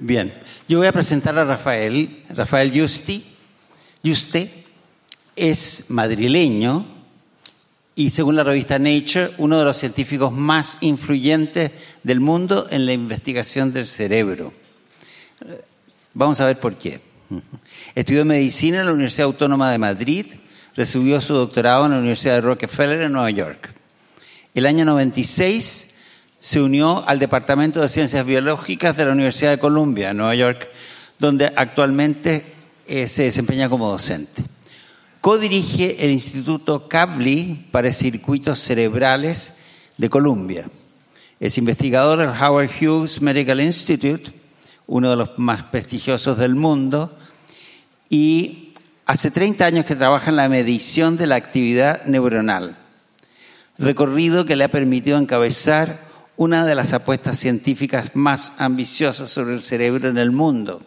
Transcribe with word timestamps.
Bien, 0.00 0.32
yo 0.68 0.78
voy 0.78 0.86
a 0.86 0.92
presentar 0.92 1.36
a 1.36 1.44
Rafael. 1.44 2.22
Rafael 2.30 2.72
Justi. 2.72 3.24
Juste 4.04 4.64
es 5.34 5.86
madrileño 5.88 6.86
y 7.96 8.10
según 8.10 8.36
la 8.36 8.44
revista 8.44 8.78
Nature, 8.78 9.32
uno 9.38 9.58
de 9.58 9.64
los 9.64 9.76
científicos 9.76 10.32
más 10.32 10.78
influyentes 10.82 11.72
del 12.04 12.20
mundo 12.20 12.68
en 12.70 12.86
la 12.86 12.92
investigación 12.92 13.72
del 13.72 13.88
cerebro. 13.88 14.52
Vamos 16.14 16.40
a 16.40 16.46
ver 16.46 16.60
por 16.60 16.76
qué. 16.76 17.00
Estudió 17.96 18.24
medicina 18.24 18.78
en 18.78 18.86
la 18.86 18.92
Universidad 18.92 19.26
Autónoma 19.26 19.72
de 19.72 19.78
Madrid, 19.78 20.26
recibió 20.76 21.20
su 21.20 21.34
doctorado 21.34 21.86
en 21.86 21.92
la 21.92 21.98
Universidad 21.98 22.34
de 22.34 22.42
Rockefeller 22.42 23.02
en 23.02 23.12
Nueva 23.12 23.30
York. 23.30 23.74
El 24.54 24.66
año 24.66 24.84
96 24.84 25.87
se 26.40 26.60
unió 26.60 27.06
al 27.08 27.18
Departamento 27.18 27.80
de 27.80 27.88
Ciencias 27.88 28.24
Biológicas 28.24 28.96
de 28.96 29.04
la 29.04 29.12
Universidad 29.12 29.50
de 29.50 29.58
Columbia, 29.58 30.14
Nueva 30.14 30.34
York, 30.34 30.70
donde 31.18 31.52
actualmente 31.56 32.44
eh, 32.86 33.08
se 33.08 33.24
desempeña 33.24 33.68
como 33.68 33.90
docente. 33.90 34.44
Codirige 35.20 36.04
el 36.04 36.12
Instituto 36.12 36.88
Kavli 36.88 37.66
para 37.72 37.92
Circuitos 37.92 38.60
Cerebrales 38.60 39.58
de 39.96 40.08
Columbia. 40.08 40.70
Es 41.40 41.58
investigador 41.58 42.20
del 42.20 42.30
Howard 42.30 42.70
Hughes 42.80 43.20
Medical 43.20 43.60
Institute, 43.60 44.32
uno 44.86 45.10
de 45.10 45.16
los 45.16 45.38
más 45.38 45.64
prestigiosos 45.64 46.38
del 46.38 46.54
mundo, 46.54 47.18
y 48.08 48.74
hace 49.06 49.30
30 49.30 49.66
años 49.66 49.84
que 49.84 49.96
trabaja 49.96 50.30
en 50.30 50.36
la 50.36 50.48
medición 50.48 51.16
de 51.16 51.26
la 51.26 51.36
actividad 51.36 52.04
neuronal, 52.06 52.76
recorrido 53.76 54.46
que 54.46 54.56
le 54.56 54.64
ha 54.64 54.70
permitido 54.70 55.18
encabezar 55.18 56.07
una 56.38 56.64
de 56.64 56.76
las 56.76 56.92
apuestas 56.92 57.36
científicas 57.36 58.14
más 58.14 58.54
ambiciosas 58.58 59.28
sobre 59.28 59.54
el 59.54 59.60
cerebro 59.60 60.08
en 60.08 60.18
el 60.18 60.30
mundo, 60.30 60.80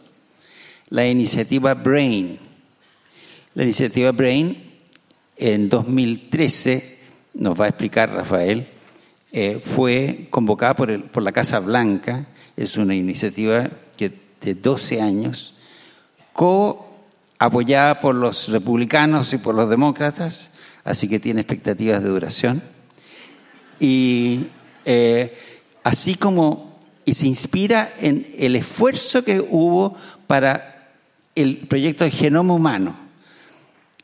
la 0.89 1.05
iniciativa 1.05 1.73
BRAIN. 1.73 2.39
La 3.53 3.63
iniciativa 3.63 4.13
BRAIN 4.13 4.71
en 5.35 5.67
2013, 5.67 6.99
nos 7.33 7.59
va 7.59 7.65
a 7.65 7.67
explicar 7.67 8.13
Rafael, 8.13 8.65
eh, 9.33 9.59
fue 9.61 10.27
convocada 10.29 10.73
por, 10.73 11.09
por 11.09 11.21
la 11.21 11.33
Casa 11.33 11.59
Blanca, 11.59 12.27
es 12.55 12.77
una 12.77 12.95
iniciativa 12.95 13.69
que, 13.97 14.09
de 14.39 14.55
12 14.55 15.01
años, 15.01 15.55
co 16.31 16.95
apoyada 17.39 17.99
por 17.99 18.15
los 18.15 18.47
republicanos 18.47 19.33
y 19.33 19.37
por 19.37 19.53
los 19.53 19.69
demócratas, 19.69 20.51
así 20.85 21.09
que 21.09 21.19
tiene 21.19 21.41
expectativas 21.41 22.01
de 22.03 22.09
duración. 22.09 22.63
Y 23.81 24.47
eh, 24.85 25.37
así 25.83 26.15
como 26.15 26.71
y 27.05 27.15
se 27.15 27.27
inspira 27.27 27.91
en 27.99 28.27
el 28.37 28.55
esfuerzo 28.55 29.23
que 29.23 29.39
hubo 29.39 29.95
para 30.27 30.91
el 31.35 31.57
proyecto 31.57 32.03
de 32.03 32.11
genoma 32.11 32.53
humano 32.53 32.95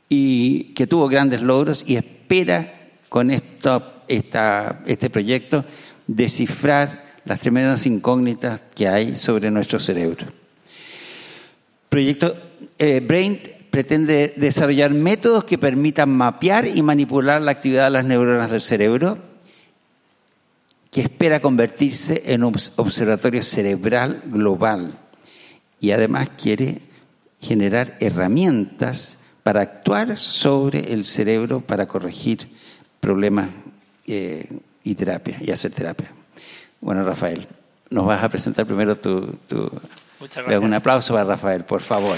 y 0.10 0.74
que 0.74 0.88
tuvo 0.88 1.08
grandes 1.08 1.42
logros 1.42 1.84
y 1.88 1.98
espera 1.98 2.74
con 3.10 3.32
esta, 3.32 4.04
este 4.08 5.10
proyecto 5.10 5.66
descifrar 6.08 7.06
las 7.26 7.40
tremendas 7.42 7.86
incógnitas 7.86 8.64
que 8.74 8.88
hay 8.88 9.16
sobre 9.16 9.52
nuestro 9.52 9.80
cerebro. 9.80 10.28
Proyecto 11.90 12.36
eh, 12.78 13.02
Brain 13.06 13.40
pretende 13.70 14.34
desarrollar 14.38 14.92
métodos 14.92 15.44
que 15.44 15.58
permitan 15.58 16.10
mapear 16.10 16.66
y 16.68 16.82
manipular 16.82 17.42
la 17.42 17.52
actividad 17.52 17.86
de 17.86 17.92
las 17.92 18.06
neuronas 18.06 18.50
del 18.50 18.62
cerebro, 18.62 19.20
que 20.92 21.02
espera 21.02 21.42
convertirse 21.42 22.24
en 22.34 22.44
un 22.44 22.56
observatorio 22.78 23.44
cerebral 23.44 24.22
global 24.26 24.98
y 25.80 25.92
además 25.92 26.30
quiere 26.42 26.82
generar 27.40 27.98
herramientas 28.00 29.20
para 29.44 29.62
actuar 29.62 30.18
sobre 30.18 30.94
el 30.94 31.06
cerebro 31.06 31.62
para 31.62 31.88
corregir 31.88 32.50
problemas 33.00 33.50
eh, 34.08 34.48
y 34.84 34.96
terapia 34.96 35.38
y 35.42 35.52
hacer 35.52 35.72
terapia. 35.72 36.12
Bueno, 36.82 37.04
Rafael, 37.04 37.48
nos 37.90 38.06
vas 38.06 38.24
a 38.24 38.30
presentar 38.30 38.66
primero 38.66 38.96
tu... 38.96 39.28
tu... 39.48 39.70
Muchas 40.20 40.44
gracias. 40.44 40.64
Un 40.64 40.74
aplauso 40.74 41.14
para 41.14 41.26
Rafael, 41.26 41.64
por 41.64 41.82
favor. 41.82 42.18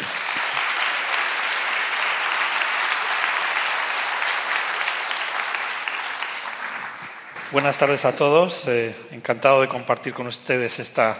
Buenas 7.51 7.79
tardes 7.79 8.05
a 8.05 8.15
todos. 8.15 8.65
Eh, 8.67 8.93
encantado 9.09 9.61
de 9.61 9.67
compartir 9.67 10.13
con 10.13 10.27
ustedes 10.27 10.77
esta, 10.77 11.17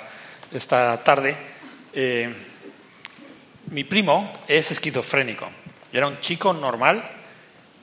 esta 0.54 1.04
tarde. 1.04 1.36
Eh, 1.92 2.32
mi 3.72 3.84
primo 3.84 4.32
es 4.48 4.70
esquizofrénico. 4.70 5.50
Era 5.92 6.06
un 6.06 6.22
chico 6.22 6.54
normal, 6.54 7.04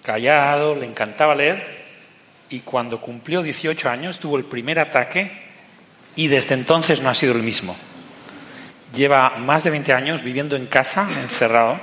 callado, 0.00 0.76
le 0.76 0.86
encantaba 0.86 1.34
leer 1.34 1.86
y 2.48 2.60
cuando 2.60 3.00
cumplió 3.00 3.42
18 3.42 3.90
años 3.90 4.20
tuvo 4.20 4.36
el 4.36 4.44
primer 4.44 4.78
ataque 4.78 5.32
y 6.14 6.28
desde 6.28 6.54
entonces 6.54 7.00
no 7.00 7.10
ha 7.10 7.16
sido 7.16 7.32
el 7.32 7.42
mismo. 7.42 7.76
Lleva 8.94 9.38
más 9.38 9.64
de 9.64 9.70
20 9.70 9.92
años 9.92 10.22
viviendo 10.22 10.54
en 10.54 10.66
casa, 10.66 11.08
encerrado. 11.20 11.80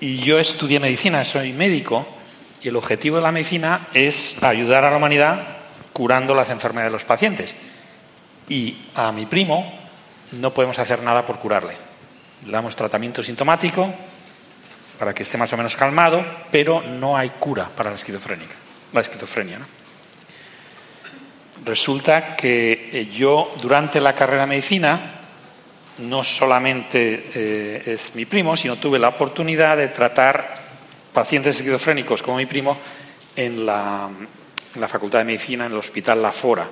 Y 0.00 0.20
yo 0.20 0.38
estudié 0.38 0.80
medicina, 0.80 1.22
soy 1.26 1.52
médico, 1.52 2.17
y 2.62 2.68
el 2.68 2.76
objetivo 2.76 3.16
de 3.16 3.22
la 3.22 3.32
medicina 3.32 3.88
es 3.94 4.42
ayudar 4.42 4.84
a 4.84 4.90
la 4.90 4.96
humanidad 4.96 5.40
curando 5.92 6.34
las 6.34 6.50
enfermedades 6.50 6.92
de 6.92 6.96
los 6.96 7.04
pacientes. 7.04 7.54
Y 8.48 8.76
a 8.94 9.12
mi 9.12 9.26
primo 9.26 9.66
no 10.32 10.52
podemos 10.52 10.78
hacer 10.78 11.02
nada 11.02 11.26
por 11.26 11.38
curarle. 11.38 11.74
Le 12.46 12.52
damos 12.52 12.76
tratamiento 12.76 13.22
sintomático 13.22 13.92
para 14.98 15.14
que 15.14 15.22
esté 15.22 15.38
más 15.38 15.52
o 15.52 15.56
menos 15.56 15.76
calmado, 15.76 16.24
pero 16.50 16.82
no 16.82 17.16
hay 17.16 17.30
cura 17.30 17.68
para 17.74 17.90
la 17.90 17.96
la 18.92 19.00
esquizofrenia. 19.00 19.58
¿no? 19.58 19.66
Resulta 21.64 22.36
que 22.36 22.90
eh, 22.92 23.06
yo 23.06 23.54
durante 23.60 24.00
la 24.00 24.14
carrera 24.14 24.42
de 24.42 24.48
medicina 24.48 25.00
no 25.98 26.22
solamente 26.22 27.30
eh, 27.34 27.82
es 27.86 28.14
mi 28.14 28.24
primo, 28.24 28.56
sino 28.56 28.76
tuve 28.76 28.98
la 28.98 29.08
oportunidad 29.08 29.76
de 29.76 29.88
tratar 29.88 30.67
pacientes 31.18 31.56
esquizofrénicos 31.56 32.22
como 32.22 32.36
mi 32.36 32.46
primo 32.46 32.76
en 33.34 33.66
la, 33.66 34.08
Facultad 34.86 35.18
de 35.18 35.24
Medicina, 35.24 35.66
en 35.66 35.72
el 35.72 35.78
Hospital 35.78 36.22
La 36.22 36.30
Fora. 36.30 36.64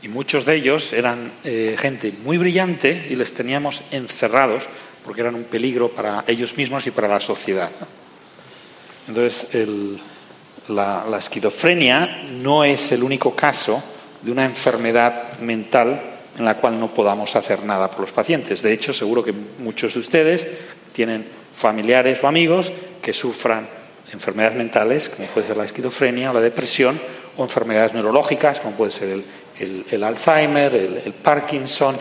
Y 0.00 0.08
muchos 0.08 0.46
de 0.46 0.54
ellos 0.54 0.94
eran 0.94 1.30
eh, 1.44 1.76
gente 1.78 2.10
muy 2.24 2.38
brillante 2.38 3.08
y 3.10 3.16
les 3.16 3.34
teníamos 3.34 3.82
encerrados 3.90 4.62
porque 5.04 5.20
eran 5.20 5.34
un 5.34 5.44
peligro 5.44 5.90
para 5.90 6.24
ellos 6.26 6.56
mismos 6.56 6.86
y 6.86 6.90
para 6.90 7.06
la 7.06 7.20
sociedad. 7.20 7.68
Entonces, 9.06 9.48
la 10.68 11.18
esquizofrenia 11.18 12.22
no 12.30 12.64
es 12.64 12.92
el 12.92 13.02
único 13.02 13.36
caso 13.36 13.82
de 14.22 14.32
una 14.32 14.46
enfermedad 14.46 15.38
mental 15.40 16.00
en 16.38 16.46
la 16.46 16.56
cual 16.56 16.80
no 16.80 16.88
podamos 16.88 17.36
hacer 17.36 17.62
nada 17.62 17.90
por 17.90 18.00
los 18.00 18.12
pacientes. 18.12 18.62
De 18.62 18.72
hecho, 18.72 18.94
seguro 18.94 19.22
que 19.22 19.34
muchos 19.58 19.92
de 19.92 20.00
ustedes 20.00 20.46
tienen 20.94 21.26
familiares 21.52 22.24
o 22.24 22.28
amigos 22.28 22.72
que 23.02 23.12
sufran 23.12 23.81
enfermedades 24.12 24.56
mentales, 24.56 25.08
como 25.08 25.28
puede 25.28 25.46
ser 25.46 25.56
la 25.56 25.64
esquizofrenia 25.64 26.30
o 26.30 26.34
la 26.34 26.40
depresión, 26.40 27.00
o 27.36 27.42
enfermedades 27.42 27.94
neurológicas, 27.94 28.60
como 28.60 28.76
puede 28.76 28.90
ser 28.90 29.22
el, 29.58 30.04
Alzheimer, 30.04 30.74
el, 30.74 31.12
Parkinson, 31.14 31.98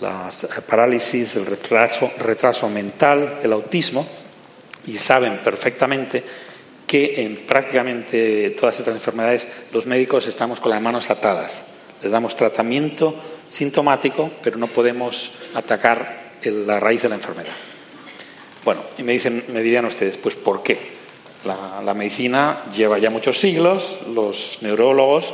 la 0.00 0.30
parálisis, 0.66 1.36
el 1.36 1.46
retraso, 1.46 2.10
retraso 2.18 2.68
mental, 2.68 3.40
el 3.42 3.52
autismo, 3.52 4.06
y 4.86 4.96
saben 4.96 5.38
perfectamente 5.38 6.24
que 6.86 7.22
en 7.22 7.36
prácticamente 7.36 8.50
todas 8.58 8.78
estas 8.78 8.94
enfermedades 8.94 9.46
los 9.72 9.86
médicos 9.86 10.26
estamos 10.26 10.58
con 10.58 10.70
las 10.70 10.80
manos 10.80 11.10
atadas. 11.10 11.64
Les 12.02 12.10
damos 12.10 12.34
tratamiento 12.34 13.14
sintomático, 13.48 14.30
pero 14.42 14.56
no 14.56 14.66
podemos 14.66 15.30
atacar 15.54 16.28
la 16.42 16.80
raíz 16.80 17.02
de 17.02 17.08
la 17.10 17.16
enfermedad. 17.16 17.52
Bueno, 18.64 18.82
y 18.96 19.02
me, 19.02 19.12
dicen, 19.12 19.44
me 19.48 19.62
dirían 19.62 19.84
ustedes, 19.84 20.16
pues 20.16 20.34
¿por 20.34 20.62
qué? 20.62 20.97
La, 21.44 21.94
medicina 21.94 22.64
lleva 22.74 22.98
ya 22.98 23.10
muchos 23.10 23.38
siglos, 23.38 24.00
los 24.12 24.58
neurólogos, 24.60 25.32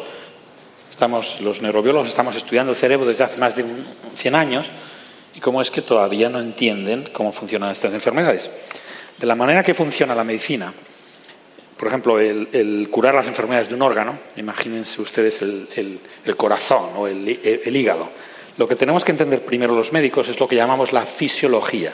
estamos, 0.90 1.40
los 1.40 1.62
neurobiólogos 1.62 2.08
estamos 2.08 2.36
estudiando 2.36 2.72
el 2.72 2.76
cerebro 2.76 3.06
desde 3.06 3.24
hace 3.24 3.38
más 3.38 3.56
de 3.56 3.62
un, 3.62 3.84
100 4.14 4.34
años, 4.34 4.66
y 5.34 5.40
cómo 5.40 5.62
es 5.62 5.70
que 5.70 5.82
todavía 5.82 6.28
no 6.28 6.40
entienden 6.40 7.08
cómo 7.12 7.32
funcionan 7.32 7.70
estas 7.70 7.94
enfermedades. 7.94 8.50
De 9.18 9.26
la 9.26 9.34
manera 9.34 9.62
que 9.62 9.74
funciona 9.74 10.14
la 10.14 10.24
medicina, 10.24 10.72
por 11.76 11.88
ejemplo, 11.88 12.20
el, 12.20 12.88
curar 12.90 13.14
las 13.14 13.26
enfermedades 13.26 13.68
de 13.68 13.74
un 13.74 13.82
órgano, 13.82 14.18
imagínense 14.36 15.00
ustedes 15.00 15.42
el 15.42 16.00
corazón 16.36 16.90
o 16.96 17.08
el, 17.08 17.28
hígado. 17.76 18.10
Lo 18.56 18.68
que 18.68 18.76
tenemos 18.76 19.04
que 19.04 19.10
entender 19.10 19.44
primero 19.44 19.74
los 19.74 19.92
médicos 19.92 20.28
es 20.28 20.38
lo 20.38 20.46
que 20.46 20.56
llamamos 20.56 20.92
la 20.92 21.04
fisiología, 21.04 21.92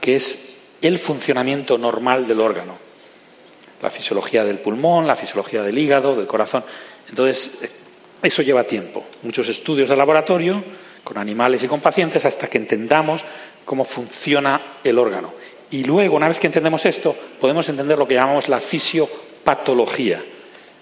que 0.00 0.14
es 0.14 0.58
el 0.80 0.98
funcionamiento 0.98 1.78
normal 1.78 2.28
del 2.28 2.40
órgano. 2.40 2.87
La 3.82 3.90
fisiología 3.90 4.44
del 4.44 4.58
pulmón, 4.58 5.06
la 5.06 5.16
fisiología 5.16 5.62
del 5.62 5.78
hígado, 5.78 6.16
del 6.16 6.26
corazón. 6.26 6.64
Entonces, 7.08 7.52
eso 8.22 8.42
lleva 8.42 8.64
tiempo, 8.64 9.06
muchos 9.22 9.48
estudios 9.48 9.88
de 9.88 9.96
laboratorio 9.96 10.64
con 11.04 11.18
animales 11.18 11.62
y 11.62 11.68
con 11.68 11.80
pacientes 11.80 12.24
hasta 12.24 12.48
que 12.48 12.58
entendamos 12.58 13.22
cómo 13.64 13.84
funciona 13.84 14.60
el 14.82 14.98
órgano. 14.98 15.32
Y 15.70 15.84
luego, 15.84 16.16
una 16.16 16.28
vez 16.28 16.38
que 16.38 16.46
entendemos 16.46 16.84
esto, 16.84 17.14
podemos 17.40 17.68
entender 17.68 17.96
lo 17.96 18.08
que 18.08 18.14
llamamos 18.14 18.48
la 18.48 18.60
fisiopatología, 18.60 20.22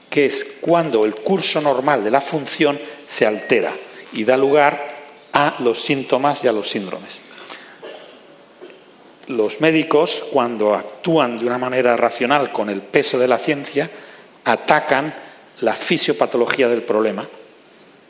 que 0.09 0.27
es 0.27 0.59
cuando 0.61 1.05
el 1.05 1.15
curso 1.17 1.61
normal 1.61 2.03
de 2.03 2.11
la 2.11 2.21
función 2.21 2.79
se 3.07 3.27
altera 3.27 3.73
y 4.13 4.25
da 4.25 4.37
lugar 4.37 4.97
a 5.33 5.57
los 5.59 5.83
síntomas 5.83 6.43
y 6.45 6.49
a 6.49 6.53
los 6.53 6.71
síndromes. 6.71 7.26
Los 9.29 9.61
médicos, 9.61 10.25
cuando 10.33 10.75
actúan 10.75 11.39
de 11.39 11.47
una 11.47 11.59
manera 11.59 11.97
racional 11.97 12.53
con 12.53 12.71
el 12.71 12.81
peso 12.81 13.19
de 13.19 13.29
la 13.29 13.39
ciencia, 13.39 13.91
atacan 14.45 15.13
la 15.61 15.75
fisiopatología 15.75 16.69
del 16.69 16.83
problema, 16.83 17.27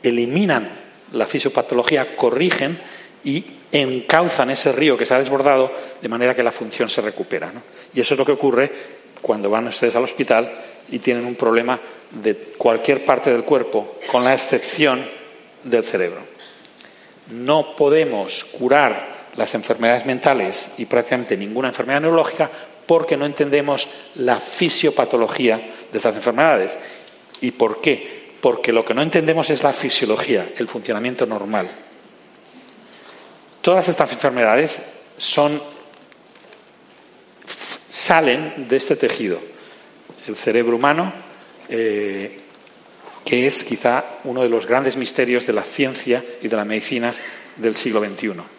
eliminan 0.03 0.69
la 1.13 1.25
fisiopatología, 1.25 2.15
corrigen 2.15 2.79
y 3.23 3.43
encauzan 3.71 4.51
ese 4.51 4.71
río 4.71 4.97
que 4.97 5.05
se 5.05 5.13
ha 5.13 5.19
desbordado 5.19 5.71
de 6.01 6.09
manera 6.09 6.35
que 6.35 6.43
la 6.43 6.51
función 6.51 6.89
se 6.89 7.01
recupera. 7.01 7.51
Y 7.93 8.01
eso 8.01 8.13
es 8.13 8.17
lo 8.17 8.25
que 8.25 8.33
ocurre 8.33 8.71
cuando 9.21 9.49
van 9.49 9.67
ustedes 9.67 9.95
al 9.95 10.03
hospital 10.03 10.51
y 10.91 10.99
tienen 10.99 11.25
un 11.25 11.35
problema 11.35 11.79
de 12.11 12.35
cualquier 12.57 13.03
parte 13.03 13.31
del 13.31 13.43
cuerpo, 13.43 13.97
con 14.11 14.23
la 14.23 14.33
excepción 14.33 15.05
del 15.63 15.83
cerebro. 15.83 16.21
No 17.31 17.75
podemos 17.75 18.45
curar 18.45 19.16
las 19.37 19.53
enfermedades 19.55 20.05
mentales 20.05 20.71
y 20.77 20.85
prácticamente 20.85 21.37
ninguna 21.37 21.69
enfermedad 21.69 22.01
neurológica 22.01 22.49
porque 22.85 23.15
no 23.15 23.25
entendemos 23.25 23.87
la 24.15 24.39
fisiopatología 24.39 25.57
de 25.57 25.97
estas 25.97 26.15
enfermedades. 26.15 26.77
¿Y 27.41 27.51
por 27.51 27.79
qué? 27.79 28.33
Porque 28.41 28.73
lo 28.73 28.83
que 28.83 28.93
no 28.93 29.01
entendemos 29.01 29.49
es 29.49 29.63
la 29.63 29.73
fisiología, 29.73 30.53
el 30.57 30.67
funcionamiento 30.67 31.25
normal. 31.25 31.67
Todas 33.61 33.87
estas 33.89 34.11
enfermedades 34.13 34.81
son, 35.17 35.61
salen 37.89 38.67
de 38.67 38.77
este 38.77 38.95
tejido, 38.95 39.39
el 40.27 40.35
cerebro 40.35 40.77
humano, 40.77 41.11
eh, 41.69 42.37
que 43.25 43.45
es 43.45 43.63
quizá 43.63 44.03
uno 44.23 44.41
de 44.41 44.49
los 44.49 44.65
grandes 44.65 44.95
misterios 44.95 45.45
de 45.45 45.53
la 45.53 45.63
ciencia 45.63 46.23
y 46.41 46.47
de 46.47 46.55
la 46.55 46.63
medicina 46.63 47.13
del 47.57 47.75
siglo 47.75 47.99
XXI. 47.99 48.56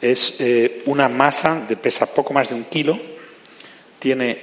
Es 0.00 0.36
eh, 0.40 0.82
una 0.86 1.08
masa 1.08 1.64
de 1.66 1.76
pesa 1.76 2.06
poco 2.06 2.34
más 2.34 2.48
de 2.48 2.54
un 2.54 2.64
kilo, 2.64 2.98
tiene 3.98 4.38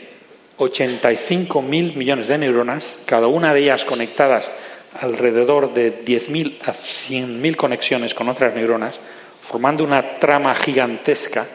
85 0.57 1.61
mil 1.61 1.95
millones 1.95 2.27
de 2.27 2.37
neuronas, 2.37 2.99
cada 3.05 3.27
una 3.27 3.53
de 3.53 3.61
ellas 3.61 3.85
conectadas 3.85 4.51
alrededor 4.99 5.73
de 5.73 6.03
10.000 6.05 6.59
a 6.63 6.73
100.000 6.73 7.55
conexiones 7.55 8.13
con 8.13 8.29
otras 8.29 8.53
neuronas, 8.55 8.99
formando 9.41 9.83
una 9.83 10.19
trama 10.19 10.53
gigantesca 10.55 11.45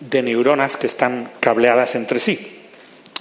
de 0.00 0.22
neuronas 0.22 0.76
que 0.76 0.86
están 0.86 1.32
cableadas 1.40 1.94
entre 1.94 2.20
sí. 2.20 2.56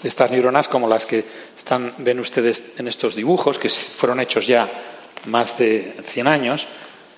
Estas 0.03 0.31
neuronas, 0.31 0.67
como 0.67 0.87
las 0.87 1.05
que 1.05 1.23
están, 1.57 1.93
ven 1.97 2.19
ustedes 2.19 2.73
en 2.77 2.87
estos 2.87 3.15
dibujos, 3.15 3.59
que 3.59 3.69
fueron 3.69 4.19
hechos 4.21 4.47
ya 4.47 4.69
más 5.25 5.57
de 5.57 5.93
100 6.01 6.27
años 6.27 6.67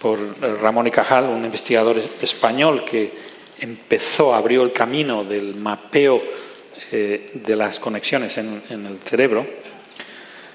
por 0.02 0.20
Ramón 0.62 0.88
y 0.88 0.92
Cajal, 0.92 1.26
un 1.26 1.46
investigador 1.46 2.02
español 2.22 2.84
que 2.84 3.12
empezó, 3.60 4.34
abrió 4.34 4.64
el 4.64 4.74
camino 4.74 5.24
del 5.24 5.54
mapeo 5.56 6.22
eh, 6.92 7.30
de 7.36 7.56
las 7.56 7.80
conexiones 7.80 8.36
en, 8.40 8.64
el 8.70 8.98
cerebro. 8.98 9.46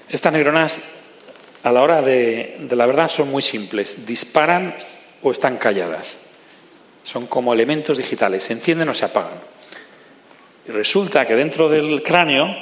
Estas 0.09 0.33
neuronas, 0.33 0.81
a 1.63 1.71
la 1.71 1.81
hora 1.81 2.01
de, 2.01 2.57
de 2.59 2.75
la 2.75 2.85
verdad, 2.85 3.07
son 3.07 3.31
muy 3.31 3.41
simples. 3.41 4.05
Disparan 4.05 4.75
o 5.23 5.31
están 5.31 5.57
calladas. 5.57 6.17
Son 7.05 7.27
como 7.27 7.53
elementos 7.53 7.97
digitales, 7.97 8.43
se 8.43 8.53
encienden 8.53 8.89
o 8.89 8.93
se 8.93 9.05
apagan. 9.05 9.39
Y 10.67 10.71
resulta 10.71 11.25
que 11.25 11.35
dentro 11.35 11.69
del 11.69 12.03
cráneo, 12.03 12.53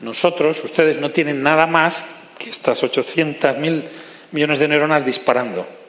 nosotros, 0.00 0.62
ustedes, 0.64 0.98
no 0.98 1.08
tienen 1.08 1.42
nada 1.42 1.66
más 1.66 2.04
que 2.38 2.50
estas 2.50 2.82
800.000 2.82 3.84
millones 4.32 4.58
de 4.58 4.68
neuronas 4.68 5.04
disparando. 5.06 5.79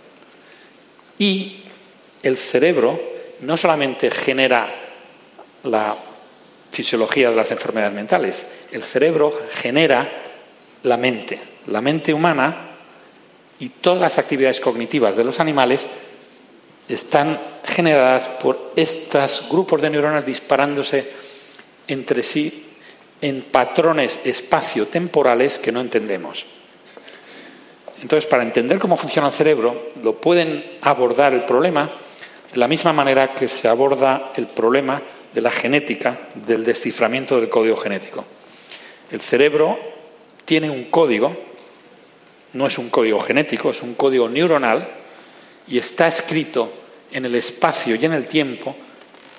Y 1.21 1.55
el 2.23 2.35
cerebro 2.35 2.99
no 3.41 3.55
solamente 3.55 4.09
genera 4.09 4.67
la 5.65 5.95
fisiología 6.71 7.29
de 7.29 7.35
las 7.35 7.51
enfermedades 7.51 7.93
mentales, 7.93 8.47
el 8.71 8.81
cerebro 8.81 9.31
genera 9.51 10.09
la 10.81 10.97
mente. 10.97 11.39
La 11.67 11.79
mente 11.79 12.11
humana 12.11 12.71
y 13.59 13.69
todas 13.69 14.01
las 14.01 14.17
actividades 14.17 14.59
cognitivas 14.59 15.15
de 15.15 15.23
los 15.23 15.39
animales 15.39 15.85
están 16.89 17.39
generadas 17.65 18.27
por 18.41 18.71
estos 18.75 19.47
grupos 19.47 19.83
de 19.83 19.91
neuronas 19.91 20.25
disparándose 20.25 21.07
entre 21.87 22.23
sí 22.23 22.65
en 23.21 23.43
patrones 23.43 24.21
espacio-temporales 24.25 25.59
que 25.59 25.71
no 25.71 25.81
entendemos. 25.81 26.47
Entonces, 28.01 28.29
para 28.29 28.43
entender 28.43 28.79
cómo 28.79 28.97
funciona 28.97 29.27
el 29.27 29.33
cerebro, 29.33 29.89
lo 30.03 30.15
pueden 30.15 30.77
abordar 30.81 31.33
el 31.33 31.43
problema 31.43 31.89
de 32.51 32.57
la 32.57 32.67
misma 32.67 32.93
manera 32.93 33.33
que 33.33 33.47
se 33.47 33.67
aborda 33.67 34.31
el 34.35 34.47
problema 34.47 35.01
de 35.33 35.41
la 35.41 35.51
genética, 35.51 36.17
del 36.33 36.65
desciframiento 36.65 37.39
del 37.39 37.49
código 37.49 37.77
genético. 37.77 38.25
El 39.11 39.21
cerebro 39.21 39.79
tiene 40.45 40.69
un 40.69 40.85
código 40.85 41.51
no 42.53 42.67
es 42.67 42.77
un 42.77 42.89
código 42.89 43.19
genético, 43.19 43.69
es 43.69 43.81
un 43.81 43.95
código 43.95 44.27
neuronal 44.27 44.87
y 45.67 45.77
está 45.77 46.07
escrito 46.07 46.71
en 47.11 47.25
el 47.25 47.35
espacio 47.35 47.95
y 47.95 48.05
en 48.05 48.13
el 48.13 48.25
tiempo 48.25 48.75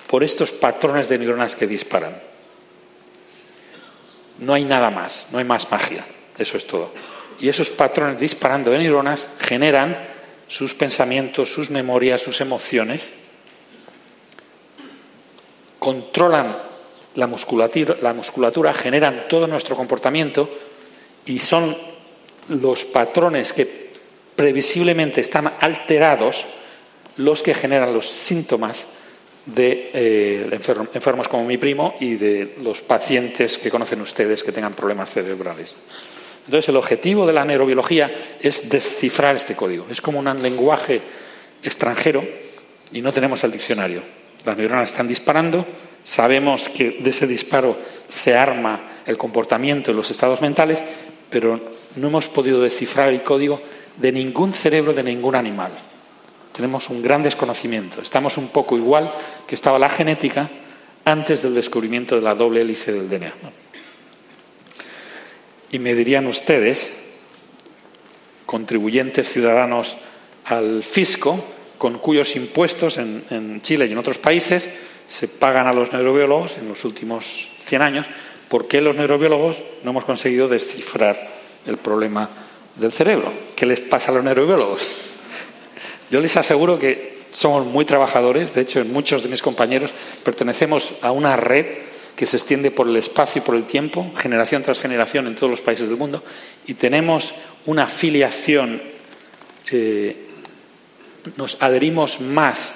por 0.07 0.23
estos 0.23 0.51
patrones 0.51 1.09
de 1.09 1.17
neuronas 1.17 1.55
que 1.55 1.67
disparan. 1.67 2.15
No 4.39 4.53
hay 4.53 4.65
nada 4.65 4.89
más, 4.89 5.27
no 5.31 5.37
hay 5.37 5.45
más 5.45 5.69
magia, 5.71 6.05
eso 6.37 6.57
es 6.57 6.65
todo. 6.65 6.91
Y 7.43 7.49
esos 7.49 7.71
patrones 7.71 8.21
disparando 8.21 8.71
de 8.71 8.77
neuronas 8.77 9.27
generan 9.41 9.97
sus 10.47 10.73
pensamientos, 10.75 11.51
sus 11.51 11.71
memorias, 11.71 12.21
sus 12.21 12.39
emociones, 12.39 13.09
controlan 15.77 16.55
la 17.15 17.27
musculatura, 17.27 17.97
la 18.01 18.13
musculatura 18.13 18.73
generan 18.73 19.25
todo 19.27 19.45
nuestro 19.45 19.75
comportamiento 19.75 20.49
y 21.25 21.39
son 21.39 21.75
los 22.47 22.85
patrones 22.85 23.51
que 23.51 23.91
previsiblemente 24.37 25.19
están 25.19 25.51
alterados 25.59 26.45
los 27.17 27.43
que 27.43 27.53
generan 27.53 27.93
los 27.93 28.09
síntomas 28.09 28.87
de 29.47 29.91
eh, 29.93 30.59
enfermos 30.93 31.27
como 31.27 31.43
mi 31.43 31.57
primo 31.57 31.97
y 31.99 32.15
de 32.15 32.55
los 32.63 32.79
pacientes 32.79 33.57
que 33.57 33.69
conocen 33.69 33.99
ustedes 33.99 34.43
que 34.43 34.53
tengan 34.53 34.75
problemas 34.75 35.11
cerebrales. 35.11 35.75
Entonces, 36.45 36.69
el 36.69 36.75
objetivo 36.75 37.25
de 37.25 37.33
la 37.33 37.45
neurobiología 37.45 38.11
es 38.39 38.69
descifrar 38.69 39.35
este 39.35 39.55
código. 39.55 39.85
Es 39.89 40.01
como 40.01 40.19
un 40.19 40.41
lenguaje 40.41 41.01
extranjero 41.63 42.23
y 42.91 43.01
no 43.01 43.11
tenemos 43.11 43.43
el 43.43 43.51
diccionario. 43.51 44.01
Las 44.45 44.57
neuronas 44.57 44.89
están 44.89 45.07
disparando, 45.07 45.65
sabemos 46.03 46.67
que 46.67 46.97
de 46.99 47.09
ese 47.09 47.27
disparo 47.27 47.77
se 48.09 48.35
arma 48.35 48.81
el 49.05 49.17
comportamiento 49.17 49.91
y 49.91 49.93
los 49.93 50.11
estados 50.11 50.41
mentales, 50.41 50.83
pero 51.29 51.59
no 51.95 52.07
hemos 52.07 52.27
podido 52.27 52.61
descifrar 52.61 53.09
el 53.09 53.23
código 53.23 53.61
de 53.97 54.11
ningún 54.11 54.51
cerebro 54.51 54.93
de 54.93 55.03
ningún 55.03 55.35
animal. 55.35 55.71
Tenemos 56.51 56.89
un 56.89 57.01
gran 57.01 57.23
desconocimiento. 57.23 58.01
Estamos 58.01 58.37
un 58.37 58.49
poco 58.49 58.77
igual 58.77 59.13
que 59.47 59.55
estaba 59.55 59.79
la 59.79 59.89
genética 59.89 60.49
antes 61.05 61.41
del 61.41 61.55
descubrimiento 61.55 62.15
de 62.15 62.21
la 62.21 62.35
doble 62.35 62.61
hélice 62.61 62.91
del 62.91 63.09
DNA. 63.09 63.33
Y 65.73 65.79
me 65.79 65.95
dirían 65.95 66.27
ustedes, 66.27 66.93
contribuyentes 68.45 69.27
ciudadanos 69.27 69.97
al 70.45 70.83
fisco, 70.83 71.43
con 71.79 71.97
cuyos 71.97 72.35
impuestos 72.35 72.99
en, 72.99 73.59
Chile 73.61 73.87
y 73.87 73.91
en 73.91 73.97
otros 73.97 74.19
países 74.19 74.69
se 75.07 75.27
pagan 75.27 75.65
a 75.67 75.73
los 75.73 75.91
neurobiólogos 75.91 76.59
en 76.59 76.69
los 76.69 76.85
últimos 76.85 77.25
100 77.65 77.81
años, 77.81 78.05
¿por 78.49 78.67
qué 78.67 78.81
los 78.81 78.95
neurobiólogos 78.95 79.63
no 79.83 79.89
hemos 79.89 80.05
conseguido 80.05 80.47
descifrar 80.47 81.41
el 81.65 81.77
problema 81.77 82.29
del 82.75 82.91
cerebro. 82.91 83.31
¿Qué 83.55 83.65
les 83.65 83.79
pasa 83.79 84.11
a 84.11 84.15
los 84.15 84.23
neurobiólogos? 84.23 84.87
Yo 86.11 86.19
les 86.19 86.37
aseguro 86.37 86.77
que 86.77 87.17
somos 87.31 87.65
muy 87.65 87.85
trabajadores, 87.85 88.53
de 88.53 88.61
hecho, 88.61 88.85
muchos 88.85 89.23
de 89.23 89.29
mis 89.29 89.41
compañeros 89.41 89.91
pertenecemos 90.23 90.93
a 91.01 91.11
una 91.11 91.35
red 91.35 91.65
que 92.15 92.25
se 92.25 92.37
extiende 92.37 92.71
por 92.71 92.87
el 92.87 92.95
espacio 92.95 93.41
y 93.41 93.45
por 93.45 93.55
el 93.55 93.65
tiempo, 93.65 94.11
generación 94.17 94.61
tras 94.61 94.79
generación 94.79 95.27
en 95.27 95.35
todos 95.35 95.49
los 95.49 95.61
países 95.61 95.87
del 95.87 95.97
mundo, 95.97 96.23
y 96.65 96.75
tenemos 96.75 97.33
una 97.65 97.83
afiliación, 97.83 98.81
eh, 99.71 100.27
nos 101.37 101.57
adherimos 101.61 102.21
más 102.21 102.73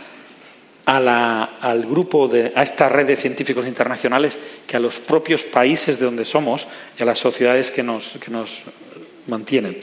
al 0.85 1.85
grupo, 1.85 2.29
de, 2.29 2.53
a 2.55 2.63
esta 2.63 2.87
red 2.87 3.05
de 3.05 3.17
científicos 3.17 3.67
internacionales 3.67 4.37
que 4.65 4.77
a 4.77 4.79
los 4.79 4.99
propios 4.99 5.43
países 5.43 5.99
de 5.99 6.05
donde 6.05 6.23
somos 6.23 6.65
y 6.97 7.03
a 7.03 7.05
las 7.05 7.19
sociedades 7.19 7.71
que 7.71 7.83
nos, 7.83 8.17
que 8.23 8.31
nos 8.31 8.61
mantienen. 9.27 9.77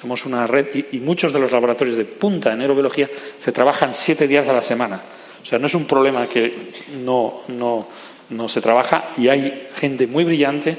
Somos 0.00 0.26
una 0.26 0.46
red 0.46 0.66
y, 0.90 0.98
muchos 0.98 1.32
de 1.32 1.38
los 1.38 1.52
laboratorios 1.52 1.96
de 1.96 2.04
punta 2.04 2.52
en 2.52 2.58
neurobiología 2.58 3.08
se 3.38 3.52
trabajan 3.52 3.94
siete 3.94 4.26
días 4.26 4.48
a 4.48 4.52
la 4.52 4.62
semana. 4.62 5.00
O 5.42 5.46
sea, 5.46 5.58
no 5.58 5.66
es 5.66 5.74
un 5.74 5.86
problema 5.86 6.26
que 6.26 6.72
no, 7.04 7.42
no 8.30 8.48
se 8.48 8.60
trabaja 8.60 9.10
y 9.16 9.28
hay 9.28 9.68
gente 9.76 10.06
muy 10.06 10.24
brillante, 10.24 10.76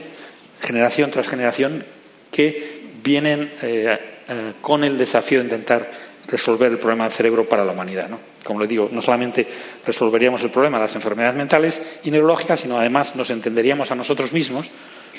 generación 0.62 1.12
tras 1.12 1.28
generación, 1.28 1.86
que 2.32 2.82
vienen 3.04 3.52
eh, 3.62 3.98
eh, 4.28 4.54
con 4.62 4.84
el 4.84 4.98
desafío 4.98 5.40
de 5.40 5.46
intentar 5.46 5.92
resolver 6.28 6.72
el 6.72 6.80
problema 6.80 7.04
del 7.04 7.14
cerebro 7.14 7.48
para 7.48 7.66
la 7.66 7.74
humanidad. 7.74 8.10
¿no? 8.10 8.20
Como 8.44 8.62
les 8.62 8.70
digo, 8.70 8.90
no 8.92 9.02
solamente 9.02 9.46
resolveríamos 9.86 10.42
el 10.44 10.50
problema 10.50 10.78
de 10.78 10.86
las 10.86 10.96
enfermedades 10.96 11.36
mentales 11.36 11.82
y 12.04 12.12
neurológicas, 12.12 12.62
sino 12.62 12.80
además 12.80 13.16
nos 13.16 13.30
entenderíamos 13.30 13.92
a 13.92 13.96
nosotros 13.96 14.32
mismos 14.32 14.68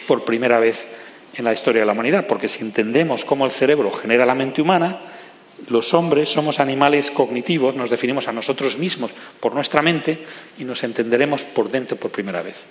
por 0.06 0.24
primera 0.24 0.58
vez 0.58 0.88
en 1.34 1.44
la 1.44 1.52
historia 1.52 1.80
de 1.80 1.86
la 1.86 1.92
humanidad, 1.92 2.26
porque 2.26 2.48
si 2.48 2.62
entendemos 2.62 3.24
cómo 3.24 3.44
el 3.44 3.52
cerebro 3.52 3.90
genera 3.90 4.26
la 4.26 4.34
mente 4.34 4.62
humana, 4.62 5.00
los 5.68 5.94
hombres 5.94 6.28
somos 6.28 6.60
animales 6.60 7.10
cognitivos, 7.10 7.74
nos 7.74 7.90
definimos 7.90 8.28
a 8.28 8.32
nosotros 8.32 8.78
mismos 8.78 9.10
por 9.40 9.54
nuestra 9.54 9.82
mente 9.82 10.18
y 10.58 10.64
nos 10.64 10.82
entenderemos 10.84 11.42
por 11.42 11.70
dentro 11.70 11.96
por 11.96 12.10
primera 12.10 12.42
vez. 12.42 12.62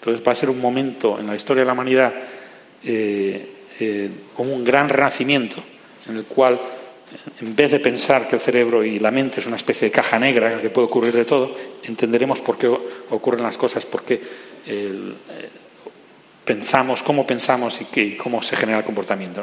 Entonces 0.00 0.26
va 0.26 0.32
a 0.32 0.34
ser 0.34 0.50
un 0.50 0.60
momento 0.60 1.18
en 1.18 1.26
la 1.26 1.34
historia 1.34 1.62
de 1.62 1.66
la 1.66 1.72
humanidad 1.72 2.14
eh, 2.84 3.54
eh, 3.80 4.10
como 4.36 4.54
un 4.54 4.64
gran 4.64 4.88
renacimiento 4.88 5.56
en 6.08 6.16
el 6.16 6.24
cual 6.24 6.58
en 7.40 7.56
vez 7.56 7.72
de 7.72 7.80
pensar 7.80 8.28
que 8.28 8.36
el 8.36 8.42
cerebro 8.42 8.84
y 8.84 8.98
la 8.98 9.10
mente 9.10 9.40
es 9.40 9.46
una 9.46 9.56
especie 9.56 9.88
de 9.88 9.92
caja 9.92 10.18
negra 10.18 10.48
en 10.48 10.56
la 10.56 10.62
que 10.62 10.70
puede 10.70 10.86
ocurrir 10.86 11.14
de 11.14 11.24
todo, 11.24 11.56
entenderemos 11.82 12.40
por 12.40 12.58
qué 12.58 12.68
ocurren 12.68 13.42
las 13.42 13.56
cosas, 13.56 13.86
por 13.86 14.04
qué 14.04 14.20
eh, 14.66 14.92
pensamos, 16.44 17.02
cómo 17.02 17.26
pensamos 17.26 17.78
y, 17.94 18.16
cómo 18.16 18.42
se 18.42 18.56
genera 18.56 18.78
el 18.78 18.84
comportamiento. 18.84 19.42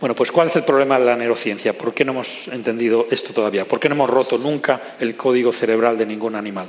Bueno, 0.00 0.14
pues 0.14 0.32
¿cuál 0.32 0.46
es 0.46 0.56
el 0.56 0.64
problema 0.64 0.98
de 0.98 1.04
la 1.04 1.16
neurociencia? 1.16 1.76
¿Por 1.76 1.92
qué 1.92 2.06
no 2.06 2.12
hemos 2.12 2.48
entendido 2.48 3.06
esto 3.10 3.34
todavía? 3.34 3.68
¿Por 3.68 3.78
qué 3.78 3.88
no 3.90 3.94
hemos 3.94 4.08
roto 4.08 4.38
nunca 4.38 4.96
el 4.98 5.14
código 5.14 5.52
cerebral 5.52 5.98
de 5.98 6.06
ningún 6.06 6.36
animal? 6.36 6.68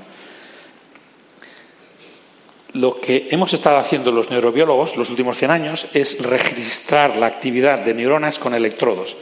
Lo 2.74 3.00
que 3.00 3.28
hemos 3.32 3.54
estado 3.54 3.78
haciendo 3.78 4.12
los 4.12 4.30
neurobiólogos 4.30 4.98
los 4.98 5.10
últimos 5.10 5.38
100 5.38 5.52
años 5.52 5.88
es 5.94 6.22
registrar 6.22 7.18
la 7.18 7.28
actividad 7.28 7.80
de 7.80 7.94
neuronas 7.94 8.38
con 8.38 8.54
electrodos. 8.54 9.16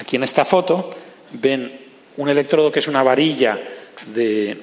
Aquí 0.00 0.16
en 0.16 0.24
esta 0.24 0.44
foto 0.44 0.90
ven 1.32 1.80
un 2.16 2.28
electrodo 2.28 2.70
que 2.70 2.80
es 2.80 2.88
una 2.88 3.02
varilla 3.02 3.58
de, 4.06 4.56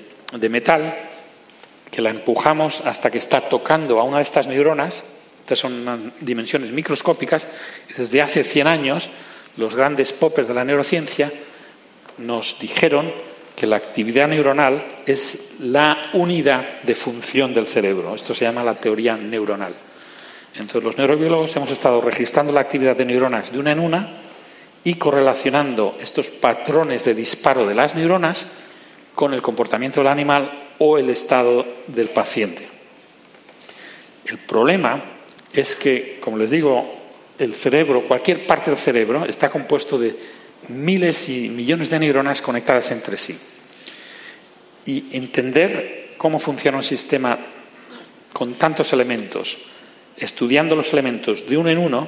metal 0.49 0.93
que 1.91 2.01
la 2.01 2.09
empujamos 2.09 2.81
hasta 2.81 3.09
que 3.09 3.17
está 3.17 3.41
tocando 3.41 3.99
a 3.99 4.03
una 4.03 4.17
de 4.17 4.23
estas 4.23 4.47
neuronas. 4.47 5.03
Estas 5.45 5.59
son 5.59 6.11
dimensiones 6.21 6.71
microscópicas. 6.71 7.45
Desde 7.95 8.19
hace 8.19 8.43
100 8.43 8.65
años, 8.65 9.11
los 9.57 9.75
grandes 9.75 10.11
poppers 10.11 10.47
de 10.47 10.55
la 10.55 10.63
neurociencia 10.63 11.31
nos 12.17 12.57
dijeron 12.59 13.11
que 13.55 13.67
la 13.67 13.75
actividad 13.75 14.27
neuronal 14.27 14.83
es 15.05 15.57
la 15.59 16.09
unidad 16.13 16.81
de 16.81 16.95
función 16.95 17.53
del 17.53 17.67
cerebro. 17.67 18.15
Esto 18.15 18.33
se 18.33 18.45
llama 18.45 18.63
la 18.63 18.73
teoría 18.73 19.17
neuronal. 19.17 19.75
Entonces, 20.55 20.83
los 20.83 20.97
neurobiólogos 20.97 21.55
hemos 21.57 21.69
estado 21.69 22.01
registrando 22.01 22.51
la 22.51 22.61
actividad 22.61 22.95
de 22.95 23.05
neuronas 23.05 23.51
de 23.51 23.59
una 23.59 23.71
en 23.71 23.79
una 23.81 24.13
y 24.83 24.95
correlacionando 24.95 25.95
estos 26.01 26.31
patrones 26.31 27.05
de 27.05 27.13
disparo 27.13 27.67
de 27.67 27.75
las 27.75 27.93
neuronas 27.93 28.47
con 29.13 29.31
el 29.35 29.43
comportamiento 29.43 29.99
del 29.99 30.07
animal 30.07 30.69
o 30.79 30.97
el 30.97 31.11
estado 31.11 31.63
del 31.85 32.07
paciente. 32.07 32.67
El 34.25 34.39
problema 34.39 35.11
es 35.61 35.75
que, 35.75 36.17
como 36.19 36.37
les 36.37 36.51
digo, 36.51 36.93
el 37.37 37.53
cerebro, 37.53 38.07
cualquier 38.07 38.45
parte 38.45 38.69
del 38.69 38.79
cerebro, 38.79 39.25
está 39.25 39.49
compuesto 39.49 39.97
de 39.97 40.15
miles 40.69 41.29
y 41.29 41.49
millones 41.49 41.89
de 41.89 41.99
neuronas 41.99 42.41
conectadas 42.41 42.91
entre 42.91 43.17
sí. 43.17 43.37
Y 44.85 45.17
entender 45.17 46.13
cómo 46.17 46.39
funciona 46.39 46.77
un 46.77 46.83
sistema 46.83 47.37
con 48.33 48.55
tantos 48.55 48.91
elementos, 48.93 49.57
estudiando 50.17 50.75
los 50.75 50.91
elementos 50.93 51.47
de 51.47 51.57
uno 51.57 51.69
en 51.69 51.77
uno, 51.77 52.07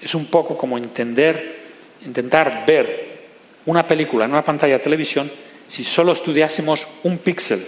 es 0.00 0.14
un 0.14 0.26
poco 0.26 0.56
como 0.56 0.78
intentar 0.78 2.64
ver 2.66 3.10
una 3.66 3.86
película 3.86 4.24
en 4.24 4.32
una 4.32 4.44
pantalla 4.44 4.78
de 4.78 4.84
televisión 4.84 5.30
si 5.68 5.84
solo 5.84 6.12
estudiásemos 6.12 6.86
un 7.04 7.18
píxel 7.18 7.64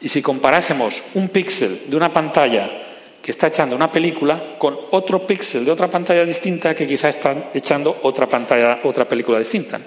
y 0.00 0.08
si 0.08 0.22
comparásemos 0.22 1.02
un 1.14 1.28
píxel 1.28 1.90
de 1.90 1.96
una 1.96 2.12
pantalla 2.12 2.81
que 3.22 3.30
está 3.30 3.46
echando 3.46 3.76
una 3.76 3.90
película 3.90 4.56
con 4.58 4.76
otro 4.90 5.24
píxel 5.24 5.64
de 5.64 5.70
otra 5.70 5.88
pantalla 5.88 6.24
distinta 6.24 6.74
que 6.74 6.88
quizá 6.88 7.08
está 7.08 7.50
echando 7.54 8.00
otra 8.02 8.28
pantalla, 8.28 8.80
otra 8.82 9.08
película 9.08 9.38
distinta. 9.38 9.80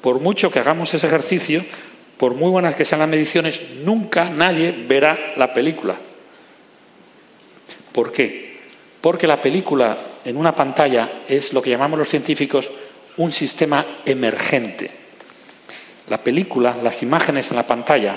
Por 0.00 0.18
mucho 0.18 0.50
que 0.50 0.58
hagamos 0.58 0.92
ese 0.92 1.06
ejercicio, 1.06 1.64
por 2.18 2.34
muy 2.34 2.50
buenas 2.50 2.74
que 2.74 2.84
sean 2.84 2.98
las 2.98 3.08
mediciones, 3.08 3.60
nunca 3.84 4.28
nadie 4.30 4.72
verá 4.72 5.34
la 5.36 5.54
película. 5.54 5.94
¿Por 7.92 8.10
qué? 8.10 8.58
Porque 9.00 9.28
la 9.28 9.40
película 9.40 9.96
en 10.24 10.36
una 10.36 10.54
pantalla 10.54 11.22
es 11.28 11.52
lo 11.52 11.62
que 11.62 11.70
llamamos 11.70 12.00
los 12.00 12.08
científicos 12.08 12.68
un 13.16 13.32
sistema 13.32 13.84
emergente. 14.04 14.90
La 16.08 16.18
película, 16.18 16.76
las 16.82 17.02
imágenes 17.02 17.50
en 17.50 17.56
la 17.56 17.66
pantalla, 17.66 18.16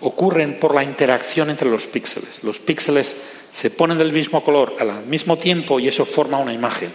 ocurren 0.00 0.58
por 0.58 0.74
la 0.74 0.82
interacción 0.82 1.50
entre 1.50 1.68
los 1.68 1.86
píxeles. 1.86 2.42
Los 2.42 2.58
píxeles 2.58 3.16
se 3.50 3.70
ponen 3.70 3.98
del 3.98 4.12
mismo 4.12 4.44
color 4.44 4.76
al 4.78 5.04
mismo 5.06 5.36
tiempo 5.38 5.80
y 5.80 5.88
eso 5.88 6.04
forma 6.04 6.38
una 6.38 6.52
imagen. 6.52 6.90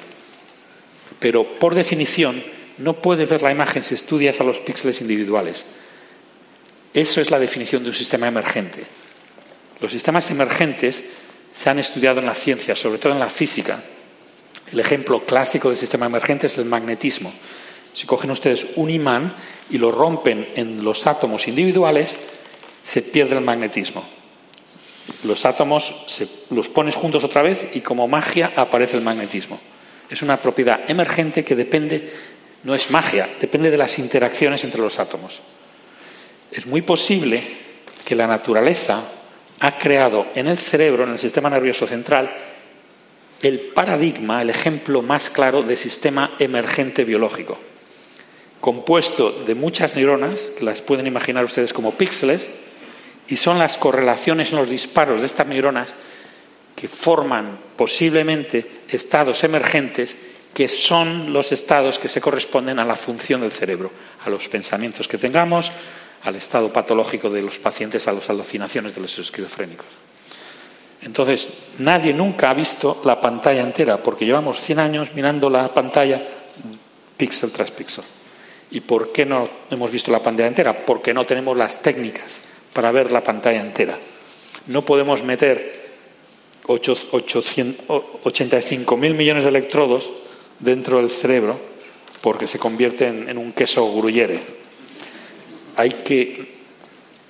Pero 1.19 1.43
por 1.43 1.75
definición 1.75 2.43
no 2.77 2.93
puedes 2.93 3.29
ver 3.29 3.41
la 3.41 3.51
imagen 3.51 3.83
si 3.83 3.95
estudias 3.95 4.39
a 4.39 4.43
los 4.43 4.59
píxeles 4.59 5.01
individuales. 5.01 5.65
Eso 6.93 7.21
es 7.21 7.31
la 7.31 7.39
definición 7.39 7.83
de 7.83 7.89
un 7.89 7.95
sistema 7.95 8.27
emergente. 8.27 8.83
Los 9.81 9.91
sistemas 9.91 10.29
emergentes 10.31 11.03
se 11.53 11.69
han 11.69 11.79
estudiado 11.79 12.19
en 12.19 12.25
la 12.25 12.35
ciencia, 12.35 12.75
sobre 12.75 12.99
todo 12.99 13.13
en 13.13 13.19
la 13.19 13.29
física, 13.29 13.81
el 14.71 14.79
ejemplo 14.79 15.23
clásico 15.25 15.69
del 15.69 15.77
sistema 15.77 16.07
emergente 16.07 16.47
es 16.47 16.57
el 16.57 16.65
magnetismo. 16.65 17.31
Si 17.93 18.05
cogen 18.07 18.31
ustedes 18.31 18.65
un 18.75 18.89
imán 18.89 19.33
y 19.69 19.77
lo 19.77 19.91
rompen 19.91 20.49
en 20.55 20.83
los 20.83 21.05
átomos 21.07 21.47
individuales, 21.47 22.17
se 22.83 23.01
pierde 23.01 23.37
el 23.37 23.43
magnetismo. 23.43 24.03
Los 25.23 25.45
átomos 25.45 26.05
se, 26.07 26.27
los 26.49 26.69
pones 26.69 26.95
juntos 26.95 27.23
otra 27.23 27.41
vez 27.41 27.67
y 27.73 27.81
como 27.81 28.07
magia 28.07 28.51
aparece 28.55 28.97
el 28.97 29.03
magnetismo. 29.03 29.59
Es 30.09 30.21
una 30.21 30.37
propiedad 30.37 30.89
emergente 30.89 31.43
que 31.43 31.55
depende, 31.55 32.11
no 32.63 32.75
es 32.75 32.91
magia, 32.91 33.29
depende 33.39 33.71
de 33.71 33.77
las 33.77 33.99
interacciones 33.99 34.63
entre 34.63 34.81
los 34.81 34.99
átomos. 34.99 35.39
Es 36.51 36.65
muy 36.65 36.81
posible 36.81 37.43
que 38.03 38.15
la 38.15 38.27
naturaleza 38.27 39.03
ha 39.59 39.77
creado 39.77 40.27
en 40.35 40.47
el 40.47 40.57
cerebro, 40.57 41.03
en 41.03 41.11
el 41.11 41.19
sistema 41.19 41.49
nervioso 41.49 41.87
central, 41.87 42.31
el 43.41 43.59
paradigma, 43.59 44.41
el 44.41 44.49
ejemplo 44.49 45.01
más 45.01 45.29
claro 45.29 45.63
de 45.63 45.77
sistema 45.77 46.35
emergente 46.39 47.03
biológico, 47.03 47.57
compuesto 48.59 49.31
de 49.31 49.55
muchas 49.55 49.95
neuronas, 49.95 50.39
que 50.57 50.65
las 50.65 50.81
pueden 50.81 51.07
imaginar 51.07 51.45
ustedes 51.45 51.73
como 51.73 51.93
píxeles, 51.93 52.49
y 53.27 53.35
son 53.35 53.59
las 53.59 53.77
correlaciones 53.77 54.51
en 54.51 54.57
los 54.57 54.69
disparos 54.69 55.21
de 55.21 55.27
estas 55.27 55.47
neuronas 55.47 55.93
que 56.75 56.87
forman 56.87 57.57
posiblemente 57.75 58.83
estados 58.89 59.43
emergentes 59.43 60.15
que 60.53 60.67
son 60.67 61.33
los 61.33 61.51
estados 61.51 61.99
que 61.99 62.07
se 62.07 62.21
corresponden 62.21 62.79
a 62.79 62.85
la 62.85 62.95
función 62.95 63.41
del 63.41 63.51
cerebro, 63.51 63.91
a 64.23 64.29
los 64.29 64.47
pensamientos 64.47 65.07
que 65.07 65.17
tengamos, 65.17 65.69
al 66.23 66.35
estado 66.35 66.71
patológico 66.71 67.29
de 67.29 67.41
los 67.41 67.59
pacientes, 67.59 68.07
a 68.07 68.13
las 68.13 68.29
alucinaciones 68.29 68.95
de 68.95 69.01
los 69.01 69.19
esquizofrénicos. 69.19 69.85
Entonces, 71.01 71.47
nadie 71.79 72.13
nunca 72.13 72.49
ha 72.49 72.53
visto 72.53 73.01
la 73.03 73.19
pantalla 73.19 73.61
entera, 73.61 74.01
porque 74.01 74.25
llevamos 74.25 74.61
100 74.61 74.79
años 74.79 75.13
mirando 75.13 75.49
la 75.49 75.73
pantalla 75.73 76.25
píxel 77.17 77.51
tras 77.51 77.71
píxel. 77.71 78.05
¿Y 78.71 78.79
por 78.79 79.11
qué 79.11 79.25
no 79.25 79.47
hemos 79.69 79.91
visto 79.91 80.09
la 80.09 80.23
pantalla 80.23 80.47
entera? 80.47 80.85
Porque 80.85 81.13
no 81.13 81.25
tenemos 81.25 81.55
las 81.57 81.81
técnicas 81.81 82.54
para 82.75 82.91
ver 82.91 83.11
la 83.13 83.23
pantalla 83.23 83.61
entera. 83.61 83.97
No 84.67 84.83
podemos 84.83 85.23
meter 85.23 85.85
85 86.67 88.97
mil 88.97 89.13
millones 89.13 89.43
de 89.43 89.49
electrodos 89.49 90.11
dentro 90.59 90.97
del 90.97 91.09
cerebro 91.09 91.57
porque 92.19 92.47
se 92.47 92.59
convierten 92.59 93.29
en 93.29 93.37
un 93.37 93.53
queso 93.53 93.89
gruyere. 93.93 94.41
Hay 95.77 95.91
que 96.03 96.53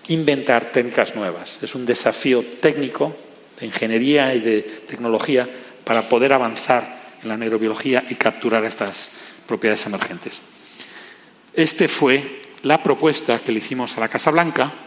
inventar 0.08 0.72
técnicas 0.72 1.16
nuevas. 1.16 1.60
Es 1.62 1.75
un 1.75 1.86
desafío 1.86 2.44
técnico 2.60 3.16
de 3.60 3.68
ingeniería 3.68 4.34
y 4.34 4.40
de 4.40 4.64
tecnología 4.64 5.48
para 5.84 6.10
poder 6.10 6.34
avanzar 6.34 7.02
en 7.22 7.30
la 7.30 7.38
neurobiología 7.38 8.04
y 8.10 8.16
capturar 8.16 8.66
estas 8.66 9.10
propiedades 9.46 9.86
emergentes. 9.86 10.42
Esta 11.54 11.88
fue 11.88 12.42
la 12.64 12.82
propuesta 12.82 13.38
que 13.38 13.52
le 13.52 13.60
hicimos 13.60 13.96
a 13.96 14.00
la 14.00 14.10
Casa 14.10 14.32
Blanca, 14.32 14.85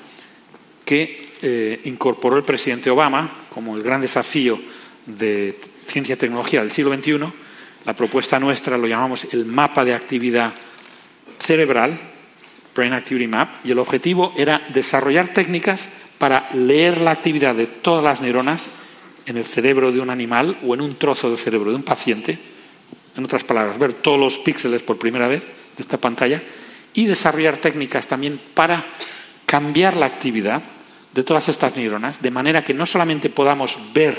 que 0.88 1.35
eh, 1.42 1.80
incorporó 1.85 2.38
el 2.38 2.45
presidente 2.45 2.88
Obama 2.88 3.45
como 3.52 3.76
el 3.76 3.83
gran 3.83 4.00
desafío 4.00 4.59
de 5.04 5.54
ciencia 5.87 6.14
y 6.14 6.16
tecnología 6.16 6.62
del 6.62 6.71
siglo 6.71 6.97
XXI, 6.97 7.18
La 7.85 7.95
propuesta 7.95 8.40
nuestra 8.40 8.78
lo 8.78 8.87
llamamos 8.87 9.26
el 9.33 9.45
mapa 9.45 9.85
de 9.85 9.92
actividad 9.92 10.54
cerebral, 11.38 11.99
Brain 12.75 12.95
Activity 12.95 13.26
Map, 13.26 13.66
y 13.66 13.71
el 13.71 13.78
objetivo 13.78 14.33
era 14.35 14.62
desarrollar 14.73 15.28
técnicas 15.28 15.90
para 16.16 16.49
leer 16.54 17.02
la 17.02 17.11
actividad 17.11 17.54
de 17.54 17.66
todas 17.66 18.02
las 18.02 18.23
neuronas 18.23 18.68
en 19.26 19.37
el 19.37 19.45
cerebro 19.45 19.92
de 19.92 20.00
un 20.00 20.09
animal 20.09 20.57
o 20.64 20.73
en 20.73 20.80
un 20.80 20.95
trozo 20.95 21.30
de 21.30 21.37
cerebro 21.37 21.68
de 21.68 21.76
un 21.76 21.83
paciente, 21.83 22.38
en 23.14 23.25
otras 23.26 23.45
palabras, 23.45 23.78
ver 23.78 23.92
todos 23.92 24.18
los 24.18 24.38
píxeles 24.38 24.83
por 24.83 24.97
primera 24.97 25.28
vez 25.28 25.42
de 25.42 25.83
esta 25.83 25.99
pantalla 25.99 26.42
y 26.95 27.04
desarrollar 27.04 27.59
técnicas 27.59 28.07
también 28.07 28.40
para 28.54 28.87
cambiar 29.45 29.95
la 29.95 30.07
actividad 30.07 30.62
de 31.18 31.25
todas 31.25 31.48
estas 31.48 31.75
neuronas, 31.75 32.22
de 32.22 32.30
manera 32.30 32.62
que 32.62 32.72
no 32.72 32.87
solamente 32.87 33.28
podamos 33.28 33.76
ver 33.92 34.14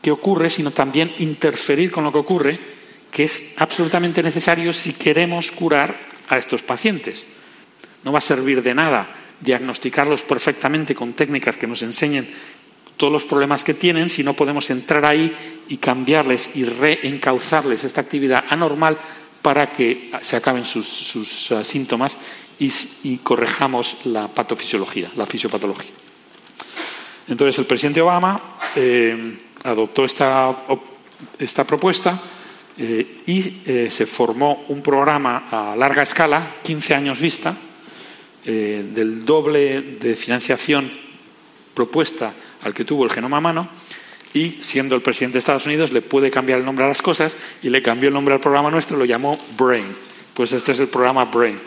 qué 0.00 0.12
ocurre, 0.12 0.48
sino 0.48 0.70
también 0.70 1.10
interferir 1.18 1.90
con 1.90 2.04
lo 2.04 2.12
que 2.12 2.18
ocurre, 2.18 2.56
que 3.10 3.24
es 3.24 3.56
absolutamente 3.56 4.22
necesario 4.22 4.72
si 4.72 4.92
queremos 4.92 5.50
curar 5.50 5.98
a 6.28 6.38
estos 6.38 6.62
pacientes. 6.62 7.24
No 8.04 8.12
va 8.12 8.18
a 8.18 8.22
servir 8.22 8.62
de 8.62 8.72
nada 8.72 9.16
diagnosticarlos 9.40 10.22
perfectamente 10.22 10.94
con 10.94 11.14
técnicas 11.14 11.56
que 11.56 11.66
nos 11.66 11.82
enseñen 11.82 12.30
todos 12.96 13.12
los 13.12 13.24
problemas 13.24 13.64
que 13.64 13.74
tienen 13.74 14.08
si 14.10 14.22
no 14.22 14.34
podemos 14.34 14.70
entrar 14.70 15.04
ahí 15.04 15.34
y 15.68 15.78
cambiarles 15.78 16.54
y 16.54 16.66
reencauzarles 16.66 17.82
esta 17.82 18.00
actividad 18.00 18.44
anormal 18.48 18.96
para 19.42 19.72
que 19.72 20.12
se 20.22 20.36
acaben 20.36 20.64
sus, 20.64 21.50
uh, 21.50 21.64
síntomas 21.64 22.16
y, 22.58 23.18
correjamos 23.18 23.96
la 24.04 24.28
patofisiología, 24.28 25.10
la 25.16 25.26
fisiopatología. 25.26 25.92
Entonces 27.28 27.58
el 27.58 27.66
presidente 27.66 28.00
Obama 28.00 28.58
eh, 28.76 29.38
adoptó 29.64 30.04
esta, 30.04 30.64
esta 31.38 31.64
propuesta 31.64 32.20
eh, 32.76 33.22
y 33.26 33.62
eh, 33.66 33.88
se 33.90 34.06
formó 34.06 34.64
un 34.68 34.82
programa 34.82 35.48
a 35.50 35.76
larga 35.76 36.02
escala, 36.02 36.56
15 36.62 36.94
años 36.94 37.20
vista, 37.20 37.56
del 38.44 39.24
doble 39.24 39.80
de 39.80 40.14
financiación 40.14 40.92
propuesta 41.72 42.30
al 42.60 42.74
que 42.74 42.84
tuvo 42.84 43.04
el 43.04 43.10
genoma 43.10 43.40
mano 43.40 43.70
y 44.34 44.58
siendo 44.60 44.96
el 44.96 45.00
presidente 45.00 45.34
de 45.34 45.38
Estados 45.38 45.64
Unidos 45.64 45.92
le 45.92 46.02
puede 46.02 46.30
cambiar 46.30 46.58
el 46.58 46.64
nombre 46.64 46.84
a 46.84 46.88
las 46.88 47.00
cosas 47.00 47.36
y 47.62 47.70
le 47.70 47.80
cambió 47.80 48.08
el 48.08 48.14
nombre 48.14 48.34
al 48.34 48.40
programa 48.40 48.70
nuestro, 48.70 48.98
lo 48.98 49.04
llamó 49.04 49.38
Brain. 49.56 49.86
Pues 50.34 50.52
este 50.52 50.72
es 50.72 50.80
el 50.80 50.88
programa 50.88 51.24
Brain. 51.24 51.58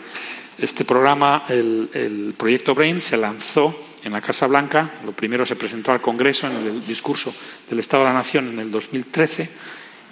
Este 0.58 0.84
programa, 0.84 1.44
el, 1.48 2.34
proyecto 2.36 2.74
Brain, 2.74 3.00
se 3.00 3.16
lanzó 3.16 3.78
en 4.02 4.10
la 4.10 4.20
Casa 4.20 4.48
Blanca. 4.48 4.90
Lo 5.04 5.12
primero 5.12 5.46
se 5.46 5.54
presentó 5.54 5.92
al 5.92 6.00
Congreso 6.00 6.48
en 6.48 6.56
el 6.56 6.84
discurso 6.84 7.32
del 7.70 7.78
Estado 7.78 8.02
de 8.02 8.08
la 8.08 8.14
Nación 8.16 8.48
en 8.48 8.58
el 8.58 8.68
2013 8.68 9.48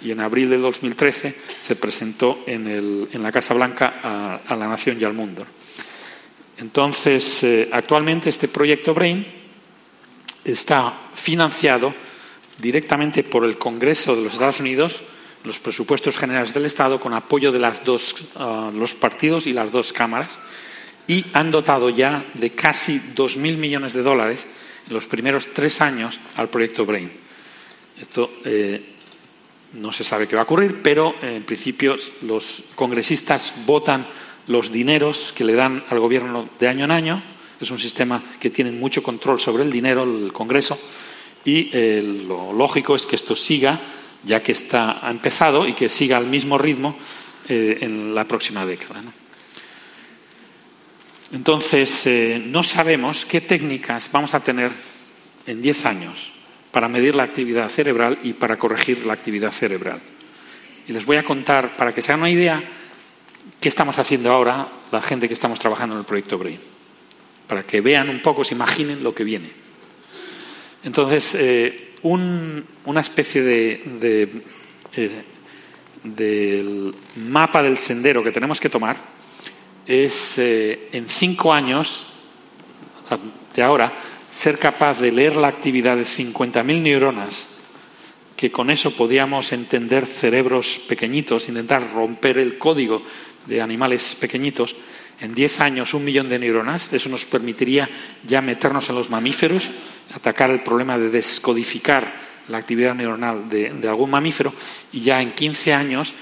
y 0.03 0.11
en 0.11 0.21
abril 0.21 0.49
del 0.49 0.61
2013 0.61 1.35
se 1.59 1.75
presentó 1.75 2.45
en, 2.47 3.09
la 3.21 3.31
Casa 3.33 3.55
Blanca 3.55 4.39
a, 4.47 4.55
la 4.55 4.69
Nación 4.69 4.97
y 5.01 5.03
al 5.03 5.13
mundo. 5.13 5.45
Entonces, 6.59 7.43
eh, 7.43 7.67
actualmente 7.73 8.29
este 8.29 8.47
proyecto 8.47 8.93
Brain 8.93 9.27
está 10.45 10.93
financiado 11.13 11.93
directamente 12.57 13.25
por 13.25 13.43
el 13.43 13.57
Congreso 13.57 14.15
de 14.15 14.23
los 14.23 14.33
Estados 14.33 14.61
Unidos 14.61 15.01
los 15.47 15.59
presupuestos 15.59 16.17
generales 16.17 16.53
del 16.53 16.65
Estado 16.65 16.99
con 16.99 17.13
apoyo 17.13 17.51
de 17.51 17.59
las 17.59 17.83
dos, 17.83 18.15
ah, 18.35 18.69
los 18.73 18.93
partidos 18.93 19.47
y 19.47 19.53
las 19.53 19.71
dos 19.71 19.93
cámaras 19.93 20.37
y 21.07 21.25
han 21.33 21.51
dotado 21.51 21.89
ya 21.89 22.25
de 22.33 22.51
casi 22.51 22.99
2.000 23.15 23.57
millones 23.57 23.93
de 23.93 24.03
dólares 24.03 24.45
en 24.87 24.93
los 24.93 25.07
primeros 25.07 25.47
tres 25.53 25.81
años 25.81 26.19
al 26.35 26.49
proyecto 26.49 26.85
Brain. 26.85 27.09
Esto 27.99 28.31
eh, 28.43 28.93
no 29.73 29.91
se 29.91 30.03
sabe 30.03 30.27
qué 30.27 30.35
va 30.35 30.41
a 30.41 30.45
ocurrir, 30.45 30.81
pero 30.83 31.15
en 31.21 31.43
principio 31.43 31.97
los 32.21 32.63
congresistas 32.75 33.53
votan 33.65 34.05
los 34.47 34.71
dineros 34.71 35.33
que 35.35 35.43
le 35.43 35.55
dan 35.55 35.83
al 35.89 35.99
gobierno 35.99 36.47
de 36.59 36.67
año 36.67 36.85
en 36.85 36.91
año. 36.91 37.23
Es 37.59 37.71
un 37.71 37.79
sistema 37.79 38.21
que 38.39 38.49
tiene 38.49 38.71
mucho 38.71 39.01
control 39.01 39.39
sobre 39.39 39.63
el 39.63 39.71
dinero, 39.71 40.03
el 40.03 40.31
Congreso, 40.31 40.77
y 41.43 41.69
eh, 41.71 42.23
lo 42.27 42.53
lógico 42.53 42.95
es 42.95 43.05
que 43.05 43.15
esto 43.15 43.35
siga 43.35 43.79
ya 44.27 44.43
que 44.43 44.51
está, 44.51 45.05
ha 45.05 45.09
empezado 45.09 45.67
y 45.67 45.73
que 45.73 45.89
siga 45.89 46.17
al 46.17 46.27
mismo 46.27 46.57
ritmo 46.57 46.97
eh, 47.47 47.79
en 47.81 48.13
la 48.13 48.25
próxima 48.25 48.65
década. 48.65 49.01
Entonces, 51.31 52.05
eh, 52.05 52.41
no 52.45 52.61
sabemos 52.61 53.25
qué 53.25 53.41
técnicas 53.41 54.11
vamos 54.11 54.33
a 54.33 54.41
tener 54.41 54.71
en 55.45 55.61
10 55.61 55.85
años 55.85 56.31
para 56.71 56.89
medir 56.89 57.15
la 57.15 57.23
actividad 57.23 57.69
cerebral 57.69 58.19
y 58.21 58.33
para 58.33 58.57
corregir 58.57 59.05
la 59.05 59.13
actividad 59.13 59.51
cerebral. 59.51 60.01
Y 60.87 60.93
les 60.93 61.05
voy 61.05 61.17
a 61.17 61.23
contar, 61.23 61.75
para 61.75 61.93
que 61.93 62.01
se 62.01 62.11
hagan 62.11 62.21
una 62.21 62.29
idea, 62.29 62.61
qué 63.59 63.69
estamos 63.69 63.97
haciendo 63.97 64.31
ahora 64.31 64.67
la 64.91 65.01
gente 65.01 65.27
que 65.27 65.33
estamos 65.33 65.59
trabajando 65.59 65.95
en 65.95 65.99
el 65.99 66.05
proyecto 66.05 66.37
Brain, 66.37 66.59
para 67.47 67.63
que 67.63 67.81
vean 67.81 68.09
un 68.09 68.21
poco, 68.21 68.43
se 68.43 68.55
imaginen 68.55 69.03
lo 69.03 69.15
que 69.15 69.23
viene. 69.23 69.49
Entonces, 70.83 71.35
eh, 71.35 71.86
una 72.03 73.01
especie 73.01 73.41
de, 73.41 74.43
eh, 74.93 75.11
del 76.03 76.95
mapa 77.15 77.61
del 77.61 77.77
sendero 77.77 78.23
que 78.23 78.31
tenemos 78.31 78.59
que 78.59 78.69
tomar 78.69 78.97
es 79.85 80.37
eh, 80.37 80.89
en 80.91 81.07
cinco 81.07 81.53
años 81.53 82.05
de 83.55 83.63
ahora 83.63 83.93
ser 84.29 84.59
capaz 84.59 84.99
de 84.99 85.11
leer 85.11 85.37
la 85.37 85.47
actividad 85.47 85.95
de 85.95 86.05
50.000 86.05 86.81
neuronas, 86.81 87.47
que 88.35 88.51
con 88.51 88.69
eso 88.69 88.91
podíamos 88.91 89.51
entender 89.51 90.05
cerebros 90.05 90.79
pequeñitos, 90.87 91.47
intentar 91.47 91.91
romper 91.93 92.37
el 92.37 92.57
código 92.57 93.01
de 93.45 93.61
animales 93.61 94.15
pequeñitos, 94.19 94.75
en 95.19 95.33
10 95.33 95.59
años 95.61 95.93
un 95.93 96.05
millón 96.05 96.29
de 96.29 96.37
neuronas, 96.37 96.89
eso 96.91 97.09
nos 97.09 97.25
permitiría 97.25 97.89
ya 98.27 98.41
meternos 98.41 98.89
en 98.89 98.95
los 98.95 99.09
mamíferos, 99.09 99.69
atacar 100.13 100.49
el 100.49 100.61
problema 100.61 100.97
de 100.97 101.09
descodificar 101.09 102.27
la 102.47 102.57
actividad 102.57 102.95
neuronal 102.95 103.49
de, 103.49 103.87
algún 103.87 104.09
mamífero 104.09 104.53
y 104.93 105.01
ya 105.01 105.21
en 105.21 105.31
15 105.31 105.73
años 105.73 106.13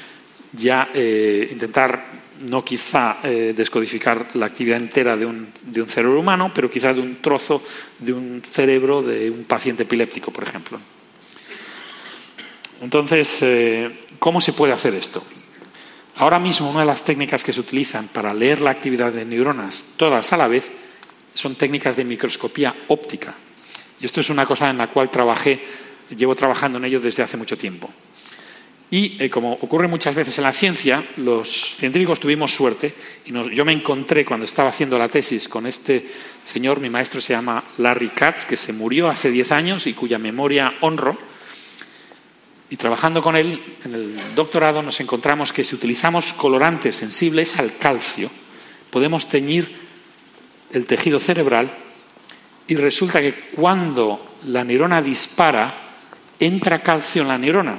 ya 0.53 0.89
eh, 0.93 1.47
intentar 1.51 2.25
no 2.41 2.65
quizá 2.65 3.17
eh, 3.23 3.53
descodificar 3.55 4.27
la 4.33 4.45
actividad 4.47 4.77
entera 4.77 5.15
de 5.15 5.25
un, 5.25 5.47
de 5.61 5.81
un, 5.81 5.87
cerebro 5.87 6.19
humano, 6.19 6.51
pero 6.53 6.69
quizá 6.69 6.93
de 6.93 7.01
un 7.01 7.21
trozo 7.21 7.63
de 7.99 8.11
un 8.13 8.41
cerebro 8.43 9.01
de 9.01 9.31
un 9.31 9.45
paciente 9.45 9.83
epiléptico, 9.83 10.31
por 10.31 10.43
ejemplo. 10.43 10.79
Entonces, 12.81 13.37
eh, 13.41 14.01
¿cómo 14.19 14.41
se 14.41 14.53
puede 14.53 14.73
hacer 14.73 14.93
esto? 14.95 15.23
Ahora 16.17 16.39
mismo 16.39 16.69
una 16.69 16.81
de 16.81 16.85
las 16.85 17.03
técnicas 17.03 17.43
que 17.43 17.53
se 17.53 17.59
utilizan 17.59 18.07
para 18.07 18.33
leer 18.33 18.61
la 18.61 18.71
actividad 18.71 19.11
de 19.11 19.25
neuronas 19.25 19.83
todas 19.97 20.31
a 20.33 20.37
la 20.37 20.47
vez 20.47 20.71
son 21.33 21.55
técnicas 21.55 21.95
de 21.95 22.05
microscopía 22.05 22.73
óptica. 22.87 23.33
Y 23.99 24.05
esto 24.05 24.21
es 24.21 24.29
una 24.29 24.45
cosa 24.45 24.69
en 24.69 24.77
la 24.77 24.87
cual 24.87 25.09
trabajé, 25.09 25.59
llevo 26.15 26.35
trabajando 26.35 26.77
en 26.77 26.85
ello 26.85 26.99
desde 26.99 27.23
hace 27.23 27.37
mucho 27.37 27.57
tiempo. 27.57 27.89
Y 28.91 29.17
eh, 29.19 29.29
como 29.29 29.53
ocurre 29.53 29.87
muchas 29.87 30.13
veces 30.13 30.37
en 30.37 30.43
la 30.43 30.53
ciencia, 30.53 31.03
los 31.17 31.75
científicos 31.75 32.19
tuvimos 32.19 32.53
suerte 32.53 32.93
y 33.25 33.33
yo 33.53 33.65
me 33.65 33.73
encontré 33.73 34.23
cuando 34.23 34.45
estaba 34.45 34.69
haciendo 34.69 34.97
la 34.99 35.09
tesis 35.09 35.49
con 35.49 35.65
este 35.65 36.05
señor, 36.45 36.79
mi 36.79 36.89
maestro 36.89 37.19
se 37.19 37.33
llama 37.33 37.63
Larry 37.79 38.09
Katz, 38.09 38.45
que 38.45 38.55
se 38.55 38.73
murió 38.73 39.09
hace 39.09 39.31
10 39.31 39.51
años 39.51 39.87
y 39.87 39.93
cuya 39.93 40.19
memoria 40.19 40.71
honro 40.81 41.17
y 42.69 42.77
trabajando 42.77 43.21
con 43.21 43.35
él 43.35 43.59
en 43.83 43.93
el 43.93 44.35
doctorado 44.35 44.81
nos 44.81 44.99
encontramos 44.99 45.51
que 45.51 45.63
si 45.63 45.75
utilizamos 45.75 46.33
colorantes 46.33 46.95
sensibles 46.95 47.57
al 47.57 47.77
calcio, 47.77 48.29
podemos 48.89 49.29
teñir 49.29 49.75
el 50.71 50.85
tejido 50.85 51.19
cerebral 51.19 51.84
y 52.67 52.75
resulta 52.75 53.21
que 53.21 53.33
cuando 53.55 54.37
la 54.45 54.63
neurona 54.63 55.01
dispara, 55.01 55.73
entra 56.39 56.81
calcio 56.81 57.21
en 57.21 57.27
la 57.27 57.37
neurona. 57.37 57.77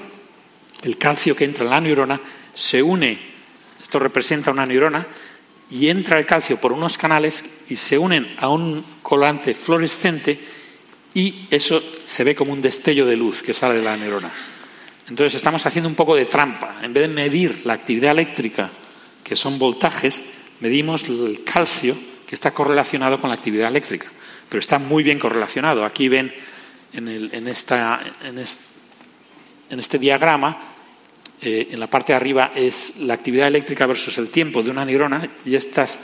El 0.83 0.96
calcio 0.99 1.35
que 1.35 1.44
entra 1.44 1.64
en 1.64 1.70
la 1.70 1.81
neurona 1.81 2.20
se 2.55 2.83
une, 2.83 3.18
esto 3.81 3.99
representa 3.99 4.51
una 4.51 4.66
neurona, 4.66 5.07
y 5.70 5.88
entra 5.88 6.18
el 6.18 6.27
calcio 6.27 6.61
por 6.61 6.72
unos 6.72 6.96
canales 6.96 7.44
y 7.68 7.77
se 7.77 7.99
unen 7.99 8.37
a 8.38 8.49
un 8.49 8.85
colorante 9.03 9.55
fluorescente 9.55 10.38
y 11.12 11.46
eso 11.51 11.83
se 12.05 12.25
ve 12.25 12.35
como 12.35 12.53
un 12.53 12.62
destello 12.62 13.07
de 13.07 13.16
luz 13.16 13.42
que 13.42 13.55
sale 13.55 13.75
de 13.75 13.83
la 13.83 13.96
neurona. 13.96 14.33
Entonces 15.09 15.35
estamos 15.35 15.64
haciendo 15.66 15.88
un 15.88 15.94
poco 15.94 16.14
de 16.14 16.27
trampa. 16.27 16.77
En 16.83 16.92
vez 16.92 17.09
de 17.09 17.14
medir 17.14 17.64
la 17.64 17.72
actividad 17.72 18.12
eléctrica, 18.12 18.70
que 19.25 19.35
son 19.35 19.59
voltajes, 19.59 20.22
medimos 20.61 21.05
el 21.05 21.42
calcio 21.44 21.96
que 22.27 22.35
está 22.35 22.53
correlacionado 22.53 23.20
con 23.20 23.31
la 23.31 23.37
actividad 23.37 23.68
eléctrica. 23.68 24.09
Pero 24.48 24.61
está 24.61 24.78
muy 24.78 25.02
bien 25.02 25.18
correlacionado. 25.18 25.85
Aquí 25.85 26.09
ven 26.09 26.32
en, 26.92 27.48
esta, 27.48 28.00
en, 28.24 28.38
este 29.78 29.98
diagrama, 29.98 30.74
eh, 31.40 31.68
en 31.70 31.80
la 31.80 31.90
parte 31.90 32.12
de 32.12 32.16
arriba 32.16 32.52
es 32.54 32.94
la 32.98 33.14
actividad 33.14 33.48
eléctrica 33.48 33.87
versus 33.87 34.16
el 34.18 34.30
tiempo 34.30 34.62
de 34.62 34.70
una 34.70 34.85
neurona 34.85 35.28
y 35.44 35.54
estas 35.54 35.98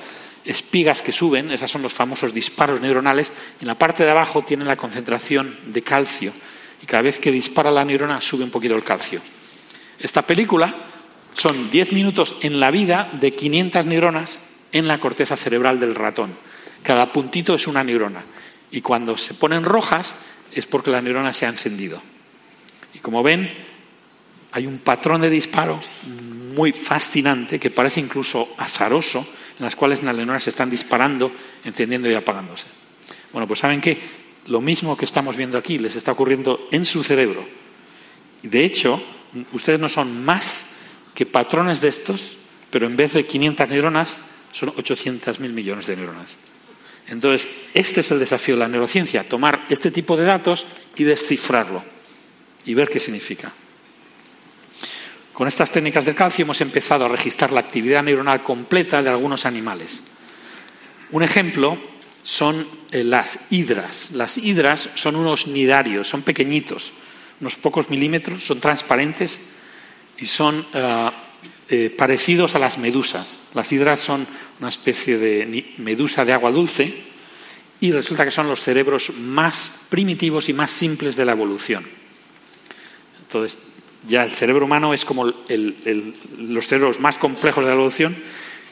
espigas 0.45 1.03
que 1.03 1.13
suben, 1.13 1.51
esas 1.53 1.71
son 1.71 1.83
los 1.83 1.93
famosos 1.93 2.35
disparos 2.35 2.81
neuronales, 2.81 3.33
en 3.61 3.67
la 3.67 3.77
parte 3.77 4.05
de 4.05 4.11
abajo 4.11 4.43
tienen 4.43 4.67
la 4.67 4.77
concentración 4.77 5.57
de 5.67 5.83
calcio 5.83 6.33
y 6.83 6.87
cada 6.87 7.03
vez 7.03 7.19
que 7.19 7.31
dispara 7.31 7.71
la 7.71 7.85
neurona 7.85 8.21
sube 8.21 8.45
un 8.45 8.51
poquito 8.51 8.75
el 8.75 8.83
calcio. 8.83 9.21
Esta 9.99 10.23
película 10.23 10.75
son 11.35 11.71
10 11.71 11.93
minutos 11.93 12.37
en 12.41 12.61
la 12.61 12.71
vida 12.71 13.09
de 13.13 13.35
500 13.35 13.87
neuronas 13.87 14.39
en 14.73 14.89
la 14.89 14.99
corteza 14.99 15.37
cerebral 15.37 15.79
del 15.79 15.95
ratón. 15.95 16.37
Cada 16.83 17.13
puntito 17.13 17.55
es 17.55 17.67
una 17.67 17.85
neurona. 17.85 18.25
Y 18.71 18.81
cuando 18.81 19.17
se 19.17 19.35
ponen 19.35 19.65
rojas 19.65 20.15
es 20.53 20.67
porque 20.67 20.91
la 20.91 21.01
neurona 21.01 21.33
se 21.33 21.47
ha 21.47 21.51
encendido. 21.51 22.03
Y 22.95 22.99
como 22.99 23.23
ven, 23.23 23.51
hay 24.53 24.67
un 24.67 24.79
patrón 24.79 25.21
de 25.21 25.31
disparo 25.31 25.81
muy 26.55 26.73
fascinante 26.73 27.59
que 27.59 27.71
parece 27.71 28.01
incluso 28.01 28.55
azaroso, 28.59 29.27
en 29.59 29.65
las 29.65 29.77
cuales 29.77 30.03
las 30.03 30.15
neuronas 30.15 30.43
se 30.43 30.51
están 30.51 30.71
disparando, 30.71 31.33
encendiendo 31.65 32.11
y 32.11 32.15
apagándose. 32.15 32.67
Bueno, 33.33 33.49
pues 33.49 33.61
saben 33.61 33.81
que 33.81 33.99
lo 34.49 34.61
mismo 34.61 34.97
que 34.97 35.05
estamos 35.05 35.37
viendo 35.37 35.57
aquí 35.57 35.79
les 35.79 35.97
está 35.97 36.13
ocurriendo 36.13 36.69
en 36.71 36.85
su 36.85 37.03
cerebro. 37.03 37.45
De 38.43 38.65
hecho, 38.65 39.03
ustedes 39.53 39.81
no 39.81 39.89
son 39.89 40.25
más 40.25 40.71
que 41.15 41.25
patrones 41.27 41.81
de 41.81 41.89
estos, 41.89 42.37
pero 42.71 42.87
en 42.87 42.97
vez 42.97 43.15
de 43.15 43.27
500 43.27 43.69
neuronas, 43.69 44.19
son 44.53 44.71
800.000 44.71 45.39
millones 45.51 45.87
de 45.87 45.97
neuronas. 45.97 46.37
Entonces, 47.09 47.49
este 47.75 48.01
es 48.01 48.11
el 48.11 48.21
desafío 48.21 48.55
de 48.55 48.61
la 48.61 48.69
neurociencia, 48.69 49.29
tomar 49.29 49.67
este 49.69 49.91
tipo 49.91 50.17
de 50.17 50.25
datos 50.25 50.67
y 50.97 51.05
descifrarlo 51.05 51.85
y 52.65 52.75
ver 52.75 52.89
qué 52.89 53.01
significa. 53.01 53.53
Con 55.33 55.49
estas 55.49 55.73
técnicas 55.73 56.05
del 56.05 56.15
calcio 56.15 56.45
hemos 56.45 56.61
empezado 56.61 57.05
a 57.05 57.09
registrar 57.09 57.53
la 57.53 57.61
actividad 57.61 58.03
neuronal 58.03 58.45
completa 58.45 59.03
de 59.03 59.09
algunos 59.09 59.47
animales. 59.47 60.01
Un 61.11 61.23
ejemplo 61.23 61.79
son 62.23 62.67
eh, 62.91 63.03
las 63.03 63.41
hidras. 63.51 64.11
Las 64.13 64.39
hidras 64.39 64.91
son 64.95 65.17
unos 65.17 65.47
nidarios, 65.47 66.09
son 66.09 66.23
pequeñitos, 66.23 66.93
unos 67.41 67.57
pocos 67.57 67.91
milímetros, 67.91 68.45
son 68.45 68.61
transparentes 68.61 69.41
y 70.19 70.27
son 70.27 70.67
eh, 70.73 71.11
eh, 71.69 71.95
parecidos 71.97 72.55
a 72.55 72.59
las 72.59 72.79
medusas. 72.79 73.39
Las 73.55 73.71
hidras 73.73 74.01
son 74.01 74.27
una 74.61 74.69
especie 74.69 75.19
de 75.19 75.75
medusa 75.79 76.25
de 76.25 76.33
agua 76.33 76.51
dulce 76.51 77.13
y 77.81 77.93
resulta 77.93 78.25
que 78.25 78.31
son 78.31 78.49
los 78.49 78.61
cerebros 78.61 79.11
más 79.17 79.83
primitivos 79.89 80.49
y 80.49 80.53
más 80.53 80.71
simples 80.71 81.17
de 81.17 81.25
la 81.25 81.33
evolución. 81.33 81.85
Entonces, 83.23 83.59
ya 84.07 84.25
el 84.25 84.33
cerebro 84.33 84.67
humano 84.67 84.95
es 84.95 85.05
como 85.05 85.27
los 85.27 86.67
cerebros 86.67 87.01
más 87.01 87.19
complejos 87.19 87.65
de 87.65 87.71
la 87.71 87.75
evolución. 87.75 88.17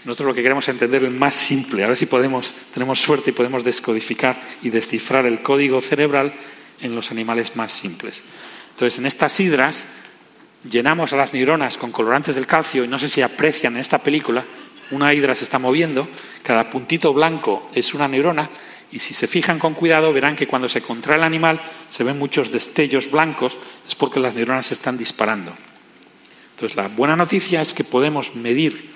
Nosotros 0.05 0.29
lo 0.29 0.35
que 0.35 0.42
queremos 0.42 0.64
es 0.64 0.70
entender 0.70 1.05
el 1.05 1.11
más 1.11 1.35
simple, 1.35 1.85
a 1.85 1.88
ver 1.88 1.96
si 1.96 2.07
podemos, 2.07 2.55
tenemos 2.72 3.00
suerte 3.00 3.31
y 3.31 3.33
podemos 3.33 3.64
descodificar 3.64 4.40
y 4.62 4.70
descifrar 4.70 5.26
el 5.26 5.42
código 5.42 5.81
cerebral 5.81 6.33
en 6.81 6.94
los 6.94 7.11
animales 7.11 7.57
más 7.57 7.72
simples. 7.72 8.22
Entonces, 8.70 8.98
en 8.98 9.07
estas 9.07 9.38
hidras 9.40 9.85
llenamos 10.68 11.12
a 11.12 11.16
las 11.16 11.33
neuronas 11.33 11.77
con 11.77 11.92
colorantes 11.92 12.35
del 12.35 12.46
calcio 12.46 12.85
y 12.85 12.88
no 12.88 12.99
sé 12.99 13.09
si 13.09 13.23
aprecian 13.23 13.75
en 13.75 13.81
esta 13.81 13.99
película, 13.99 14.44
una 14.90 15.14
hidra 15.14 15.35
se 15.35 15.44
está 15.44 15.59
moviendo, 15.59 16.09
cada 16.42 16.68
puntito 16.68 17.12
blanco 17.12 17.70
es 17.75 17.94
una 17.94 18.09
neurona 18.09 18.51
y 18.92 18.99
si 18.99 19.14
se 19.14 19.27
fijan 19.27 19.59
con 19.59 19.75
cuidado 19.75 20.12
verán 20.12 20.37
que 20.37 20.49
cuando 20.49 20.68
se 20.68 20.83
contrae 20.83 21.16
el 21.16 21.23
animal 21.23 21.61
se 21.90 22.05
ven 22.05 22.18
muchos 22.18 22.51
destellos 22.51 23.11
blancos, 23.11 23.57
es 23.87 23.94
porque 23.94 24.20
las 24.20 24.35
neuronas 24.35 24.66
se 24.66 24.75
están 24.75 24.99
disparando. 24.99 25.53
Entonces 26.55 26.77
la 26.77 26.88
buena 26.88 27.16
noticia 27.16 27.61
es 27.61 27.73
que 27.73 27.85
podemos 27.85 28.35
medir, 28.35 28.90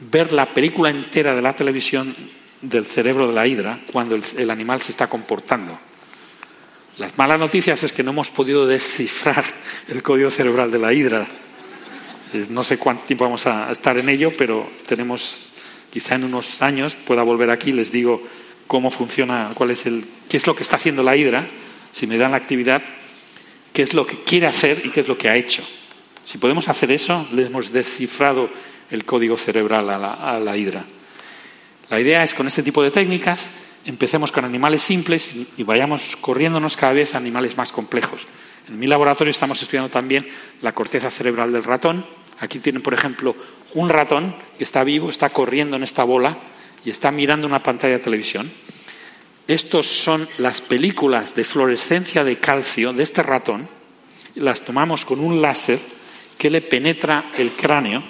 ver 0.00 0.32
la 0.32 0.46
película 0.46 0.90
entera 0.90 1.34
de 1.34 1.42
la 1.42 1.56
televisión 1.56 2.14
del 2.60 2.86
cerebro 2.86 3.26
de 3.26 3.34
la 3.34 3.46
hidra 3.46 3.80
cuando 3.92 4.16
el, 4.16 4.50
animal 4.50 4.80
se 4.80 4.92
está 4.92 5.06
comportando. 5.08 5.78
Las 6.96 7.18
malas 7.18 7.40
noticias 7.40 7.82
es 7.82 7.92
que 7.92 8.04
no 8.04 8.12
hemos 8.12 8.28
podido 8.28 8.68
descifrar 8.68 9.44
el 9.88 10.00
código 10.00 10.30
cerebral 10.30 10.70
de 10.70 10.78
la 10.78 10.92
hidra. 10.92 11.26
Eh, 12.32 12.46
no 12.50 12.62
sé 12.62 12.78
cuánto 12.78 13.02
tiempo 13.02 13.24
vamos 13.24 13.48
a 13.48 13.72
estar 13.72 13.98
en 13.98 14.08
ello, 14.08 14.32
pero 14.36 14.70
tenemos, 14.86 15.48
quizá 15.92 16.14
en 16.14 16.22
unos 16.22 16.62
años 16.62 16.94
pueda 16.94 17.24
volver 17.24 17.50
aquí 17.50 17.70
y 17.70 17.72
les 17.72 17.90
digo 17.90 18.22
cómo 18.68 18.92
funciona, 18.92 19.50
cuál 19.54 19.72
es 19.72 19.86
el, 19.86 20.06
qué 20.28 20.36
es 20.36 20.46
lo 20.46 20.54
que 20.54 20.62
está 20.62 20.76
haciendo 20.76 21.02
la 21.02 21.16
hidra, 21.16 21.48
si 21.90 22.06
me 22.06 22.16
dan 22.16 22.30
la 22.30 22.36
actividad, 22.36 22.80
qué 23.72 23.82
es 23.82 23.92
lo 23.92 24.06
que 24.06 24.22
quiere 24.22 24.46
hacer 24.46 24.82
y 24.84 24.90
qué 24.90 25.00
es 25.00 25.08
lo 25.08 25.18
que 25.18 25.28
ha 25.28 25.34
hecho. 25.34 25.64
Si 26.24 26.38
podemos 26.38 26.68
hacer 26.68 26.92
eso, 26.92 27.26
le 27.32 27.46
hemos 27.46 27.72
descifrado 27.72 28.48
el 28.90 29.04
código 29.04 29.36
cerebral 29.36 29.90
a 29.90 29.98
la, 29.98 30.12
a 30.12 30.38
la 30.38 30.56
hidra. 30.56 30.84
La 31.90 31.98
idea 31.98 32.22
es 32.22 32.34
con 32.34 32.46
este 32.46 32.62
tipo 32.62 32.84
de 32.84 32.92
técnicas 32.92 33.50
empecemos 33.84 34.32
con 34.32 34.44
animales 34.44 34.82
simples 34.82 35.30
y 35.56 35.62
vayamos 35.62 36.16
corriéndonos 36.16 36.76
cada 36.76 36.92
vez 36.92 37.14
a 37.14 37.18
animales 37.18 37.56
más 37.56 37.72
complejos. 37.72 38.26
En 38.68 38.78
mi 38.78 38.86
laboratorio 38.86 39.30
estamos 39.30 39.60
estudiando 39.60 39.90
también 39.90 40.26
la 40.62 40.72
corteza 40.72 41.10
cerebral 41.10 41.52
del 41.52 41.64
ratón. 41.64 42.06
Aquí 42.40 42.58
tienen, 42.58 42.82
por 42.82 42.94
ejemplo, 42.94 43.36
un 43.74 43.88
ratón 43.90 44.34
que 44.56 44.64
está 44.64 44.84
vivo, 44.84 45.10
está 45.10 45.28
corriendo 45.30 45.76
en 45.76 45.82
esta 45.82 46.04
bola 46.04 46.38
y 46.84 46.90
está 46.90 47.10
mirando 47.10 47.46
una 47.46 47.62
pantalla 47.62 47.98
de 47.98 48.04
televisión. 48.04 48.50
Estos 49.46 49.86
son 49.86 50.26
las 50.38 50.62
películas 50.62 51.34
de 51.34 51.44
fluorescencia 51.44 52.24
de 52.24 52.38
calcio 52.38 52.94
de 52.94 53.02
este 53.02 53.22
ratón. 53.22 53.68
Las 54.36 54.62
tomamos 54.62 55.04
con 55.04 55.20
un 55.20 55.42
láser 55.42 55.78
que 56.38 56.48
le 56.48 56.62
penetra 56.62 57.24
el 57.36 57.52
cráneo 57.52 58.02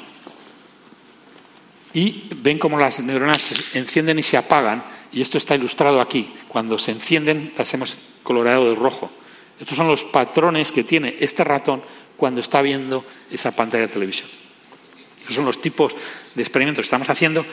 y 1.92 2.28
ven 2.37 2.58
cómo 2.58 2.78
las 2.78 3.00
neuronas 3.00 3.42
se 3.42 3.78
encienden 3.78 4.18
y 4.18 4.22
se 4.22 4.37
apagan. 4.37 4.84
Y 5.14 5.22
esto 5.22 5.38
está 5.38 5.55
ilustrado 5.55 6.00
aquí. 6.00 6.35
Cuando 6.48 6.79
se 6.79 6.90
encienden 6.90 7.55
las 7.57 7.72
hemos 7.72 7.96
coloreado 8.22 8.68
de 8.68 8.74
rojo. 8.74 9.11
Estos 9.59 9.77
son 9.77 9.88
los 9.88 10.05
patrones 10.05 10.72
que 10.72 10.85
tiene 10.85 11.16
este 11.20 11.44
ratón 11.44 11.83
cuando 12.16 12.40
está 12.40 12.61
viendo 12.61 13.05
esa 13.31 13.55
pantalla 13.55 13.87
de 13.87 13.92
televisión. 13.92 14.29
Estos 15.20 15.37
son 15.37 15.46
los 15.46 15.61
tipos 15.62 15.94
de 16.35 16.42
experimentos 16.42 16.83
que 16.83 16.87
estamos 16.87 17.09
haciendo 17.09 17.46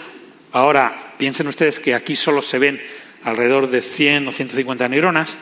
Ahora, 0.53 1.13
piensen 1.17 1.47
ustedes 1.47 1.79
que 1.79 1.95
aquí 1.95 2.15
solo 2.15 2.41
se 2.41 2.59
ven 2.59 2.81
alrededor 3.23 3.69
de 3.69 3.81
100 3.81 4.27
o 4.27 4.31
150 4.33 4.87
neuronas. 4.89 5.37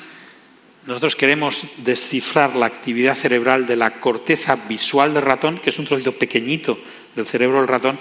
Nosotros 0.85 1.15
queremos 1.15 1.63
descifrar 1.77 2.55
la 2.55 2.67
actividad 2.67 3.15
cerebral 3.15 3.65
de 3.65 3.75
la 3.75 3.99
corteza 3.99 4.55
visual 4.55 5.13
del 5.13 5.23
ratón, 5.23 5.57
que 5.57 5.71
es 5.71 5.79
un 5.79 5.85
trocito 5.85 6.11
pequeñito 6.11 6.77
del 7.15 7.25
cerebro 7.25 7.57
del 7.57 7.67
ratón, 7.67 7.99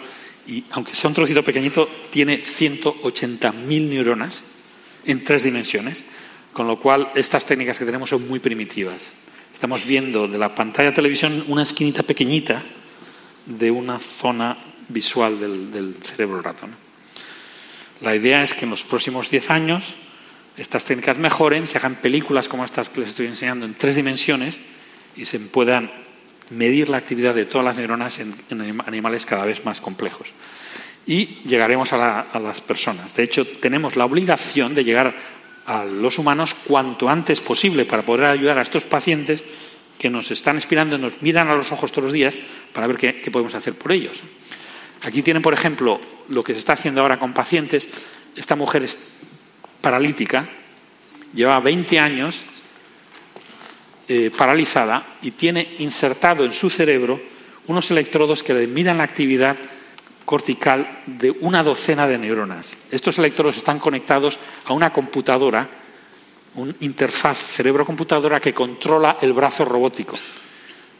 y 0.48 0.64
aunque 0.70 0.94
sea 0.94 1.08
un 1.08 1.14
trocito 1.14 1.44
pequeñito, 1.44 1.88
tiene 2.10 2.42
180.000 2.42 3.88
neuronas 3.88 4.42
en 5.04 5.22
tres 5.22 5.44
dimensiones, 5.44 6.02
con 6.54 6.66
lo 6.66 6.80
cual 6.80 7.10
estas 7.14 7.44
técnicas 7.44 7.78
que 7.78 7.84
tenemos 7.84 8.08
son 8.08 8.26
muy 8.26 8.40
primitivas. 8.40 9.12
Estamos 9.52 9.84
viendo 9.84 10.26
de 10.26 10.38
la 10.38 10.54
pantalla 10.54 10.92
televisión 10.92 11.44
una 11.48 11.62
esquinita 11.62 12.02
pequeñita 12.02 12.62
de 13.44 13.70
una 13.70 13.98
zona 13.98 14.56
visual 14.88 15.38
del, 15.38 15.70
del 15.70 15.94
cerebro 16.02 16.40
ratón. 16.40 16.74
La 18.00 18.16
idea 18.16 18.42
es 18.42 18.54
que 18.54 18.64
en 18.64 18.70
los 18.70 18.84
próximos 18.84 19.30
10 19.30 19.50
años 19.50 19.94
estas 20.56 20.84
técnicas 20.86 21.18
mejoren, 21.18 21.68
se 21.68 21.78
hagan 21.78 21.96
películas 21.96 22.48
como 22.48 22.64
estas 22.64 22.88
que 22.88 23.00
les 23.00 23.10
estoy 23.10 23.26
enseñando 23.26 23.66
en 23.66 23.74
tres 23.74 23.96
dimensiones 23.96 24.58
y 25.14 25.24
se 25.24 25.38
puedan 25.40 25.90
medir 26.50 26.88
la 26.88 26.96
actividad 26.96 27.34
de 27.34 27.46
todas 27.46 27.64
las 27.64 27.76
neuronas 27.76 28.18
en, 28.18 28.34
animales 28.86 29.26
cada 29.26 29.44
vez 29.44 29.64
más 29.64 29.80
complejos. 29.80 30.28
Y 31.06 31.40
llegaremos 31.46 31.92
a, 31.92 32.20
a 32.20 32.38
las 32.38 32.60
personas. 32.60 33.14
De 33.14 33.22
hecho, 33.22 33.46
tenemos 33.46 33.96
la 33.96 34.04
obligación 34.04 34.74
de 34.74 34.84
llegar 34.84 35.14
a 35.66 35.84
los 35.84 36.18
humanos 36.18 36.54
cuanto 36.54 37.08
antes 37.08 37.40
posible 37.40 37.84
para 37.84 38.02
poder 38.02 38.26
ayudar 38.26 38.58
a 38.58 38.62
estos 38.62 38.84
pacientes 38.84 39.44
que 39.98 40.10
nos 40.10 40.30
están 40.30 40.56
inspirando 40.56 40.96
y 40.96 41.00
nos 41.00 41.20
miran 41.22 41.48
a 41.48 41.56
los 41.56 41.72
ojos 41.72 41.90
todos 41.92 42.04
los 42.04 42.12
días 42.12 42.38
para 42.72 42.86
ver 42.86 42.96
qué, 42.96 43.20
qué 43.20 43.30
podemos 43.30 43.54
hacer 43.54 43.74
por 43.74 43.92
ellos. 43.92 44.18
Aquí 45.02 45.22
tienen, 45.22 45.42
por 45.42 45.54
ejemplo, 45.54 46.00
lo 46.28 46.44
que 46.44 46.52
se 46.52 46.60
está 46.60 46.74
haciendo 46.74 47.00
ahora 47.00 47.18
con 47.18 47.32
pacientes. 47.32 47.88
Esta 48.36 48.56
mujer 48.56 48.82
es 48.82 48.98
paralítica, 49.80 50.48
lleva 51.34 51.60
20 51.60 51.98
años 51.98 52.44
eh, 54.08 54.30
paralizada 54.36 55.18
y 55.22 55.32
tiene 55.32 55.76
insertado 55.78 56.44
en 56.44 56.52
su 56.52 56.70
cerebro 56.70 57.20
unos 57.66 57.90
electrodos 57.90 58.42
que 58.42 58.54
le 58.54 58.66
miran 58.66 58.98
la 58.98 59.04
actividad 59.04 59.56
cortical 60.24 61.00
de 61.06 61.30
una 61.30 61.62
docena 61.62 62.06
de 62.06 62.18
neuronas. 62.18 62.76
Estos 62.90 63.18
electrodos 63.18 63.56
están 63.56 63.78
conectados 63.78 64.38
a 64.64 64.72
una 64.72 64.92
computadora, 64.92 65.68
una 66.54 66.74
interfaz 66.80 67.38
cerebro-computadora 67.38 68.40
que 68.40 68.52
controla 68.52 69.18
el 69.20 69.32
brazo 69.32 69.64
robótico. 69.64 70.18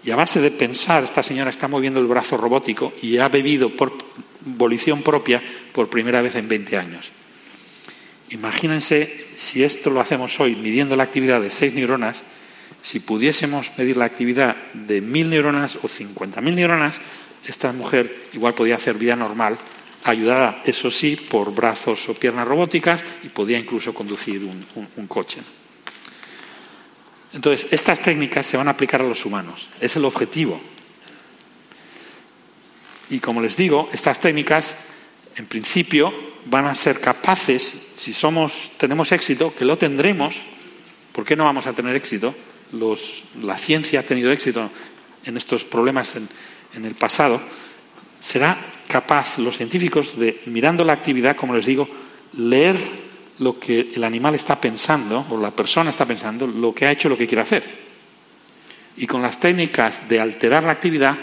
Y 0.05 0.11
a 0.11 0.17
base 0.17 0.41
de 0.41 0.51
pensar, 0.51 1.05
esta 1.05 1.23
señora 1.23 1.51
está 1.51 1.69
moviendo 1.69 2.01
el 2.01 2.07
brazo 2.07 2.37
robótico 2.37 2.93
y 3.03 3.19
ha 3.19 3.29
bebido 3.29 3.69
por 3.71 3.93
volición 4.41 5.03
propia 5.03 5.43
por 5.73 5.91
primera 5.91 6.23
vez 6.23 6.37
en 6.37 6.49
20 6.49 6.77
años. 6.77 7.11
Imagínense 8.31 9.27
si 9.37 9.63
esto 9.63 9.91
lo 9.91 10.01
hacemos 10.01 10.39
hoy 10.41 10.55
midiendo 10.57 10.97
la 10.97 11.05
actividad 11.05 11.41
de 11.41 11.51
seis 11.51 11.75
neuronas, 11.75 12.23
si 12.83 13.01
pudiésemos 13.01 13.73
medir 13.77 13.97
la 13.97 14.05
actividad 14.05 14.57
de 14.73 15.01
mil 15.01 15.31
neuronas 15.31 15.79
o 15.83 15.89
cincuenta 15.89 16.41
mil 16.41 16.57
neuronas, 16.57 17.01
esta 17.47 17.73
mujer 17.73 18.29
igual 18.33 18.55
podía 18.55 18.77
hacer 18.77 18.97
vida 18.97 19.17
normal, 19.17 19.59
ayudada, 20.05 20.63
eso 20.65 20.91
sí, 20.91 21.17
por 21.17 21.55
brazos 21.55 22.09
o 22.09 22.15
piernas 22.15 22.47
robóticas 22.47 23.05
y 23.25 23.29
podía 23.29 23.59
incluso 23.59 23.93
conducir 23.93 24.43
un 24.45 25.07
coche. 25.07 25.41
Entonces, 27.33 27.69
estas 27.73 28.01
técnicas 28.01 28.47
se 28.47 28.57
van 28.57 28.69
a 28.69 28.73
aplicar 28.73 29.03
a 29.03 29.05
los 29.05 29.25
humanos. 29.25 29.69
Es 29.81 29.97
el 29.97 30.05
objetivo. 30.05 30.61
Y 33.11 33.21
como 33.21 33.41
les 33.41 33.57
digo, 33.57 33.89
estas 33.93 34.21
técnicas, 34.21 34.77
en 35.37 35.47
principio, 35.47 36.13
van 36.47 36.67
a 36.67 36.75
ser 36.75 37.01
capaces, 37.01 37.75
si 37.97 38.13
somos, 38.13 38.73
tenemos 38.79 39.13
éxito, 39.13 39.55
que 39.55 39.65
lo 39.65 39.77
tendremos, 39.77 40.37
¿por 41.13 41.25
qué 41.25 41.37
no 41.37 41.45
vamos 41.45 41.67
a 41.67 41.73
tener 41.73 41.95
éxito? 41.97 42.35
La 42.73 43.59
ciencia 43.59 44.01
ha 44.01 44.03
tenido 44.03 44.31
éxito 44.31 44.71
en 45.25 45.37
estos 45.37 45.65
problemas 45.65 46.15
en, 46.17 46.29
el 46.85 46.95
pasado, 46.95 47.41
será 48.21 48.57
capaz 48.89 49.39
los 49.39 49.57
científicos 49.57 50.19
de, 50.19 50.41
mirando 50.47 50.85
la 50.85 50.93
actividad, 50.93 51.37
como 51.37 51.55
les 51.55 51.67
digo, 51.67 51.89
leer 52.35 52.77
lo 53.39 53.59
que 53.59 53.93
el 53.95 54.05
animal 54.05 54.35
está 54.35 54.61
pensando 54.61 55.27
o 55.31 55.37
la 55.39 55.51
persona 55.51 55.91
está 55.91 56.07
pensando, 56.07 56.47
lo 56.47 56.75
que 56.75 56.87
ha 56.87 56.93
hecho, 56.93 57.09
lo 57.09 57.17
que 57.17 57.27
quiere 57.27 57.43
hacer. 57.43 57.89
Y 58.97 59.07
con 59.07 59.23
las 59.23 59.39
técnicas 59.39 60.09
de 60.09 60.21
alterar 60.21 60.65
la 60.65 60.73
actividad 60.73 61.17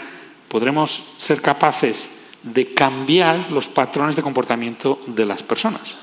podremos 0.48 1.02
ser 1.16 1.40
capaces 1.40 2.10
de 2.42 2.72
cambiar 2.72 3.50
los 3.50 3.68
patrones 3.68 4.16
de 4.16 4.22
comportamiento 4.22 5.00
de 5.06 5.26
las 5.26 5.42
personas. 5.42 5.94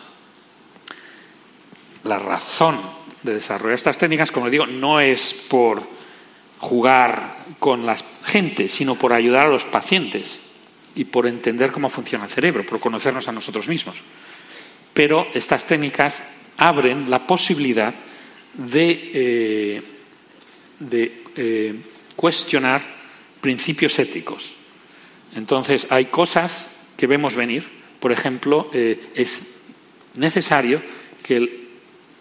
La 2.04 2.20
razón 2.20 2.80
de 3.24 3.34
desarrollar 3.34 3.76
estas 3.76 3.98
técnicas, 3.98 4.32
como 4.32 4.50
digo, 4.50 4.68
no 4.68 5.00
es 5.00 5.34
por 5.34 5.84
jugar 6.60 7.38
con 7.60 7.86
la 7.86 7.98
gente, 8.26 8.70
sino 8.70 8.96
por 8.96 9.14
ayudar 9.14 9.48
a 9.48 9.52
los 9.52 9.66
pacientes 9.66 10.40
y 10.96 11.06
por 11.06 11.26
entender 11.28 11.72
cómo 11.72 11.90
funciona 11.90 12.26
el 12.26 12.32
cerebro, 12.32 12.66
por 12.66 12.80
conocernos 12.80 13.28
a 13.28 13.32
nosotros 13.32 13.68
mismos. 13.68 13.96
Pero 14.94 15.28
estas 15.34 15.66
técnicas 15.66 16.24
abren 16.58 17.10
la 17.10 17.26
posibilidad 17.26 17.94
de, 18.54 19.12
eh, 19.14 19.82
de 20.80 21.24
eh, 21.36 21.76
cuestionar 22.16 22.82
principios 23.42 23.98
éticos. 24.00 24.54
Entonces, 25.36 25.88
hay 25.90 26.06
cosas 26.06 26.68
que 26.96 27.08
vemos 27.08 27.36
venir. 27.36 27.68
Por 28.00 28.12
ejemplo, 28.12 28.70
eh, 28.74 29.10
es 29.16 29.56
necesario 30.16 30.82
que 31.24 31.63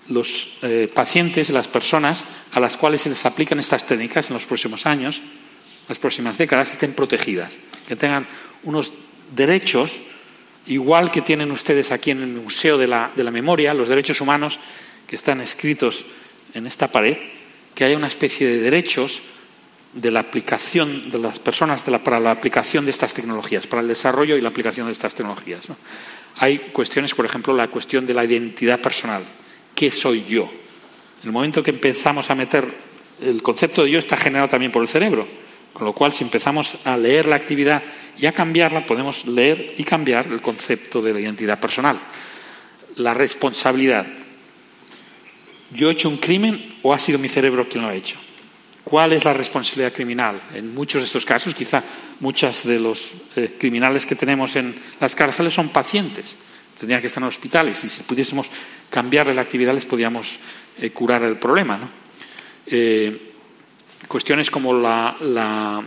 los 0.09 0.59
pacientes, 0.95 1.51
las 1.51 1.69
personas 1.69 2.25
a 2.53 2.61
las 2.61 2.77
cuales 2.77 3.03
se 3.03 3.09
les 3.09 3.25
aplican 3.25 3.61
estas 3.61 3.87
técnicas 3.87 4.31
en 4.31 4.35
los 4.35 4.45
próximos 4.45 4.87
años, 4.87 5.23
las 5.89 5.99
próximas 5.99 6.39
décadas, 6.39 6.73
estén 6.73 6.93
protegidas, 6.93 7.59
que 7.87 7.97
tengan 7.97 8.27
unos 8.65 8.93
derechos, 9.35 9.93
igual 10.67 11.11
que 11.11 11.23
tienen 11.23 11.51
ustedes 11.51 11.91
aquí 11.93 12.11
en 12.11 12.23
el 12.23 12.29
Museo 12.29 12.79
de 12.79 12.87
la, 12.87 13.11
de 13.15 13.25
la 13.25 13.31
Memoria, 13.31 13.75
los 13.75 13.89
derechos 13.89 14.21
humanos 14.21 14.59
que 15.07 15.17
están 15.17 15.41
escritos 15.41 16.05
en 16.55 16.67
esta 16.67 16.89
pared, 16.89 17.17
que 17.75 17.85
haya 17.85 17.97
una 17.97 18.07
especie 18.07 18.47
de 18.47 18.61
derechos 18.61 19.23
de 19.93 20.11
la 20.11 20.21
aplicación 20.21 21.11
de 21.11 21.19
las 21.19 21.39
personas 21.39 21.83
para 21.83 22.21
la 22.21 22.31
aplicación 22.31 22.85
de 22.85 22.91
estas 22.91 23.13
tecnologías, 23.13 23.67
para 23.67 23.83
el 23.83 23.89
desarrollo 23.89 24.37
y 24.37 24.41
la 24.41 24.49
aplicación 24.49 24.87
de 24.87 24.93
estas 24.93 25.15
tecnologías. 25.15 25.67
Hay 26.39 26.59
cuestiones, 26.73 27.15
por 27.15 27.27
ejemplo, 27.27 27.55
la 27.55 27.69
cuestión 27.69 28.07
de 28.07 28.15
la 28.15 28.25
identidad 28.25 28.81
personal. 28.81 29.23
¿Qué 29.75 29.91
soy 29.91 30.25
yo? 30.29 30.45
En 31.23 31.29
el 31.29 31.33
momento 31.33 31.63
que 31.63 31.71
empezamos 31.71 32.31
a 32.31 32.35
meter 32.35 32.67
el 33.21 33.43
concepto 33.43 33.85
de 33.85 33.91
yo 33.91 33.99
está 33.99 34.17
generado 34.17 34.49
también 34.49 34.73
por 34.73 34.83
el 34.83 34.89
cerebro. 34.89 35.27
Con 35.73 35.87
lo 35.87 35.95
cual, 35.95 36.13
si 36.13 36.23
empezamos 36.23 36.77
a 36.85 36.97
leer 36.97 37.27
la 37.27 37.37
actividad 37.37 37.83
y 38.19 38.27
a 38.27 38.33
cambiarla, 38.33 38.85
podemos 38.85 39.27
leer 39.27 39.75
y 39.79 39.85
cambiar 39.85 40.27
el 40.27 40.43
concepto 40.43 41.01
de 41.01 41.15
la 41.15 41.21
identidad 41.21 41.59
personal. 41.59 41.99
La 42.97 43.15
responsabilidad. 43.15 44.07
¿Yo 45.73 45.89
he 45.89 45.93
hecho 45.93 46.11
un 46.11 46.19
crimen 46.19 46.77
o 46.83 46.93
ha 46.93 46.99
sido 46.99 47.19
mi 47.19 47.29
cerebro 47.29 47.67
quien 47.69 47.85
lo 47.85 47.89
ha 47.89 47.95
hecho? 47.95 48.17
¿Cuál 48.85 49.15
es 49.15 49.25
la 49.25 49.33
responsabilidad 49.33 49.95
criminal? 49.95 50.39
En 50.55 50.75
muchos 50.75 51.01
de 51.01 51.07
estos 51.07 51.25
casos, 51.25 51.55
quizá 51.55 51.83
muchos 52.21 52.65
de 52.65 52.79
los 52.79 53.11
eh, 53.37 53.57
criminales 53.59 54.05
que 54.05 54.15
tenemos 54.15 54.55
en 54.57 54.75
las 55.01 55.15
cárceles 55.15 55.55
son 55.55 55.71
pacientes. 55.71 56.37
Tendrían 56.83 57.01
que 57.01 57.07
estar 57.07 57.23
en 57.23 57.29
hospitales 57.29 57.85
y 57.85 57.89
si 57.89 58.03
pudiésemos 58.03 58.49
cambiarle 58.91 59.33
la 59.35 59.43
actividad 59.43 59.73
les 59.73 59.85
podríamos 59.85 60.41
eh, 60.81 60.91
curar 60.91 61.23
el 61.23 61.37
problema. 61.37 61.77
¿no? 61.77 61.89
Eh, 62.67 63.35
cuestiones 64.09 64.51
como 64.51 64.75
la, 64.75 65.81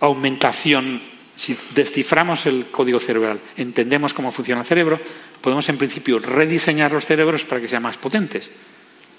aumentación, 0.00 1.02
si 1.36 1.54
desciframos 1.74 2.46
el 2.46 2.70
código 2.70 2.98
cerebral, 2.98 3.38
entendemos 3.54 4.14
cómo 4.14 4.32
funciona 4.32 4.62
el 4.62 4.66
cerebro, 4.66 4.98
podemos 5.42 5.68
en 5.68 5.76
principio 5.76 6.18
rediseñar 6.18 6.90
los 6.90 7.04
cerebros 7.04 7.44
para 7.44 7.60
que 7.60 7.68
sean 7.68 7.82
más 7.82 7.98
potentes. 7.98 8.50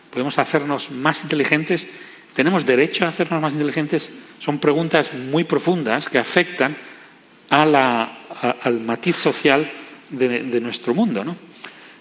Podemos 0.09 0.39
hacernos 0.39 0.89
más 0.89 1.21
inteligentes. 1.21 1.85
¿Tenemos 2.33 2.65
derecho 2.65 3.05
a 3.05 3.09
hacernos 3.09 3.39
más 3.39 3.53
inteligentes? 3.53 4.09
Son 4.39 4.57
preguntas 4.57 5.13
muy 5.13 5.43
profundas 5.43 6.09
que 6.09 6.17
afectan 6.17 6.75
al 7.51 8.81
matiz 8.81 9.17
social 9.17 9.71
de, 10.11 10.61
nuestro 10.61 10.93
mundo. 10.93 11.23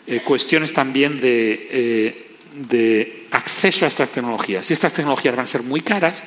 Eh, 0.06 0.20
cuestiones 0.20 0.72
también 0.72 1.20
de, 1.20 1.68
eh, 1.70 2.36
de 2.68 3.26
acceso 3.30 3.84
a 3.84 3.88
estas 3.88 4.10
tecnologías. 4.10 4.66
Si 4.66 4.74
estas 4.74 4.92
tecnologías 4.92 5.34
van 5.34 5.44
a 5.44 5.48
ser 5.48 5.62
muy 5.62 5.80
caras, 5.80 6.22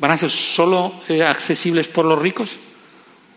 ¿Van 0.00 0.10
a 0.10 0.16
ser 0.16 0.30
solo 0.30 0.94
eh, 1.08 1.22
accesibles 1.22 1.86
por 1.86 2.06
los 2.06 2.18
ricos? 2.18 2.56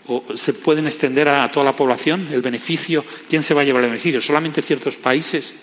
¿O 0.08 0.24
se 0.36 0.54
pueden 0.54 0.86
extender 0.86 1.28
a, 1.28 1.52
toda 1.52 1.66
la 1.66 1.76
población? 1.76 2.30
¿El 2.32 2.42
beneficio? 2.42 3.04
¿Quién 3.30 3.44
se 3.44 3.54
va 3.54 3.62
a 3.62 3.64
llevar 3.66 3.84
el 3.84 3.90
beneficio? 3.90 4.22
¿Solamente 4.22 4.62
ciertos 4.62 4.96
países? 4.96 5.56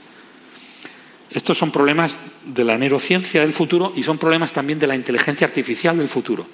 Estos 1.31 1.57
son 1.57 1.71
problemas 1.73 2.19
de 2.45 2.65
la 2.65 2.77
neurociencia 2.77 3.41
del 3.41 3.55
futuro 3.55 3.95
y 3.97 4.03
son 4.03 4.19
problemas 4.19 4.53
también 4.53 4.79
de 4.79 4.87
la 4.87 4.97
inteligencia 4.97 5.47
artificial 5.47 5.97
del 5.97 6.09
futuro. 6.09 6.47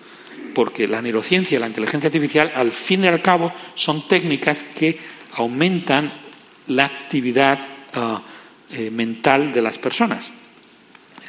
Porque 0.54 0.86
la 0.86 1.02
neurociencia 1.02 1.56
y 1.56 1.60
la 1.60 1.66
inteligencia 1.66 2.06
artificial, 2.06 2.52
al 2.54 2.70
fin 2.70 3.02
y 3.02 3.08
al 3.08 3.20
cabo, 3.22 3.52
son 3.74 4.06
técnicas 4.06 4.62
que 4.62 4.98
aumentan 5.36 6.12
la 6.68 6.86
actividad 6.86 7.58
ah, 7.94 8.22
eh, 8.70 8.90
mental 8.90 9.52
de 9.52 9.62
las 9.62 9.78
personas. 9.78 10.30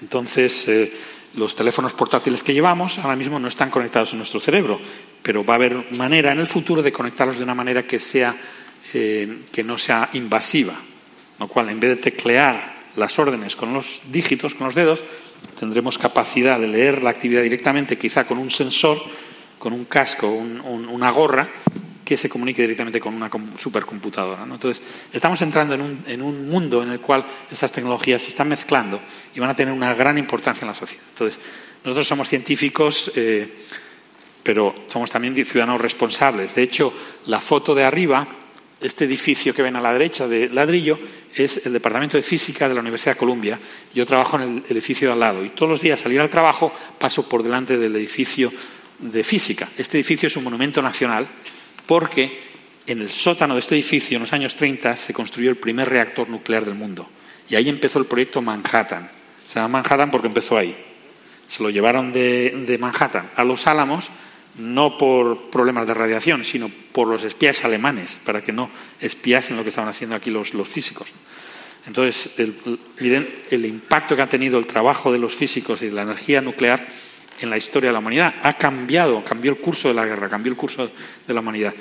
Entonces, 0.01 0.67
eh, 0.67 0.91
los 1.35 1.55
teléfonos 1.55 1.93
portátiles 1.93 2.41
que 2.41 2.53
llevamos 2.53 2.97
ahora 2.99 3.15
mismo 3.15 3.39
no 3.39 3.47
están 3.47 3.69
conectados 3.69 4.11
en 4.11 4.17
nuestro 4.17 4.39
cerebro, 4.39 4.79
pero 5.21 5.45
va 5.45 5.53
a 5.53 5.57
haber 5.57 5.91
manera 5.91 6.31
en 6.31 6.39
el 6.39 6.47
futuro 6.47 6.81
de 6.81 6.91
conectarlos 6.91 7.37
de 7.37 7.43
una 7.43 7.53
manera 7.53 7.83
que, 7.83 7.99
sea, 7.99 8.35
eh, 8.93 9.43
que 9.51 9.63
no 9.63 9.77
sea 9.77 10.09
invasiva. 10.13 10.75
Lo 11.39 11.47
cual, 11.47 11.69
en 11.69 11.79
vez 11.79 11.91
de 11.91 12.01
teclear 12.11 12.77
las 12.95 13.19
órdenes 13.19 13.55
con 13.55 13.73
los 13.73 14.01
dígitos, 14.11 14.55
con 14.55 14.67
los 14.67 14.75
dedos, 14.75 15.03
tendremos 15.59 15.97
capacidad 15.97 16.59
de 16.59 16.67
leer 16.67 17.03
la 17.03 17.11
actividad 17.11 17.43
directamente, 17.43 17.97
quizá 17.97 18.25
con 18.25 18.39
un 18.39 18.49
sensor, 18.49 18.99
con 19.59 19.73
un 19.73 19.85
casco, 19.85 20.27
una 20.27 21.11
gorra, 21.11 21.47
que 22.07 22.15
se 22.15 22.29
comunique 22.29 22.61
directamente 22.61 23.01
con 23.01 23.13
una 23.13 23.29
supercomputadora. 23.57 24.43
Entonces, 24.43 24.81
estamos 25.11 25.41
entrando 25.41 25.75
en 25.75 25.81
un, 25.81 26.03
en 26.07 26.21
un, 26.21 26.47
mundo 26.47 26.81
en 26.81 26.89
el 26.89 27.01
cual 27.01 27.25
estas 27.51 27.69
tecnologías 27.69 28.21
se 28.21 28.29
están 28.29 28.47
mezclando 28.47 29.01
y 29.35 29.41
van 29.41 29.49
a 29.49 29.53
tener 29.53 29.73
una 29.73 29.93
gran 29.93 30.17
importancia 30.17 30.61
en 30.61 30.69
la 30.69 30.73
sociedad. 30.73 31.03
Entonces, 31.09 31.37
nosotros 31.83 32.07
somos 32.07 32.29
científicos, 32.29 33.11
eh, 33.13 33.57
pero 34.41 34.73
somos 34.87 35.11
también 35.11 35.35
ciudadanos 35.45 35.81
responsables. 35.81 36.55
De 36.55 36.63
hecho, 36.63 36.93
la 37.25 37.41
foto 37.41 37.75
de 37.75 37.83
arriba, 37.83 38.25
este 38.79 39.03
edificio 39.03 39.53
que 39.53 39.63
ven 39.63 39.75
a 39.75 39.81
la 39.81 39.91
derecha 39.91 40.29
de 40.29 40.47
ladrillo, 40.47 40.97
es 41.35 41.65
el 41.65 41.73
Departamento 41.73 42.15
de 42.15 42.23
Física 42.23 42.69
de 42.69 42.73
la 42.73 42.79
Universidad 42.79 43.15
de 43.15 43.19
Columbia. 43.19 43.59
Yo 43.93 44.05
trabajo 44.05 44.39
en 44.39 44.63
el 44.65 44.71
edificio 44.71 45.09
de 45.09 45.13
al 45.13 45.19
lado 45.19 45.43
y 45.43 45.49
todos 45.49 45.69
los 45.69 45.81
días 45.81 46.05
al 46.05 46.13
ir 46.13 46.21
al 46.21 46.29
trabajo 46.29 46.71
paso 46.97 47.27
por 47.27 47.43
delante 47.43 47.77
del 47.77 47.97
edificio 47.97 48.53
de 48.97 49.23
física. 49.25 49.67
Este 49.77 49.97
edificio 49.97 50.27
es 50.27 50.37
un 50.37 50.45
monumento 50.45 50.81
nacional 50.81 51.27
porque 51.87 52.47
en 52.85 53.01
el 53.01 53.09
sótano 53.09 53.55
de 53.55 53.61
este 53.61 53.75
edificio, 53.75 54.17
en 54.17 54.23
los 54.23 54.33
años 54.33 54.55
30, 54.55 54.95
se 54.95 55.13
construyó 55.13 55.49
el 55.49 55.57
primer 55.57 55.89
reactor 55.89 56.29
nuclear 56.29 56.65
del 56.65 56.75
mundo. 56.75 57.09
Y 57.49 57.55
ahí 57.55 57.69
empezó 57.69 57.99
el 57.99 58.05
proyecto 58.05 58.41
Manhattan. 58.41 59.09
Se 59.45 59.55
llama 59.55 59.79
Manhattan 59.79 60.11
porque 60.11 60.27
empezó 60.27 60.57
ahí. 60.57 60.75
Se 61.47 61.63
lo 61.63 61.69
llevaron 61.69 62.11
de, 62.11 62.77
Manhattan 62.79 63.31
a 63.35 63.43
Los 63.43 63.67
Álamos, 63.67 64.05
no 64.57 64.97
por 64.97 65.49
problemas 65.49 65.87
de 65.87 65.93
radiación, 65.93 66.43
sino 66.43 66.69
por 66.91 67.07
los 67.07 67.23
espías 67.23 67.63
alemanes, 67.63 68.17
para 68.25 68.41
que 68.41 68.51
no 68.51 68.69
espiasen 68.99 69.55
lo 69.55 69.63
que 69.63 69.69
estaban 69.69 69.89
haciendo 69.89 70.15
aquí 70.15 70.29
los, 70.29 70.51
físicos. 70.67 71.07
Entonces, 71.85 72.31
miren 72.99 73.43
el 73.49 73.65
impacto 73.65 74.15
que 74.15 74.21
ha 74.21 74.27
tenido 74.27 74.59
el 74.59 74.67
trabajo 74.67 75.11
de 75.11 75.19
los 75.19 75.33
físicos 75.33 75.81
y 75.83 75.89
la 75.89 76.01
energía 76.01 76.41
nuclear 76.41 76.87
en 77.39 77.49
la 77.49 77.57
historia 77.57 77.89
de 77.89 77.93
la 77.93 77.99
humanidad. 77.99 78.35
Ha 78.43 78.57
cambiado, 78.57 79.23
cambió 79.23 79.51
el 79.51 79.57
curso 79.57 79.87
de 79.87 79.93
la 79.93 80.05
guerra, 80.05 80.29
cambió 80.29 80.51
el 80.51 80.57
curso 80.57 80.89
de 81.27 81.33
la 81.33 81.39
humanidad. 81.41 81.73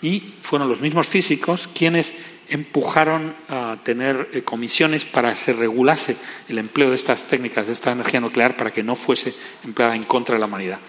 Y 0.00 0.20
fueron 0.42 0.68
los 0.68 0.80
mismos 0.80 1.06
físicos 1.06 1.68
quienes 1.74 2.14
empujaron 2.48 3.34
a 3.48 3.76
tener 3.82 4.30
eh, 4.32 4.42
comisiones 4.42 5.04
para 5.04 5.30
que 5.30 5.36
se 5.36 5.52
regulase 5.52 6.16
el 6.48 6.58
empleo 6.58 6.90
de 6.90 6.96
estas 6.96 7.24
técnicas, 7.24 7.66
de 7.66 7.72
esta 7.72 7.92
energía 7.92 8.20
nuclear, 8.20 8.56
para 8.56 8.72
que 8.72 8.82
no 8.82 8.96
fuese 8.96 9.34
empleada 9.64 9.94
en 9.94 10.04
contra 10.04 10.34
de 10.34 10.40
la 10.40 10.46
humanidad. 10.46 10.80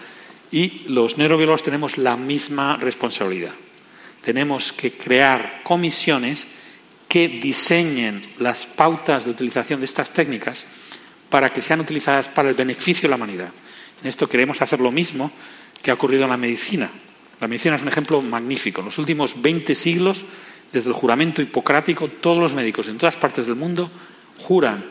Y 0.50 0.84
los 0.88 1.18
neurobiólogos 1.18 1.62
tenemos 1.62 1.98
la 1.98 2.16
misma 2.16 2.76
responsabilidad. 2.76 3.52
Tenemos 4.22 4.72
que 4.72 4.92
crear 4.92 5.60
comisiones 5.62 6.46
que 7.08 7.28
diseñen 7.28 8.22
las 8.38 8.66
pautas 8.66 9.24
de 9.24 9.30
utilización 9.30 9.80
de 9.80 9.86
estas 9.86 10.12
técnicas 10.12 10.64
para 11.28 11.50
que 11.50 11.62
sean 11.62 11.80
utilizadas 11.80 12.28
para 12.28 12.48
el 12.48 12.54
beneficio 12.54 13.02
de 13.02 13.10
la 13.10 13.16
humanidad. 13.16 13.50
En 14.02 14.08
esto 14.08 14.28
queremos 14.28 14.62
hacer 14.62 14.80
lo 14.80 14.90
mismo 14.90 15.30
que 15.82 15.90
ha 15.90 15.94
ocurrido 15.94 16.24
en 16.24 16.30
la 16.30 16.36
medicina. 16.36 16.90
La 17.40 17.48
medicina 17.48 17.76
es 17.76 17.82
un 17.82 17.88
ejemplo 17.88 18.20
magnífico. 18.22 18.80
En 18.80 18.86
los 18.86 18.98
últimos 18.98 19.40
20 19.40 19.74
siglos, 19.74 20.24
desde 20.72 20.88
el 20.88 20.94
juramento 20.94 21.42
hipocrático, 21.42 22.08
todos 22.08 22.38
los 22.38 22.54
médicos 22.54 22.88
en 22.88 22.98
todas 22.98 23.16
partes 23.16 23.46
del 23.46 23.56
mundo 23.56 23.90
juran 24.38 24.84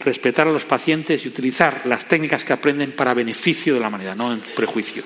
respetar 0.00 0.48
a 0.48 0.52
los 0.52 0.64
pacientes 0.64 1.24
y 1.24 1.28
utilizar 1.28 1.82
las 1.84 2.06
técnicas 2.06 2.44
que 2.44 2.52
aprenden 2.52 2.92
para 2.92 3.14
beneficio 3.14 3.74
de 3.74 3.80
la 3.80 3.88
humanidad, 3.88 4.16
no 4.16 4.32
en 4.32 4.40
prejuicio. 4.40 5.04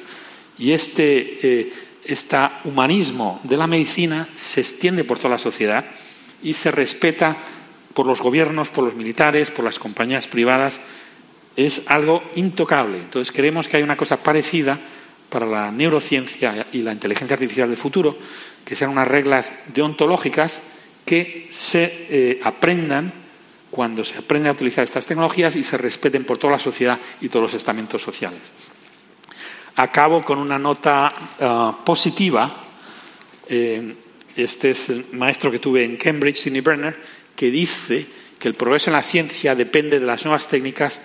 Y 0.59 0.71
este, 0.71 1.71
este 2.05 2.37
humanismo 2.65 3.41
de 3.43 3.57
la 3.57 3.67
medicina 3.67 4.29
se 4.37 4.61
extiende 4.61 5.05
por 5.05 5.19
toda 5.19 5.31
la 5.31 5.39
sociedad 5.39 5.85
y 6.43 6.53
se 6.53 6.71
respeta 6.71 7.37
por 7.95 8.07
los 8.07 8.21
gobiernos, 8.21 8.69
por 8.69 8.85
los 8.85 8.95
militares, 8.95 9.51
por 9.51 9.65
las 9.65 9.79
compañías 9.79 10.27
privadas. 10.27 10.81
Es 11.57 11.83
algo 11.87 12.23
intocable. 12.35 12.99
Entonces 12.99 13.35
creemos 13.35 13.69
que 13.69 13.77
hay 13.77 13.83
una 13.83 13.97
cosa 13.97 14.23
parecida 14.23 14.79
para 15.29 15.47
la 15.47 15.71
neurociencia 15.71 16.67
y 16.73 16.83
la 16.83 16.93
inteligencia 16.93 17.35
artificial 17.35 17.69
del 17.69 17.77
futuro, 17.77 18.17
que 18.65 18.77
sean 18.77 18.91
unas 18.91 19.09
reglas 19.09 19.55
deontológicas 19.75 20.63
que 21.05 21.49
se 21.51 22.07
eh, 22.09 22.41
aprendan 22.43 23.13
cuando 23.71 24.05
se 24.05 24.19
aprende 24.19 24.49
a 24.49 24.53
utilizar 24.53 24.85
estas 24.85 25.07
tecnologías 25.07 25.57
y 25.57 25.65
se 25.65 25.77
respeten 25.77 26.25
por 26.25 26.39
toda 26.39 26.53
la 26.53 26.59
sociedad 26.59 26.99
y 27.21 27.29
todos 27.29 27.43
los 27.43 27.55
estamentos 27.55 28.01
sociales. 28.01 28.41
Acabo 29.77 30.23
con 30.23 30.39
una 30.39 30.59
nota 30.59 31.13
ah, 31.41 31.77
positiva. 31.85 32.55
Eh, 33.49 33.97
este 34.37 34.71
es 34.71 34.89
el 34.91 35.07
maestro 35.13 35.51
que 35.51 35.59
tuve 35.59 35.85
en 35.85 35.97
Cambridge, 35.97 36.37
Sidney 36.37 36.61
Brenner, 36.61 36.97
que 37.35 37.51
dice 37.51 38.07
que 38.39 38.47
el 38.47 38.55
progreso 38.55 38.91
en 38.91 38.95
la 38.95 39.03
ciencia 39.03 39.57
depende 39.57 39.99
de 39.99 40.07
las 40.07 40.25
nuevas 40.25 40.47
técnicas, 40.47 41.01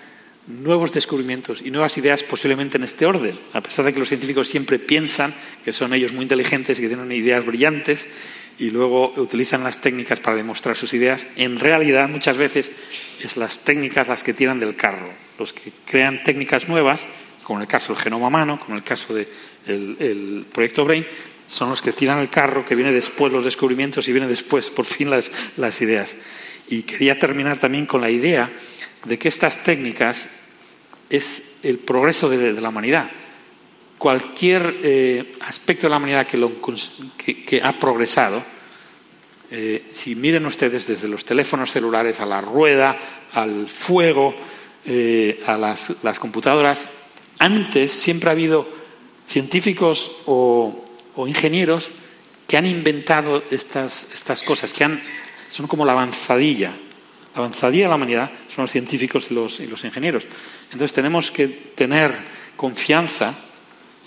nuevos 0.49 0.91
descubrimientos 0.91 1.61
y 1.63 1.71
nuevas 1.71 1.97
ideas 1.97 2.23
posiblemente 2.23 2.77
en 2.77 2.83
este 2.83 3.05
orden. 3.05 3.37
A 3.53 3.61
pesar 3.61 3.85
de 3.85 3.93
que 3.93 3.99
los 3.99 4.09
científicos 4.09 4.49
siempre 4.49 4.79
piensan 4.79 5.33
que 5.63 5.71
son 5.71 5.93
ellos 5.93 6.11
muy 6.11 6.23
inteligentes 6.23 6.79
y 6.79 6.81
que 6.81 6.87
tienen 6.87 7.11
ideas 7.11 7.45
brillantes, 7.45 8.07
y 8.57 8.71
luego 8.71 9.13
utilizan 9.15 9.63
las 9.63 9.79
técnicas 9.79 10.19
para 10.19 10.35
demostrar 10.35 10.75
sus 10.75 10.93
ideas, 10.93 11.27
en 11.37 11.59
realidad 11.59 12.09
muchas 12.09 12.35
veces 12.35 12.71
es 13.21 13.37
las 13.37 13.59
técnicas 13.59 14.09
las 14.09 14.21
que 14.21 14.33
tiran 14.33 14.59
del 14.59 14.75
carro. 14.75 15.09
Los 15.37 15.53
que 15.53 15.71
crean 15.85 16.23
técnicas 16.25 16.67
nuevas, 16.67 17.05
como 17.43 17.59
en 17.59 17.61
el 17.61 17.67
caso 17.69 17.93
del 17.93 18.03
genoma 18.03 18.27
humano, 18.27 18.59
como 18.59 18.71
en 18.71 18.79
el 18.79 18.83
caso 18.83 19.13
del 19.13 20.45
proyecto 20.51 20.83
Brain, 20.83 21.05
son 21.47 21.69
los 21.69 21.81
que 21.81 21.93
tiran 21.93 22.19
el 22.19 22.29
carro, 22.29 22.65
que 22.65 22.75
viene 22.75 22.91
después 22.91 23.31
los 23.31 23.45
descubrimientos 23.45 24.07
y 24.07 24.11
vienen 24.11 24.29
después, 24.29 24.69
por 24.69 24.85
fin, 24.85 25.09
las, 25.09 25.31
las 25.55 25.81
ideas. 25.81 26.17
Y 26.67 26.83
quería 26.83 27.17
terminar 27.17 27.57
también 27.57 27.85
con 27.85 28.01
la 28.01 28.09
idea 28.09 28.51
de 29.05 29.17
que 29.17 29.27
estas 29.27 29.63
técnicas 29.63 30.27
es 31.09 31.57
el 31.63 31.79
progreso 31.79 32.29
de, 32.29 32.53
la 32.53 32.69
humanidad. 32.69 33.09
Cualquier 33.97 34.77
eh, 34.83 35.33
aspecto 35.41 35.87
de 35.87 35.89
la 35.91 35.97
humanidad 35.97 36.27
que, 36.27 36.37
lo, 36.37 36.51
que 37.17 37.61
ha 37.63 37.79
progresado, 37.79 38.43
eh, 39.51 39.87
si 39.91 40.15
miren 40.15 40.45
ustedes 40.45 40.85
desde 40.85 41.07
los 41.07 41.25
teléfonos 41.25 41.71
celulares 41.71 42.19
a 42.19 42.25
la 42.25 42.39
rueda, 42.39 42.97
al 43.33 43.67
fuego, 43.67 44.35
eh, 44.85 45.41
a 45.47 45.57
las, 45.57 46.19
computadoras, 46.19 46.85
antes 47.39 47.91
siempre 47.91 48.29
ha 48.29 48.33
habido 48.33 48.67
científicos 49.27 50.11
o, 50.25 50.85
ingenieros 51.27 51.91
que 52.47 52.57
han 52.57 52.65
inventado 52.65 53.43
estas, 53.51 54.07
estas 54.13 54.41
cosas, 54.43 54.71
que 54.71 54.83
han, 54.83 55.01
son 55.49 55.67
como 55.67 55.85
la 55.85 55.91
avanzadilla. 55.91 56.71
La 57.33 57.39
avanzadilla 57.39 57.85
de 57.85 57.89
la 57.89 57.95
humanidad 57.95 58.31
son 58.53 58.63
los 58.63 58.71
científicos 58.71 59.27
y 59.29 59.33
los, 59.33 59.59
ingenieros. 59.83 60.25
Entonces 60.71 60.93
tenemos 60.93 61.31
que 61.31 61.47
tener 61.47 62.13
confianza 62.55 63.33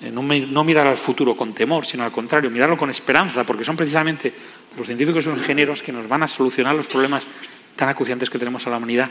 eh, 0.03 0.11
no, 0.11 0.65
mirar 0.65 0.87
al 0.87 0.97
futuro 0.97 1.37
con 1.37 1.55
temor, 1.55 1.87
sino 1.87 2.05
al 2.05 2.11
contrario, 2.11 2.51
mirarlo 2.51 2.77
con 2.77 2.91
esperanza, 2.91 3.45
porque 3.45 3.65
son 3.65 3.77
precisamente 3.77 4.35
los 4.77 4.87
científicos 4.87 5.25
y 5.25 5.29
los 5.29 5.39
ingenieros 5.39 5.83
que 5.83 5.93
nos 5.93 6.09
van 6.09 6.25
a 6.25 6.29
solucionar 6.29 6.75
los 6.75 6.89
problemas 6.89 7.27
tan 7.77 7.89
acuciantes 7.89 8.29
que 8.29 8.39
tenemos 8.39 8.67
a 8.67 8.71
la 8.71 8.79
humanidad 8.79 9.09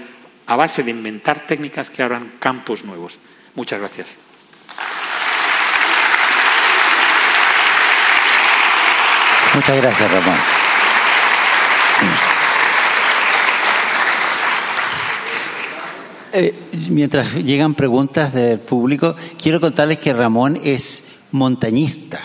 a 0.47 0.55
base 0.55 0.83
de 0.83 0.91
inventar 0.91 1.45
técnicas 1.45 1.89
que 1.89 2.03
abran 2.03 2.33
campos 2.39 2.83
nuevos. 2.83 3.17
Muchas 3.55 3.79
gracias. 3.79 4.17
Muchas 9.53 9.77
gracias, 9.81 10.11
Ramón. 10.11 10.37
Eh, 16.33 16.53
mientras 16.89 17.35
llegan 17.35 17.75
preguntas 17.75 18.33
del 18.33 18.59
público, 18.59 19.15
quiero 19.41 19.59
contarles 19.59 19.99
que 19.99 20.13
Ramón 20.13 20.59
es 20.63 21.19
montañista. 21.31 22.21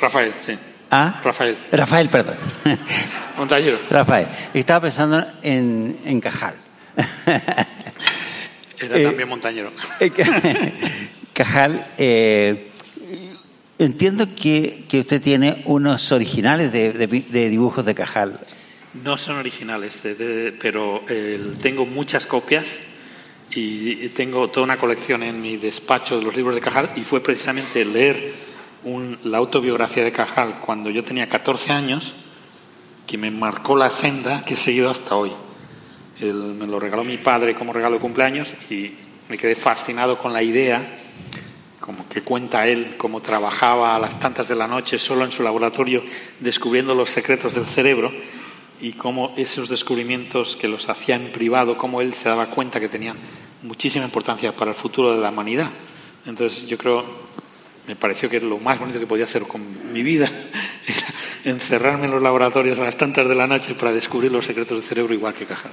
Rafael, 0.00 0.34
sí. 0.38 0.58
¿Ah? 0.90 1.20
Rafael. 1.24 1.56
Rafael, 1.72 2.08
perdón. 2.08 2.36
Montañero. 3.38 3.76
Rafael. 3.90 4.28
Estaba 4.52 4.82
pensando 4.82 5.24
en, 5.42 6.20
Cajal. 6.20 6.54
Era 8.80 8.94
también 8.94 9.20
eh, 9.20 9.24
montañero. 9.24 9.72
Cajal, 11.32 11.86
eh, 11.96 12.70
entiendo 13.78 14.28
que, 14.34 14.84
usted 14.92 15.22
tiene 15.22 15.62
unos 15.64 16.12
originales 16.12 16.70
de, 16.70 17.48
dibujos 17.48 17.84
de 17.84 17.94
Cajal. 17.94 18.40
No 19.04 19.16
son 19.16 19.36
originales, 19.36 20.02
pero 20.60 21.02
tengo 21.62 21.86
muchas 21.86 22.26
copias 22.26 22.78
y 23.60 24.08
tengo 24.10 24.48
toda 24.48 24.64
una 24.64 24.78
colección 24.78 25.22
en 25.22 25.40
mi 25.40 25.56
despacho 25.56 26.18
de 26.18 26.24
los 26.24 26.36
libros 26.36 26.54
de 26.54 26.60
Cajal 26.60 26.90
y 26.96 27.02
fue 27.02 27.20
precisamente 27.20 27.84
leer 27.84 28.34
la 29.24 29.38
autobiografía 29.38 30.04
de 30.04 30.12
Cajal 30.12 30.60
cuando 30.60 30.90
yo 30.90 31.02
tenía 31.02 31.28
14 31.28 31.72
años 31.72 32.14
que 33.06 33.18
me 33.18 33.30
marcó 33.30 33.76
la 33.76 33.90
senda 33.90 34.44
que 34.44 34.54
he 34.54 34.56
seguido 34.56 34.90
hasta 34.90 35.16
hoy. 35.16 35.32
me 36.20 36.66
lo 36.66 36.78
regaló 36.78 37.04
mi 37.04 37.18
padre 37.18 37.54
como 37.54 37.72
regalo 37.72 37.96
de 37.96 38.00
cumpleaños 38.00 38.54
y 38.70 38.92
me 39.28 39.36
quedé 39.36 39.54
fascinado 39.54 40.18
con 40.18 40.32
la 40.32 40.42
idea, 40.42 40.96
como 41.80 42.08
que 42.08 42.22
cuenta 42.22 42.66
él, 42.66 42.94
cómo 42.96 43.20
trabajaba 43.20 43.96
a 43.96 43.98
las 43.98 44.20
tantas 44.20 44.48
de 44.48 44.54
la 44.54 44.66
noche 44.66 44.98
solo 44.98 45.24
en 45.24 45.32
su 45.32 45.42
laboratorio 45.42 46.02
descubriendo 46.40 46.94
los 46.94 47.10
secretos 47.10 47.54
del 47.54 47.66
cerebro 47.66 48.12
y 48.80 48.92
cómo 48.92 49.34
esos 49.36 49.68
descubrimientos 49.68 50.54
que 50.56 50.68
los 50.68 50.88
hacía 50.88 51.16
en 51.16 51.32
privado, 51.32 51.76
cómo 51.76 52.00
él 52.00 52.14
se 52.14 52.28
daba 52.28 52.46
cuenta 52.46 52.78
que 52.78 52.88
tenían 52.88 53.16
muchísima 53.62 54.04
importancia 54.04 54.54
para 54.54 54.70
el 54.70 54.76
futuro 54.76 55.14
de 55.14 55.20
la 55.20 55.30
humanidad. 55.30 55.70
Entonces 56.26 56.66
yo 56.66 56.78
creo, 56.78 57.04
me 57.86 57.96
pareció 57.96 58.28
que 58.28 58.40
lo 58.40 58.58
más 58.58 58.78
bonito 58.78 59.00
que 59.00 59.06
podía 59.06 59.24
hacer 59.24 59.42
con 59.42 59.62
mi 59.92 60.02
vida 60.02 60.30
era 60.86 61.06
encerrarme 61.44 62.06
en 62.06 62.12
los 62.12 62.22
laboratorios 62.22 62.78
a 62.78 62.84
las 62.84 62.96
tantas 62.96 63.28
de 63.28 63.34
la 63.34 63.46
noche 63.46 63.74
para 63.74 63.92
descubrir 63.92 64.32
los 64.32 64.44
secretos 64.44 64.78
del 64.78 64.82
cerebro 64.82 65.14
igual 65.14 65.34
que 65.34 65.44
Cajal. 65.44 65.72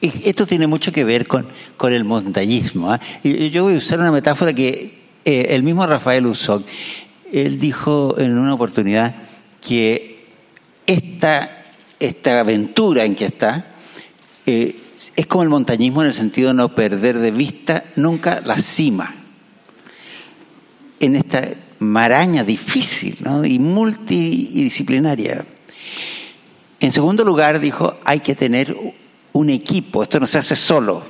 Esto 0.00 0.46
tiene 0.46 0.66
mucho 0.66 0.92
que 0.92 1.04
ver 1.04 1.26
con, 1.26 1.46
con 1.76 1.92
el 1.92 2.04
montañismo. 2.04 2.94
¿eh? 2.94 3.50
Yo 3.50 3.64
voy 3.64 3.74
a 3.74 3.78
usar 3.78 3.98
una 4.00 4.10
metáfora 4.10 4.52
que 4.52 5.02
eh, 5.24 5.46
el 5.50 5.62
mismo 5.62 5.86
Rafael 5.86 6.26
usó. 6.26 6.62
Él 7.32 7.58
dijo 7.58 8.16
en 8.18 8.36
una 8.36 8.52
oportunidad 8.54 9.14
que 9.60 10.26
esta 10.86 11.62
esta 12.02 12.40
aventura 12.40 13.04
en 13.04 13.14
que 13.14 13.26
está 13.26 13.66
eh, 14.44 14.76
es 15.16 15.26
como 15.26 15.42
el 15.42 15.48
montañismo 15.48 16.02
en 16.02 16.08
el 16.08 16.14
sentido 16.14 16.48
de 16.48 16.54
no 16.54 16.74
perder 16.74 17.18
de 17.18 17.30
vista 17.30 17.84
nunca 17.96 18.40
la 18.44 18.58
cima. 18.58 19.14
En 21.00 21.16
esta 21.16 21.48
maraña 21.80 22.44
difícil 22.44 23.18
y 23.44 23.58
multidisciplinaria. 23.58 25.44
En 26.78 26.92
segundo 26.92 27.24
lugar, 27.24 27.58
dijo, 27.60 27.96
hay 28.04 28.20
que 28.20 28.34
tener 28.34 28.76
un 29.32 29.50
equipo, 29.50 30.02
esto 30.02 30.20
no 30.20 30.26
se 30.26 30.38
hace 30.38 30.56
solo. 30.56 31.02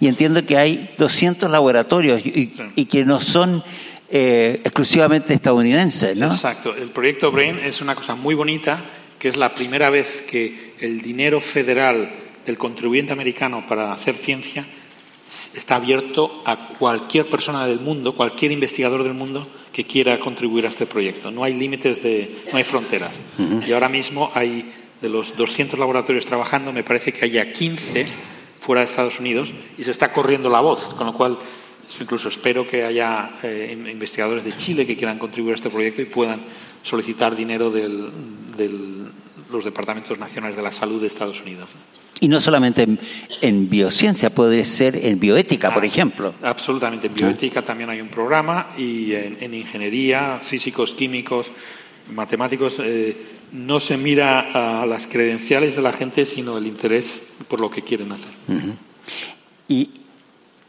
Y 0.00 0.06
entiendo 0.06 0.44
que 0.44 0.56
hay 0.56 0.90
200 0.98 1.50
laboratorios 1.50 2.20
y, 2.24 2.84
que 2.86 3.04
no 3.04 3.18
son 3.18 3.62
eh, 4.10 4.60
exclusivamente 4.64 5.34
estadounidenses. 5.34 6.16
¿no? 6.16 6.26
Exacto, 6.32 6.74
el 6.74 6.90
proyecto 6.90 7.30
BRAIN 7.30 7.58
es 7.60 7.80
una 7.80 7.94
cosa 7.94 8.14
muy 8.14 8.34
bonita 8.34 8.82
que 9.18 9.28
es 9.28 9.36
la 9.36 9.54
primera 9.54 9.90
vez 9.90 10.22
que 10.22 10.74
el 10.80 11.02
dinero 11.02 11.42
federal 11.42 12.10
del 12.46 12.58
contribuyente 12.58 13.12
americano 13.12 13.64
para 13.68 13.92
hacer 13.92 14.16
ciencia 14.16 14.64
está 15.54 15.76
abierto 15.76 16.42
a 16.44 16.56
cualquier 16.56 17.26
persona 17.26 17.66
del 17.66 17.80
mundo, 17.80 18.16
cualquier 18.16 18.52
investigador 18.52 19.04
del 19.04 19.14
mundo 19.14 19.46
que 19.72 19.84
quiera 19.84 20.18
contribuir 20.18 20.66
a 20.66 20.70
este 20.70 20.86
proyecto. 20.86 21.30
No 21.30 21.44
hay 21.44 21.54
límites, 21.54 22.02
de, 22.02 22.42
no 22.50 22.58
hay 22.58 22.64
fronteras. 22.64 23.20
Y 23.66 23.72
ahora 23.72 23.88
mismo 23.88 24.30
hay 24.34 24.72
de 25.00 25.08
los 25.08 25.36
200 25.36 25.78
laboratorios 25.78 26.26
trabajando, 26.26 26.72
me 26.72 26.82
parece 26.82 27.12
que 27.12 27.24
haya 27.24 27.52
15 27.52 28.06
fuera 28.58 28.80
de 28.80 28.86
Estados 28.86 29.20
Unidos 29.20 29.52
y 29.78 29.84
se 29.84 29.90
está 29.90 30.12
corriendo 30.12 30.50
la 30.50 30.60
voz, 30.60 30.94
con 30.94 31.06
lo 31.06 31.14
cual 31.14 31.38
incluso 32.00 32.28
espero 32.28 32.68
que 32.68 32.84
haya 32.84 33.30
eh, 33.42 33.76
investigadores 33.90 34.44
de 34.44 34.56
Chile 34.56 34.86
que 34.86 34.96
quieran 34.96 35.18
contribuir 35.18 35.52
a 35.52 35.56
este 35.56 35.70
proyecto 35.70 36.02
y 36.02 36.06
puedan 36.06 36.40
solicitar 36.82 37.34
dinero 37.34 37.70
de 37.70 37.88
los 39.50 39.64
departamentos 39.64 40.18
nacionales 40.18 40.56
de 40.56 40.62
la 40.62 40.72
salud 40.72 41.00
de 41.00 41.06
Estados 41.06 41.40
Unidos. 41.40 41.68
Y 42.20 42.28
no 42.28 42.38
solamente 42.38 42.82
en, 42.82 42.98
en 43.40 43.70
biociencia, 43.70 44.28
puede 44.30 44.64
ser 44.66 44.94
en 45.06 45.18
bioética, 45.18 45.72
por 45.72 45.82
Ah, 45.82 45.86
ejemplo. 45.86 46.34
Absolutamente. 46.42 47.06
En 47.06 47.14
bioética 47.14 47.62
también 47.62 47.88
hay 47.90 48.00
un 48.02 48.08
programa 48.08 48.68
y 48.76 49.12
en, 49.14 49.38
en 49.40 49.54
ingeniería, 49.54 50.38
físicos, 50.42 50.92
químicos, 50.92 51.46
matemáticos, 52.12 52.74
eh, 52.80 53.16
no 53.52 53.80
se 53.80 53.96
mira 53.96 54.82
a 54.82 54.84
las 54.86 55.06
credenciales 55.06 55.76
de 55.76 55.82
la 55.82 55.92
gente, 55.94 56.26
sino 56.26 56.58
el 56.58 56.66
interés 56.66 57.28
por 57.48 57.60
lo 57.60 57.70
que 57.70 57.82
quieren 57.82 58.12
hacer. 58.12 58.30
Y 59.66 59.88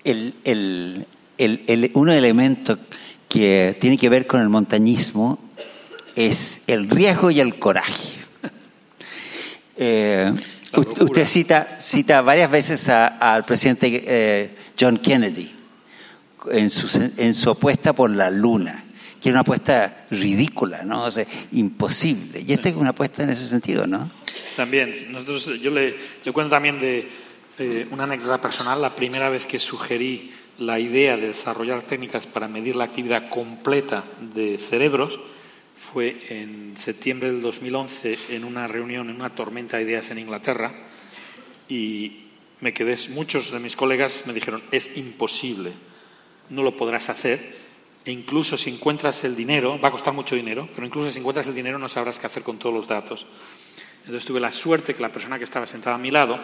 el, 0.05 0.33
el- 0.45 1.05
el- 1.37 1.61
el- 1.67 1.91
un 1.95 2.09
elemento 2.09 2.79
que 3.27 3.75
tiene 3.79 3.97
que 3.97 4.07
ver 4.09 4.25
con 4.25 4.41
el 4.41 4.49
montañismo 4.49 5.37
es 6.15 6.63
el 6.67 6.89
riesgo 6.89 7.29
y 7.29 7.39
el 7.41 7.55
coraje. 7.59 8.13
Eh, 9.83 10.31
u- 10.75 11.03
usted 11.05 11.25
cita, 11.25 11.77
cita 11.79 12.21
varias 12.21 12.49
veces 12.51 12.87
a- 12.89 13.07
al 13.07 13.43
presidente 13.43 14.03
eh, 14.05 14.55
John 14.79 14.97
Kennedy 14.97 15.51
en 16.51 16.69
su, 16.69 17.11
en 17.17 17.33
su 17.33 17.49
apuesta 17.51 17.93
por 17.93 18.09
la 18.09 18.29
luna, 18.31 18.83
que 19.21 19.29
era 19.29 19.35
una 19.35 19.41
apuesta 19.41 20.05
ridícula, 20.09 20.83
¿no? 20.83 21.03
O 21.03 21.11
sea, 21.11 21.25
imposible. 21.51 22.43
Y 22.45 22.53
esta 22.53 22.69
es 22.69 22.75
una 22.75 22.89
apuesta 22.91 23.23
en 23.23 23.29
ese 23.29 23.47
sentido, 23.47 23.85
¿no? 23.85 24.09
También, 24.55 24.93
nosotros, 25.11 25.45
yo 25.61 25.69
le, 25.71 25.95
le 26.25 26.31
cuento 26.31 26.49
también 26.49 26.79
de 26.79 27.07
eh, 27.59 27.87
una 27.91 28.03
anécdota 28.05 28.41
personal. 28.41 28.81
La 28.81 28.95
primera 28.95 29.29
vez 29.29 29.45
que 29.45 29.59
sugerí 29.59 30.31
la 30.57 30.79
idea 30.79 31.15
de 31.15 31.27
desarrollar 31.27 31.83
técnicas 31.83 32.25
para 32.27 32.47
medir 32.47 32.75
la 32.75 32.83
actividad 32.85 33.29
completa 33.29 34.03
de 34.33 34.57
cerebros 34.57 35.19
fue 35.81 36.15
en 36.29 36.77
septiembre 36.77 37.31
del 37.31 37.41
2011 37.41 38.35
en 38.35 38.45
una 38.45 38.67
reunión, 38.67 39.09
en 39.09 39.15
una 39.15 39.31
tormenta 39.31 39.77
de 39.77 39.83
ideas 39.83 40.11
en 40.11 40.19
Inglaterra 40.19 40.71
y 41.67 42.27
me 42.59 42.71
quedé, 42.71 42.95
muchos 43.09 43.51
de 43.51 43.59
mis 43.59 43.75
colegas 43.75 44.23
me 44.27 44.33
dijeron, 44.33 44.61
es 44.71 44.95
imposible, 44.97 45.71
no 46.49 46.61
lo 46.61 46.77
podrás 46.77 47.09
hacer 47.09 47.57
e 48.05 48.11
incluso 48.11 48.57
si 48.57 48.69
encuentras 48.69 49.23
el 49.23 49.35
dinero, 49.35 49.79
va 49.81 49.89
a 49.89 49.91
costar 49.91 50.13
mucho 50.13 50.35
dinero, 50.35 50.69
pero 50.75 50.85
incluso 50.85 51.11
si 51.11 51.17
encuentras 51.17 51.47
el 51.47 51.55
dinero 51.55 51.79
no 51.79 51.89
sabrás 51.89 52.19
qué 52.19 52.27
hacer 52.27 52.43
con 52.43 52.59
todos 52.59 52.75
los 52.75 52.87
datos. 52.87 53.25
Entonces 54.05 54.25
tuve 54.25 54.39
la 54.39 54.51
suerte 54.51 54.93
que 54.93 55.01
la 55.01 55.11
persona 55.11 55.39
que 55.39 55.45
estaba 55.45 55.65
sentada 55.65 55.95
a 55.95 55.99
mi 55.99 56.11
lado 56.11 56.39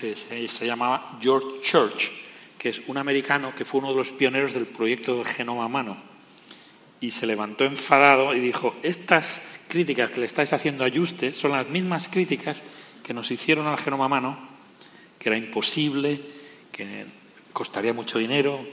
eh, 0.00 0.16
se, 0.16 0.48
se 0.48 0.66
llamaba 0.66 1.16
George 1.22 1.60
Church, 1.62 2.10
que 2.58 2.70
es 2.70 2.82
un 2.88 2.98
americano 2.98 3.54
que 3.54 3.64
fue 3.64 3.80
uno 3.80 3.90
de 3.90 3.96
los 3.96 4.10
pioneros 4.10 4.52
del 4.52 4.66
proyecto 4.66 5.16
del 5.16 5.26
genoma 5.26 5.66
humano. 5.66 6.11
Y 7.02 7.10
se 7.10 7.26
levantó 7.26 7.64
enfadado 7.64 8.34
y 8.34 8.40
dijo, 8.40 8.76
estas 8.82 9.58
críticas 9.68 10.10
que 10.10 10.20
le 10.20 10.26
estáis 10.26 10.54
haciendo 10.54 10.84
a 10.84 10.90
Juste 10.90 11.34
son 11.34 11.50
las 11.50 11.68
mismas 11.68 12.08
críticas 12.08 12.62
que 13.02 13.12
nos 13.12 13.30
hicieron 13.30 13.66
al 13.66 13.76
genoma 13.76 14.06
humano, 14.06 14.38
que 15.18 15.28
era 15.28 15.36
imposible, 15.36 16.20
que 16.70 17.04
costaría 17.52 17.92
mucho 17.92 18.18
dinero, 18.18 18.64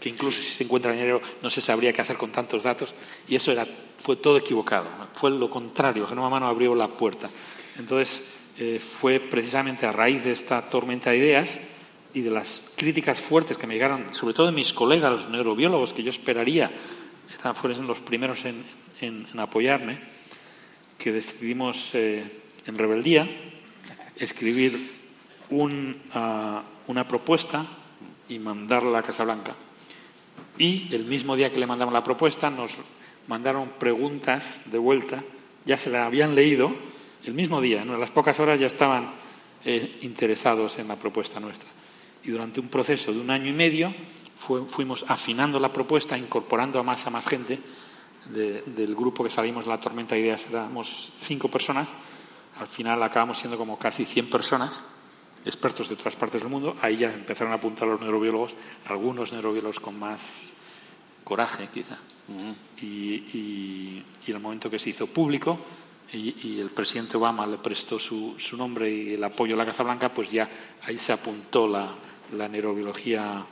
que 0.00 0.08
incluso 0.08 0.42
si 0.42 0.48
se 0.48 0.64
encuentra 0.64 0.92
dinero 0.92 1.22
no 1.42 1.50
se 1.50 1.60
sabría 1.60 1.92
qué 1.92 2.02
hacer 2.02 2.16
con 2.16 2.30
tantos 2.30 2.64
datos, 2.64 2.94
y 3.28 3.36
eso 3.36 3.52
era, 3.52 3.66
fue 4.02 4.16
todo 4.16 4.36
equivocado, 4.36 4.88
fue 5.14 5.30
lo 5.30 5.48
contrario, 5.48 6.02
el 6.02 6.08
genoma 6.08 6.28
humano 6.28 6.48
abrió 6.48 6.74
la 6.74 6.88
puerta. 6.88 7.30
Entonces, 7.78 8.22
eh, 8.58 8.80
fue 8.80 9.20
precisamente 9.20 9.86
a 9.86 9.92
raíz 9.92 10.24
de 10.24 10.32
esta 10.32 10.68
tormenta 10.68 11.10
de 11.10 11.18
ideas 11.18 11.60
y 12.12 12.22
de 12.22 12.30
las 12.30 12.72
críticas 12.76 13.20
fuertes 13.20 13.56
que 13.56 13.68
me 13.68 13.74
llegaron, 13.74 14.12
sobre 14.14 14.34
todo 14.34 14.46
de 14.46 14.52
mis 14.52 14.72
colegas, 14.72 15.12
los 15.12 15.28
neurobiólogos, 15.28 15.92
que 15.92 16.02
yo 16.02 16.10
esperaría 16.10 16.70
eran, 17.34 17.54
fueron 17.54 17.86
los 17.86 18.00
primeros 18.00 18.44
en, 18.44 19.26
apoyarme, 19.38 19.98
que 20.98 21.12
decidimos 21.12 21.90
eh, 21.94 22.24
en 22.66 22.78
rebeldía 22.78 23.28
escribir 24.16 24.90
ah, 26.14 26.62
una 26.86 27.06
propuesta 27.06 27.66
y 28.28 28.38
mandarla 28.38 28.98
a 28.98 29.02
Casa 29.02 29.24
Blanca. 29.24 29.54
Y 30.58 30.92
el 30.94 31.04
mismo 31.04 31.36
día 31.36 31.50
que 31.50 31.58
le 31.58 31.66
mandamos 31.66 31.94
la 31.94 32.02
propuesta 32.02 32.50
nos 32.50 32.72
mandaron 33.28 33.70
preguntas 33.78 34.62
de 34.72 34.78
vuelta, 34.78 35.22
ya 35.64 35.78
se 35.78 35.90
la 35.90 36.06
habían 36.06 36.34
leído, 36.34 36.74
el 37.24 37.34
mismo 37.34 37.60
día, 37.60 37.82
en 37.82 38.00
las 38.00 38.10
pocas 38.10 38.38
horas 38.40 38.58
ya 38.58 38.66
estaban 38.66 39.12
eh, 39.64 39.98
interesados 40.02 40.78
en 40.78 40.88
la 40.88 40.96
propuesta 40.96 41.40
nuestra. 41.40 41.68
Y 42.24 42.30
durante 42.30 42.60
un 42.60 42.68
proceso 42.68 43.12
de 43.12 43.20
un 43.20 43.30
año 43.30 43.48
y 43.48 43.52
medio 43.52 43.94
fuimos 44.38 45.04
afinando 45.08 45.58
la 45.60 45.72
propuesta, 45.72 46.16
incorporando 46.16 46.78
a 46.78 46.82
más 46.82 47.06
a 47.06 47.10
más 47.10 47.26
gente 47.26 47.58
de- 48.32 48.62
del 48.62 48.94
grupo 48.94 49.24
que 49.24 49.30
salimos 49.30 49.64
de 49.64 49.70
la 49.70 49.80
tormenta 49.80 50.14
de 50.14 50.20
ideas, 50.22 50.46
éramos 50.50 51.10
cinco 51.20 51.48
personas, 51.48 51.90
al 52.60 52.66
final 52.68 53.02
acabamos 53.02 53.38
siendo 53.38 53.56
como 53.58 53.78
casi 53.78 54.04
100 54.04 54.30
personas, 54.30 54.80
expertos 55.44 55.88
de 55.88 55.96
todas 55.96 56.16
partes 56.16 56.40
del 56.42 56.50
mundo, 56.50 56.76
ahí 56.82 56.98
ya 56.98 57.12
empezaron 57.12 57.52
a 57.52 57.56
apuntar 57.56 57.88
los 57.88 58.00
neurobiólogos, 58.00 58.52
algunos 58.86 59.32
neurobiólogos 59.32 59.80
con 59.80 59.98
más 59.98 60.52
coraje 61.24 61.68
quizá. 61.72 61.96
y, 62.80 62.86
y- 62.86 64.04
el 64.28 64.40
momento 64.40 64.68
que 64.68 64.78
se 64.78 64.90
hizo 64.90 65.06
público 65.06 65.58
y, 66.12 66.34
y 66.48 66.60
el 66.60 66.68
presidente 66.70 67.16
Obama 67.16 67.46
le 67.46 67.56
prestó 67.56 67.98
su, 67.98 68.34
su 68.38 68.56
nombre 68.58 68.90
y 68.92 69.14
el 69.14 69.24
apoyo 69.24 69.54
a 69.54 69.58
la 69.58 69.64
Casa 69.64 69.82
Blanca, 69.82 70.12
pues 70.12 70.30
ya 70.30 70.46
ahí 70.82 70.98
se 70.98 71.12
apuntó 71.14 71.66
la, 71.66 71.88
la 72.36 72.46
neurobiología 72.48 73.42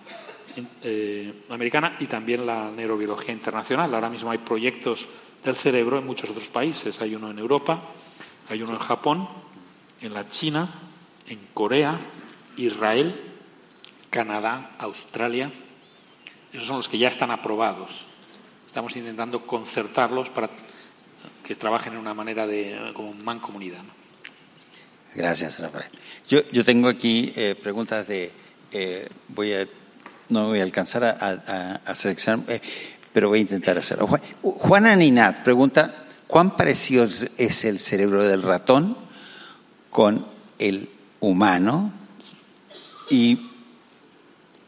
eh, 0.82 1.44
americana 1.50 1.96
y 2.00 2.06
también 2.06 2.46
la 2.46 2.70
neurobiología 2.70 3.32
internacional. 3.32 3.94
Ahora 3.94 4.08
mismo 4.10 4.30
hay 4.30 4.38
proyectos 4.38 5.06
del 5.44 5.54
cerebro 5.54 5.98
en 5.98 6.06
muchos 6.06 6.30
otros 6.30 6.48
países. 6.48 7.00
Hay 7.00 7.14
uno 7.14 7.30
en 7.30 7.38
Europa, 7.38 7.82
hay 8.48 8.62
uno 8.62 8.72
en 8.72 8.78
Japón, 8.78 9.28
en 10.00 10.14
la 10.14 10.28
China, 10.28 10.68
en 11.28 11.38
Corea, 11.52 11.98
Israel, 12.56 13.20
Canadá, 14.10 14.76
Australia. 14.78 15.50
Esos 16.52 16.66
son 16.66 16.78
los 16.78 16.88
que 16.88 16.98
ya 16.98 17.08
están 17.08 17.30
aprobados. 17.30 18.02
Estamos 18.66 18.96
intentando 18.96 19.46
concertarlos 19.46 20.30
para 20.30 20.50
que 21.44 21.54
trabajen 21.54 21.94
en 21.94 21.98
una 21.98 22.14
manera 22.14 22.46
de 22.46 22.92
como 22.94 23.12
mancomunidad. 23.14 23.82
¿no? 23.82 23.92
Gracias, 25.14 25.58
Rafael. 25.58 25.90
Yo, 26.28 26.40
yo 26.50 26.64
tengo 26.64 26.88
aquí 26.88 27.32
eh, 27.36 27.54
preguntas 27.60 28.06
de. 28.08 28.30
eh, 28.72 29.08
voy 29.28 29.52
a, 29.54 29.66
no 30.28 30.48
voy 30.48 30.60
a 30.60 30.62
alcanzar 30.62 31.04
a, 31.04 31.10
a- 31.20 31.80
a 31.84 31.94
seleccionar, 31.94 32.44
eh, 32.50 32.60
pero 33.12 33.28
voy 33.28 33.38
a 33.38 33.42
intentar 33.42 33.78
hacerlo. 33.78 34.06
Juan- 34.06 34.22
Juana 34.42 34.96
Ninat 34.96 35.42
pregunta: 35.42 36.04
¿cuán 36.26 36.56
parecido 36.56 37.04
es- 37.04 37.64
el 37.64 37.78
cerebro 37.78 38.22
del 38.22 38.42
ratón 38.42 38.96
con 39.90 40.24
el 40.58 40.88
humano? 41.20 41.92
Y 43.10 43.38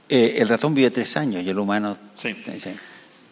eh, 0.08 0.36
el 0.38 0.48
ratón 0.48 0.74
vive 0.74 0.90
tres 0.90 1.16
años 1.16 1.42
y 1.42 1.50
el 1.50 1.58
humano. 1.58 1.96
Sí. 2.14 2.34
sí. 2.56 2.70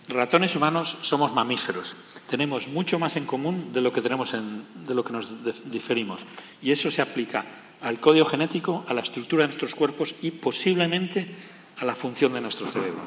Ratones 0.09 0.55
humanos 0.55 0.97
somos 1.03 1.33
mamíferos. 1.33 1.97
Tenemos 2.29 2.69
mucho 2.69 2.99
más 2.99 3.17
en 3.17 3.25
común 3.25 3.73
de 3.73 3.81
lo 3.81 3.93
que 3.93 4.03
tenemos 4.03 4.35
en- 4.35 4.65
de 4.87 4.95
lo 4.95 5.03
que 5.05 5.13
nos 5.13 5.31
dif- 5.45 5.63
diferimos. 5.65 6.21
Y 6.61 6.71
eso 6.73 6.91
se 6.91 7.03
aplica 7.03 7.45
al 7.81 7.99
código 8.01 8.27
genético, 8.27 8.85
a 8.89 8.95
la 8.95 9.01
estructura 9.01 9.43
de 9.43 9.49
nuestros 9.49 9.75
cuerpos 9.75 10.15
y 10.23 10.31
posiblemente 10.33 11.29
a 11.77 11.85
la 11.85 11.95
función 11.95 12.33
de 12.33 12.41
nuestro 12.41 12.67
cerebro. 12.67 13.03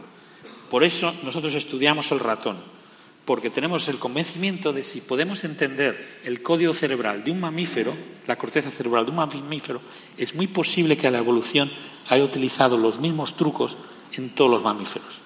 Por 0.69 0.83
eso 0.83 1.13
nosotros 1.23 1.55
estudiamos 1.55 2.11
el 2.11 2.19
ratón, 2.19 2.57
porque 3.25 3.49
tenemos 3.49 3.87
el 3.87 3.97
convencimiento 3.97 4.73
de 4.73 4.83
si 4.83 5.01
podemos 5.01 5.43
entender 5.43 6.19
el 6.23 6.41
código 6.41 6.73
cerebral 6.73 7.23
de 7.23 7.31
un 7.31 7.39
mamífero, 7.39 7.93
la 8.27 8.37
corteza 8.37 8.71
cerebral 8.71 9.05
de 9.05 9.11
un 9.11 9.17
mamífero, 9.17 9.81
es 10.17 10.35
muy 10.35 10.47
posible 10.47 10.97
que 10.97 11.09
la 11.09 11.19
evolución 11.19 11.71
haya 12.09 12.23
utilizado 12.23 12.77
los 12.77 12.99
mismos 12.99 13.35
trucos 13.35 13.77
en 14.13 14.29
todos 14.29 14.51
los 14.51 14.63
mamíferos. 14.63 15.19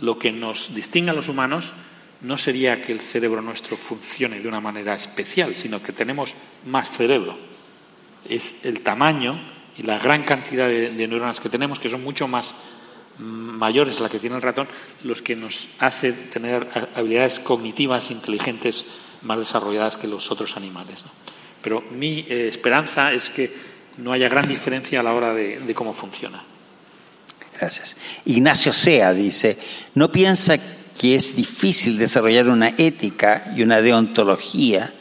Lo 0.00 0.18
que 0.18 0.32
nos 0.32 0.74
distingue 0.74 1.10
a 1.10 1.14
los 1.14 1.28
humanos 1.28 1.72
no 2.20 2.36
sería 2.36 2.82
que 2.82 2.92
el 2.92 3.00
cerebro 3.00 3.42
nuestro 3.42 3.76
funcione 3.76 4.40
de 4.40 4.48
una 4.48 4.60
manera 4.60 4.94
especial, 4.94 5.54
sino 5.54 5.82
que 5.82 5.92
tenemos 5.92 6.34
más 6.66 6.90
cerebro. 6.90 7.38
Es 8.28 8.64
el 8.64 8.80
tamaño 8.80 9.38
y 9.78 9.82
la 9.84 9.98
gran 9.98 10.24
cantidad 10.24 10.68
de, 10.68 10.90
neuronas 11.06 11.40
que 11.40 11.48
tenemos, 11.48 11.78
que 11.78 11.88
son 11.88 12.02
mucho 12.02 12.26
más 12.28 12.54
mm, 13.18 13.22
mayores 13.22 14.00
a 14.00 14.02
la 14.04 14.08
que 14.08 14.18
tiene 14.18 14.36
el 14.36 14.42
ratón, 14.42 14.68
los 15.04 15.22
que 15.22 15.36
nos 15.36 15.68
hace 15.78 16.12
tener 16.12 16.68
habilidades 16.94 17.40
cognitivas 17.40 18.10
inteligentes 18.10 18.84
más 19.22 19.38
desarrolladas 19.38 19.96
que 19.96 20.06
los 20.08 20.30
otros 20.30 20.56
animales. 20.56 21.00
Pero 21.62 21.82
mi 21.92 22.20
eh, 22.28 22.48
esperanza 22.48 23.12
es 23.12 23.30
que 23.30 23.52
no 23.98 24.12
haya 24.12 24.28
gran 24.28 24.46
diferencia 24.46 25.00
a 25.00 25.02
la 25.02 25.12
hora 25.14 25.32
de- 25.34 25.58
de 25.60 25.74
cómo 25.74 25.92
funciona. 25.92 26.42
Gracias. 27.58 27.96
Ignacio 28.24 28.72
Sea 28.72 29.12
dice, 29.12 29.58
¿no 29.94 30.12
piensa 30.12 30.56
que 30.98 31.16
es 31.16 31.34
difícil 31.34 31.98
desarrollar 31.98 32.48
una 32.48 32.68
ética 32.76 33.52
y 33.56 33.62
una 33.62 33.80
deontología 33.82 34.92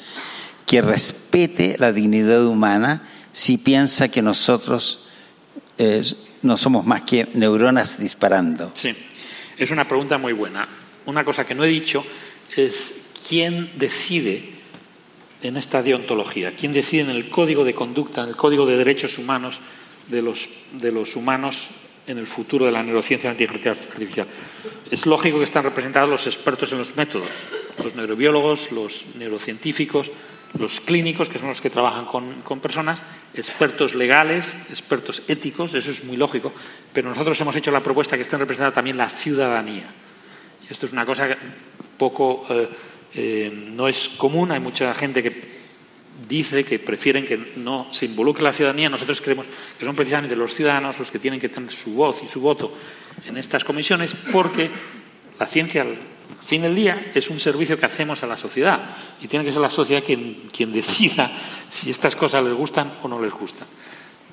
que 0.65 0.81
respete 0.81 1.75
la 1.79 1.91
dignidad 1.91 2.45
humana 2.45 3.07
si 3.37 3.59
piensa 3.59 4.09
que 4.09 4.23
nosotros 4.23 4.99
eh, 5.77 6.01
no 6.41 6.57
somos 6.57 6.87
más 6.87 7.03
que 7.03 7.27
neuronas 7.35 7.99
disparando? 7.99 8.71
Sí, 8.73 8.95
es 9.59 9.69
una 9.69 9.87
pregunta 9.87 10.17
muy 10.17 10.33
buena. 10.33 10.67
Una 11.05 11.23
cosa 11.23 11.45
que 11.45 11.53
no 11.53 11.63
he 11.63 11.67
dicho 11.67 12.03
es 12.55 12.95
quién 13.29 13.69
decide 13.75 14.53
en 15.43 15.55
esta 15.55 15.83
deontología? 15.83 16.55
¿Quién 16.55 16.73
decide 16.73 17.03
en 17.03 17.09
el 17.11 17.29
código 17.29 17.63
de 17.63 17.75
conducta, 17.75 18.23
en 18.23 18.29
el 18.29 18.35
código 18.35 18.65
de 18.65 18.75
derechos 18.75 19.19
humanos 19.19 19.59
de 20.07 20.23
los, 20.23 20.49
de 20.71 20.91
los 20.91 21.15
humanos 21.15 21.67
en 22.07 22.17
el 22.17 22.25
futuro 22.25 22.65
de 22.65 22.71
la 22.71 22.81
neurociencia 22.81 23.29
artificial? 23.29 24.25
Es 24.89 25.05
lógico 25.05 25.37
que 25.37 25.43
están 25.43 25.63
representados 25.63 26.09
los 26.09 26.25
expertos 26.25 26.71
en 26.71 26.79
los 26.79 26.95
métodos, 26.95 27.27
los 27.83 27.93
neurobiólogos, 27.93 28.71
los 28.71 29.05
neurocientíficos, 29.13 30.09
los 30.57 30.79
clínicos, 30.79 31.29
que 31.29 31.39
son 31.39 31.49
los 31.49 31.61
que 31.61 31.69
trabajan 31.69 32.05
con, 32.05 32.59
personas, 32.59 33.03
expertos 33.33 33.95
legales, 33.95 34.55
expertos 34.69 35.21
éticos, 35.27 35.73
eso 35.73 35.91
es 35.91 36.03
muy 36.03 36.17
lógico, 36.17 36.51
pero 36.93 37.09
nosotros 37.09 37.39
hemos 37.41 37.55
hecho 37.55 37.71
la 37.71 37.83
propuesta 37.83 38.15
que 38.15 38.23
estén 38.23 38.39
representada 38.39 38.71
también 38.71 38.97
la 38.97 39.09
ciudadanía. 39.09 39.85
Y 40.67 40.71
esto 40.71 40.85
es 40.85 40.93
una 40.93 41.05
cosa 41.05 41.27
que 41.27 41.37
poco 41.97 42.45
eh, 42.49 42.69
eh, 43.13 43.71
no 43.73 43.87
es 43.87 44.09
común, 44.09 44.51
hay 44.51 44.59
mucha 44.59 44.93
gente 44.93 45.21
que 45.21 45.57
dice 46.27 46.63
que 46.63 46.79
prefieren 46.79 47.25
que 47.25 47.53
no 47.57 47.87
se 47.91 48.05
involucre 48.05 48.43
la 48.43 48.53
ciudadanía. 48.53 48.89
Nosotros 48.89 49.21
creemos 49.21 49.45
que 49.77 49.85
son 49.85 49.95
precisamente 49.95 50.35
los 50.35 50.53
ciudadanos 50.53 50.97
los 50.99 51.11
que 51.11 51.19
tienen 51.19 51.39
que 51.39 51.49
tener 51.49 51.71
su 51.71 51.93
voz 51.93 52.23
y 52.23 52.27
su 52.27 52.41
voto 52.41 52.73
en 53.25 53.37
estas 53.37 53.63
comisiones, 53.63 54.15
porque 54.31 54.69
la 55.39 55.45
ciencia 55.45 55.85
fin 56.47 56.61
del 56.61 56.75
día 56.75 57.11
es 57.13 57.29
un 57.29 57.39
servicio 57.39 57.77
que 57.77 57.85
hacemos 57.85 58.23
a 58.23 58.27
la 58.27 58.37
sociedad 58.37 58.79
y 59.21 59.27
tiene 59.27 59.43
que 59.43 59.51
ser 59.51 59.61
la 59.61 59.69
sociedad 59.69 60.03
quien, 60.03 60.49
quien 60.55 60.71
decida 60.71 61.29
si 61.69 61.89
estas 61.89 62.15
cosas 62.15 62.43
les 62.43 62.53
gustan 62.53 62.93
o 63.03 63.07
no 63.07 63.21
les 63.21 63.33
gustan. 63.33 63.67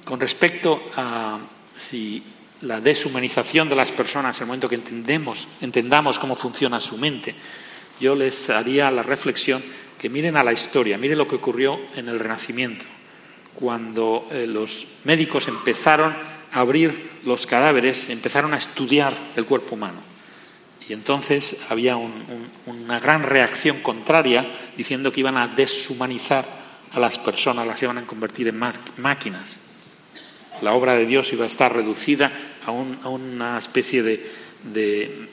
Con 0.05 0.21
respecto 0.21 0.81
a 0.97 1.39
si 1.77 2.23
la 2.63 2.81
deshumanización 2.81 3.69
de 3.69 3.77
las 3.77 3.91
personas, 3.91 4.41
el 4.41 4.47
momento 4.47 4.69
que 4.69 4.77
entendemos, 4.77 5.49
entendamos 5.61 6.19
cómo 6.19 6.37
funciona 6.37 6.81
su 6.81 6.97
mente, 6.97 7.35
yo 8.01 8.15
les 8.15 8.49
haría 8.51 8.91
la 8.91 9.03
reflexión 9.03 9.63
que 9.99 10.09
miren 10.09 10.37
a 10.37 10.45
la 10.45 10.53
historia, 10.53 10.99
miren 10.99 11.19
lo 11.19 11.27
que 11.27 11.37
ocurrió 11.37 11.81
en 11.97 12.09
el 12.09 12.21
Renacimiento, 12.21 12.85
cuando 13.55 14.29
eh, 14.31 14.47
los 14.47 14.87
médicos 15.05 15.49
empezaron 15.49 16.15
a 16.53 16.61
abrir 16.61 17.11
los 17.25 17.47
cadáveres, 17.47 18.09
empezaron 18.09 18.55
a 18.55 18.59
estudiar 18.59 19.15
el 19.37 19.47
cuerpo 19.47 19.75
humano 19.75 20.14
y 20.89 20.93
entonces 20.93 21.57
había 21.71 21.97
una 21.97 23.01
gran 23.01 23.23
reacción 23.23 23.81
contraria 23.81 24.51
diciendo 24.77 25.13
que 25.13 25.21
iban 25.21 25.37
a 25.37 25.49
deshumanizar 25.49 26.45
a 26.93 27.01
las 27.01 27.19
personas, 27.19 27.67
las 27.67 27.83
iban 27.83 27.99
a 27.99 28.07
convertir 28.07 28.49
en 28.49 28.61
máquinas. 28.99 29.57
La 30.63 30.75
obra 30.75 30.95
de 30.95 31.07
Dios 31.07 31.33
iba 31.33 31.45
a 31.45 31.49
estar 31.49 31.75
reducida 31.75 32.31
a, 32.67 32.71
una 32.71 33.59
especie 33.59 34.03
de, 34.03 35.29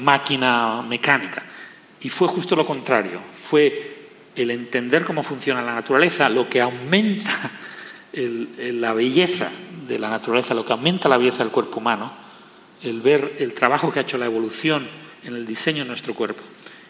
máquina 0.00 0.82
mecánica. 0.82 1.42
Y 2.00 2.08
fue 2.08 2.28
justo 2.28 2.54
lo 2.54 2.66
contrario. 2.66 3.20
Fue 3.36 4.08
el 4.36 4.50
entender 4.50 5.04
cómo 5.04 5.22
funciona 5.22 5.62
la 5.62 5.74
naturaleza 5.74 6.28
lo 6.28 6.48
que 6.48 6.60
aumenta 6.60 7.50
la 8.12 8.92
belleza 8.92 9.48
de 9.88 9.98
la 9.98 10.10
naturaleza, 10.10 10.54
lo 10.54 10.66
que 10.66 10.72
aumenta 10.72 11.08
la 11.08 11.16
belleza 11.16 11.38
del 11.38 11.52
cuerpo 11.52 11.80
humano, 11.80 12.21
el 12.82 13.00
ver 13.00 13.36
el 13.38 13.54
trabajo 13.54 13.90
que 13.90 14.00
ha 14.00 14.02
hecho 14.02 14.18
la 14.18 14.26
evolución 14.26 14.86
en 15.24 15.34
el 15.34 15.46
diseño 15.46 15.84
de 15.84 15.88
nuestro 15.88 16.14
cuerpo. 16.14 16.42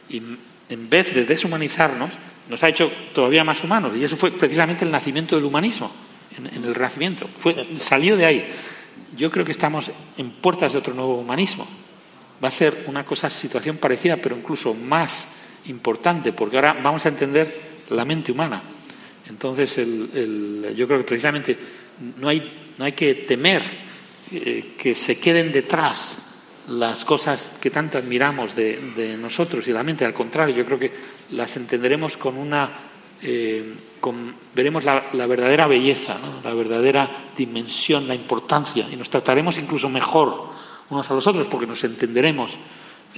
Y 0.09 0.23
en 0.69 0.91
vez 0.91 1.15
de 1.15 1.25
deshumanizarnos, 1.25 2.11
nos 2.49 2.63
ha 2.63 2.69
hecho 2.69 2.91
todavía 3.15 3.45
más 3.45 3.63
humanos. 3.63 3.93
Y 3.97 4.05
eso 4.05 4.17
fue 4.17 4.31
precisamente 4.31 4.85
el 4.85 4.91
nacimiento 4.91 5.37
del 5.37 5.45
humanismo, 5.45 5.91
en, 6.37 6.65
el 6.65 6.75
Renacimiento. 6.75 7.29
Fue, 7.39 7.67
salió 7.77 8.17
de 8.17 8.27
ahí. 8.27 8.45
Yo 9.17 9.31
creo 9.31 9.45
que 9.45 9.53
estamos 9.53 9.91
en 10.17 10.31
puertas 10.31 10.73
de 10.73 10.79
otro 10.79 10.95
nuevo 10.95 11.19
humanismo. 11.19 11.67
Va 12.43 12.49
a 12.49 12.53
ser 12.53 12.85
una 12.87 13.05
cosa, 13.05 13.31
situación 13.31 13.77
parecida, 13.77 14.17
pero 14.17 14.37
incluso 14.37 14.75
más 14.75 15.29
importante, 15.67 16.33
porque 16.33 16.57
ahora 16.57 16.77
vamos 16.83 17.05
a 17.07 17.11
entender 17.11 17.73
la 17.91 18.05
mente 18.05 18.33
humana. 18.33 18.63
Entonces, 19.29 19.77
yo 19.77 20.87
creo 20.87 20.99
que 20.99 21.05
precisamente 21.05 21.57
no 22.19 22.29
hay, 22.29 22.75
no 22.79 22.85
hay 22.85 22.93
que 22.93 23.15
temer 23.15 23.82
eh, 24.35 24.75
que 24.79 24.95
se 24.95 25.21
queden 25.21 25.53
detrás 25.53 26.17
las 26.69 27.05
cosas 27.05 27.53
que 27.61 27.69
tanto 27.69 27.99
admiramos 27.99 28.57
de, 28.57 29.17
nosotros 29.21 29.69
y 29.69 29.73
la 29.73 29.83
mente. 29.83 30.07
Al 30.07 30.15
contrario, 30.15 30.57
yo 30.57 30.65
creo 30.65 30.79
que 30.79 30.93
las 31.33 31.55
entenderemos 31.57 32.17
con 32.17 32.39
una. 32.39 32.71
Eh, 33.21 33.75
veremos 34.55 34.85
la, 34.85 35.27
verdadera 35.27 35.67
belleza, 35.67 36.17
la 36.43 36.55
verdadera 36.55 37.11
dimensión, 37.37 38.09
la 38.09 38.15
importancia, 38.15 38.89
y 38.91 38.97
nos 38.97 39.11
trataremos 39.11 39.59
incluso 39.59 39.91
mejor 39.91 40.49
unos 40.89 41.11
a 41.11 41.15
los 41.15 41.27
otros 41.27 41.47
porque 41.47 41.67
nos 41.67 41.85
entenderemos. 41.85 42.53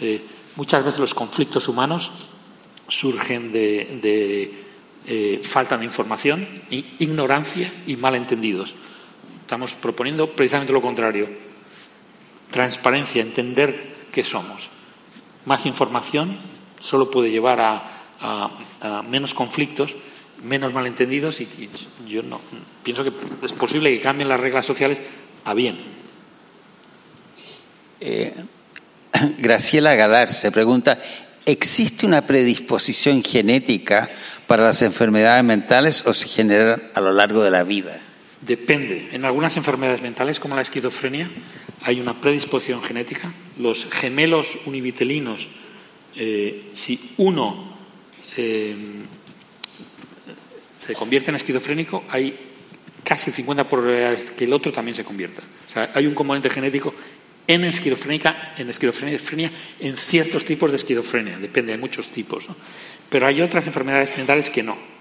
Eh, 0.00 0.20
muchas 0.56 0.84
veces 0.84 0.98
los 0.98 1.14
conflictos 1.14 1.68
humanos 1.68 2.10
surgen 2.88 3.52
de, 3.52 4.52
falta 5.44 5.78
de 5.78 5.84
información, 5.84 6.46
ignorancia 6.70 7.72
y 7.86 7.94
malentendidos. 7.96 8.74
Estamos 9.54 9.74
proponiendo 9.74 10.28
precisamente 10.34 10.72
lo 10.72 10.82
contrario. 10.82 11.28
Transparencia, 12.50 13.22
entender 13.22 14.08
qué 14.10 14.24
somos. 14.24 14.68
Más 15.44 15.64
información 15.64 16.36
solo 16.80 17.08
puede 17.08 17.30
llevar 17.30 17.60
a, 17.60 18.50
menos 19.08 19.32
conflictos, 19.32 19.94
menos 20.42 20.74
malentendidos 20.74 21.40
y, 21.40 21.70
yo 22.08 22.24
no 22.24 22.40
pienso 22.82 23.04
que 23.04 23.12
es 23.44 23.52
posible 23.52 23.96
que 23.96 24.02
cambien 24.02 24.28
las 24.28 24.40
reglas 24.40 24.66
sociales 24.66 24.98
a 25.44 25.54
bien. 25.54 25.78
Eh, 28.00 28.34
Graciela 29.38 29.94
Gadar 29.94 30.32
se 30.32 30.50
pregunta, 30.50 31.00
¿existe 31.46 32.06
una 32.06 32.26
predisposición 32.26 33.22
genética 33.22 34.08
para 34.48 34.64
las 34.64 34.82
enfermedades 34.82 35.44
mentales 35.44 36.04
o 36.08 36.12
se 36.12 36.26
generan 36.26 36.82
a 36.92 37.00
lo 37.00 37.12
largo 37.12 37.44
de 37.44 37.52
la 37.52 37.62
vida? 37.62 38.00
Depende. 38.46 39.08
En 39.12 39.24
algunas 39.24 39.56
enfermedades 39.56 40.02
mentales, 40.02 40.38
como 40.38 40.54
la 40.54 40.62
esquizofrenia, 40.62 41.30
hay 41.82 42.00
una 42.00 42.20
predisposición 42.20 42.82
genética. 42.82 43.32
Los 43.58 43.86
gemelos 43.90 44.58
univitelinos, 44.66 45.48
eh, 46.16 46.70
si 46.74 47.12
uno 47.18 47.76
eh, 48.36 48.74
se 50.78 50.94
convierte 50.94 51.30
en 51.30 51.36
esquizofrénico, 51.36 52.04
hay 52.10 52.36
casi 53.02 53.30
50 53.30 53.68
probabilidades 53.68 54.30
que 54.32 54.44
el 54.44 54.52
otro 54.52 54.72
también 54.72 54.94
se 54.94 55.04
convierta. 55.04 55.42
O 55.66 55.70
sea, 55.70 55.92
hay 55.94 56.06
un 56.06 56.14
componente 56.14 56.50
genético 56.50 56.94
en 57.46 57.64
esquizofrénica, 57.64 58.54
en 58.58 58.68
esquizofrenia, 58.68 59.50
en 59.80 59.96
ciertos 59.96 60.44
tipos 60.44 60.70
de 60.70 60.76
esquizofrenia. 60.76 61.38
Depende, 61.38 61.72
hay 61.72 61.78
muchos 61.78 62.08
tipos. 62.08 62.46
Pero 63.08 63.26
hay 63.26 63.40
otras 63.40 63.66
enfermedades 63.66 64.16
mentales 64.16 64.50
que 64.50 64.62
no 64.62 64.93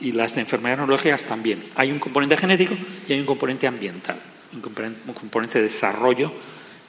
y 0.00 0.12
las 0.12 0.36
enfermedades 0.36 0.78
neurológicas 0.78 1.24
también. 1.24 1.62
Hay 1.74 1.90
un 1.90 1.98
componente 1.98 2.36
genético 2.36 2.74
y 3.08 3.12
hay 3.12 3.20
un 3.20 3.26
componente 3.26 3.66
ambiental, 3.66 4.16
un 4.52 5.14
componente, 5.14 5.58
de 5.58 5.64
desarrollo 5.64 6.32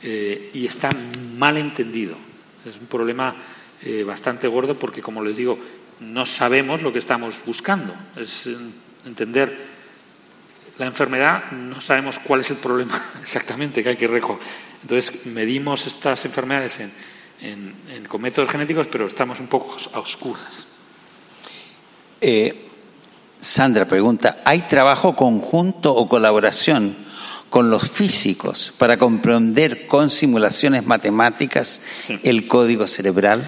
eh, 0.04 0.52
y 0.54 0.66
está 0.66 0.90
mal 1.38 1.58
entendido. 1.58 2.16
Es 2.66 2.78
un 2.78 2.88
problema 2.88 3.36
eh, 3.82 4.04
bastante 4.04 4.48
gordo 4.48 4.78
porque, 4.78 5.02
como 5.02 5.24
les 5.24 5.38
digo, 5.38 5.58
no 6.00 6.26
sabemos 6.26 6.82
lo 6.82 6.92
que 6.92 7.00
estamos 7.00 7.42
buscando. 7.46 7.94
Es 8.16 8.50
entender 9.06 9.78
la 10.78 10.86
enfermedad, 10.86 11.52
no 11.52 11.82
sabemos 11.82 12.20
cuál 12.20 12.42
es 12.42 12.52
el 12.52 12.58
problema 12.58 13.02
exactamente 13.22 13.84
que 13.84 13.90
hay 13.90 13.98
que 13.98 14.08
recoger. 14.08 14.46
Entonces, 14.82 15.26
medimos 15.26 15.88
estas 15.88 16.24
enfermedades 16.26 16.80
en, 17.42 18.06
con 18.08 18.22
métodos 18.22 18.50
genéticos, 18.50 18.88
pero 18.88 19.08
estamos 19.08 19.40
un 19.40 19.48
poco 19.48 19.76
a 19.94 20.00
oscuras. 20.00 20.68
Eh, 22.22 22.67
Sandra 23.40 23.86
pregunta, 23.86 24.38
¿hay 24.46 24.62
trabajo 24.62 25.16
conjunto 25.16 25.94
o 25.94 26.08
colaboración 26.08 26.96
con 27.50 27.70
los 27.70 27.90
físicos 27.90 28.74
para 28.78 28.98
comprender 28.98 29.88
con 29.88 30.10
simulaciones 30.10 30.86
matemáticas 30.86 31.82
el 32.24 32.48
código 32.48 32.88
cerebral? 32.88 33.48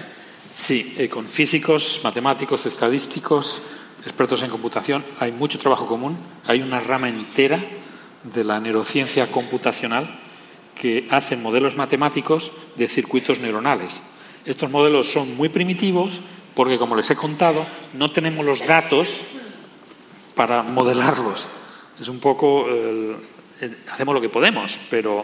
Sí, 0.54 0.94
eh, 0.96 1.08
con 1.08 1.26
físicos, 1.26 2.00
matemáticos, 2.04 2.66
estadísticos, 2.66 3.62
expertos 4.04 4.42
en 4.42 4.50
computación, 4.50 5.04
hay 5.18 5.32
mucho 5.32 5.58
trabajo 5.58 5.86
común. 5.86 6.16
Hay 6.46 6.62
una 6.62 6.80
rama 6.80 7.08
entera 7.08 7.60
de 8.22 8.44
la 8.44 8.60
neurociencia 8.60 9.30
computacional 9.30 10.20
que 10.74 11.06
hace 11.10 11.36
modelos 11.36 11.76
matemáticos 11.76 12.52
de 12.76 12.88
circuitos 12.88 13.40
neuronales. 13.40 14.00
Estos 14.44 14.70
modelos 14.70 15.12
son 15.12 15.36
muy 15.36 15.48
primitivos 15.48 16.20
porque, 16.54 16.78
como 16.78 16.96
les 16.96 17.10
he 17.10 17.16
contado, 17.16 17.66
no 17.94 18.10
tenemos 18.10 18.44
los 18.44 18.66
datos 18.66 19.08
para 20.40 20.62
modelarlos. 20.62 21.46
Es 22.00 22.08
un 22.08 22.18
poco, 22.18 22.64
hacemos 23.92 24.14
lo 24.14 24.22
que 24.22 24.30
podemos, 24.30 24.78
pero 24.88 25.22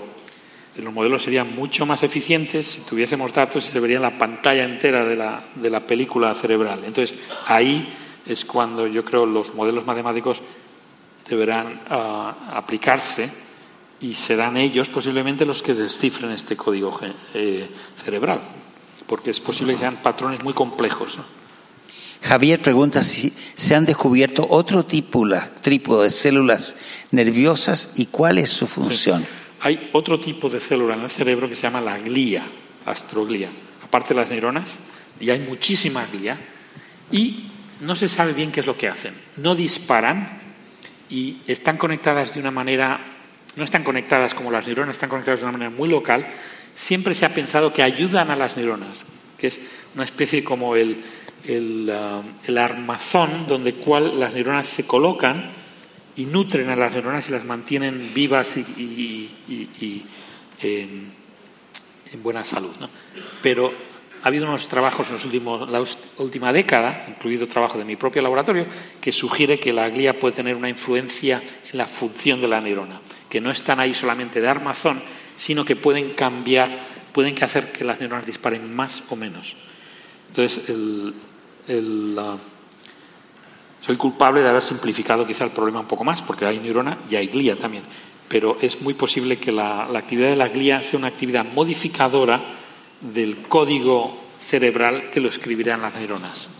los 0.77 0.93
modelos 0.93 1.23
serían 1.23 1.57
mucho 1.57 1.87
más 1.87 2.03
eficientes 2.03 2.67
si 2.67 2.81
tuviésemos 2.83 3.33
datos 3.33 3.67
y 3.67 3.73
se 3.73 3.81
vería 3.81 3.99
la 3.99 4.19
pantalla 4.19 4.65
entera 4.65 5.07
de 5.07 5.17
la, 5.17 5.43
de 5.55 5.71
la 5.71 5.87
película 5.87 6.35
cerebral. 6.35 6.83
Entonces, 6.85 7.19
ahí 7.47 7.89
es 8.27 8.45
cuando 8.45 8.87
yo 8.87 9.07
creo 9.07 9.25
los 9.25 9.55
modelos 9.55 9.87
matemáticos 9.87 10.43
deberán 11.27 11.81
ah, 11.89 12.53
aplicarse 12.53 13.33
y 14.01 14.17
serán 14.17 14.59
ellos 14.59 14.91
posiblemente 14.91 15.47
los 15.47 15.63
que 15.63 15.73
descifren 15.73 16.31
este 16.33 16.59
código 16.59 17.01
eh, 17.33 17.71
cerebral, 17.97 18.41
porque 19.07 19.31
es 19.31 19.41
posible 19.41 19.73
que 19.73 19.79
sean 19.79 19.97
patrones 20.03 20.45
muy 20.45 20.53
complejos. 20.53 21.17
Javier 22.27 22.61
pregunta 22.61 23.05
si 23.05 23.33
se 23.55 23.77
han 23.77 23.87
descubierto 23.87 24.49
otro 24.51 24.85
tipo, 24.85 25.25
tipo 25.63 26.03
de 26.03 26.11
células 26.11 26.77
nerviosas 27.13 27.93
y 27.97 28.07
cuál 28.07 28.39
es 28.39 28.51
su 28.51 28.67
función. 28.67 29.25
Hay 29.61 29.91
otro 29.93 30.19
tipo 30.19 30.49
de 30.49 30.59
célula 30.59 30.95
en 30.95 31.03
el 31.03 31.11
cerebro 31.11 31.49
que 31.49 31.55
se 31.55 31.63
llama 31.63 31.81
la 31.81 31.99
glía, 31.99 32.43
astroglía. 32.85 33.49
Aparte 33.85 34.13
de 34.13 34.21
las 34.21 34.31
neuronas, 34.31 34.77
y 35.21 35.31
hay 35.31 35.39
muchísima 35.39 36.05
glía, 36.13 36.37
y 37.13 37.49
no 37.81 37.95
se 37.95 38.09
sabe 38.09 38.33
bien 38.33 38.51
qué 38.51 38.59
es 38.59 38.67
lo 38.67 38.77
que 38.77 38.89
hacen. 38.89 39.15
No 39.37 39.55
disparan 39.55 40.41
y 41.09 41.37
están 41.47 41.77
conectadas 41.77 42.35
de 42.35 42.41
una 42.41 42.51
manera, 42.51 42.99
no 43.55 43.63
están 43.63 43.85
conectadas 43.85 44.35
como 44.35 44.51
las 44.51 44.67
neuronas, 44.67 44.97
están 44.97 45.11
conectadas 45.11 45.41
de 45.41 45.47
una 45.47 45.53
manera 45.53 45.71
muy 45.71 45.89
local. 45.89 46.27
Siempre 46.75 47.15
se 47.15 47.25
ha 47.25 47.33
pensado 47.33 47.73
que 47.73 47.85
ayudan 47.85 48.33
a 48.33 48.37
las 48.37 48.57
neuronas, 48.57 49.07
que 49.39 49.47
es 49.47 49.61
una 49.95 50.05
especie 50.05 50.43
como 50.43 50.75
el, 50.75 51.05
el, 51.47 51.91
uh, 51.91 52.59
armazón 52.59 53.47
donde 53.49 53.75
cual 53.75 54.19
las 54.19 54.35
neuronas 54.35 54.69
se 54.69 54.87
colocan 54.87 55.51
y 56.17 56.27
nutren 56.27 56.71
a 56.71 56.77
las 56.77 56.93
neuronas 56.93 57.29
y 57.29 57.33
las 57.33 57.45
mantienen 57.45 58.13
vivas 58.15 58.57
y, 58.57 59.31
en 60.63 62.23
buena 62.23 62.45
salud. 62.45 62.73
Pero 63.43 63.73
ha 64.23 64.29
habido 64.29 64.47
unos 64.47 64.67
trabajos 64.67 65.07
en 65.07 65.15
los 65.15 65.25
últimos, 65.25 65.71
la 65.71 65.85
última 66.19 66.53
década, 66.53 67.05
incluido 67.09 67.47
trabajo 67.47 67.79
de 67.79 67.85
mi 67.85 67.95
propio 67.95 68.23
laboratorio, 68.23 68.67
que 69.01 69.13
sugiere 69.13 69.61
que 69.61 69.73
la 69.73 69.89
glía 69.89 70.19
puede 70.19 70.35
tener 70.35 70.57
una 70.57 70.69
influencia 70.69 71.41
en 71.71 71.79
la 71.79 71.87
función 71.87 72.41
de 72.41 72.49
la 72.49 72.61
neurona, 72.61 73.01
que 73.29 73.41
no 73.41 73.53
están 73.53 73.79
ahí 73.79 73.95
solamente 73.95 74.41
de 74.41 74.49
armazón, 74.49 75.03
sino 75.37 75.65
que 75.65 75.77
pueden 75.77 76.15
cambiar, 76.15 76.81
pueden 77.13 77.41
hacer 77.43 77.71
que 77.71 77.85
las 77.85 78.01
neuronas 78.01 78.27
disparen 78.27 78.75
más 78.75 79.05
o 79.11 79.17
menos. 79.17 79.55
Entonces, 80.31 80.71
el, 80.71 81.15
soy 83.81 83.97
culpable 83.97 84.41
de 84.41 84.49
haber 84.49 84.63
simplificado 84.63 85.27
quizá 85.27 85.45
el 85.45 85.51
problema 85.51 85.81
un 85.81 85.87
poco 85.87 86.05
más, 86.05 86.23
porque 86.23 86.45
hay 86.45 86.59
neurona 86.59 86.99
y 87.11 87.17
hay 87.17 87.29
glía 87.29 87.57
también, 87.57 87.85
pero 88.29 88.59
es 88.61 88.81
muy 88.83 88.95
posible 88.95 89.39
que 89.39 89.53
la, 89.53 89.85
actividad 89.85 90.31
de 90.31 90.37
la 90.37 90.49
glía 90.49 90.83
sea 90.83 90.99
una 90.99 91.09
actividad 91.09 91.45
modificadora 91.45 92.43
del 93.01 93.43
código 93.49 94.17
cerebral 94.39 95.11
que 95.11 95.21
lo 95.21 95.29
escribirán 95.29 95.83
las 95.83 95.95
neuronas. 95.95 96.56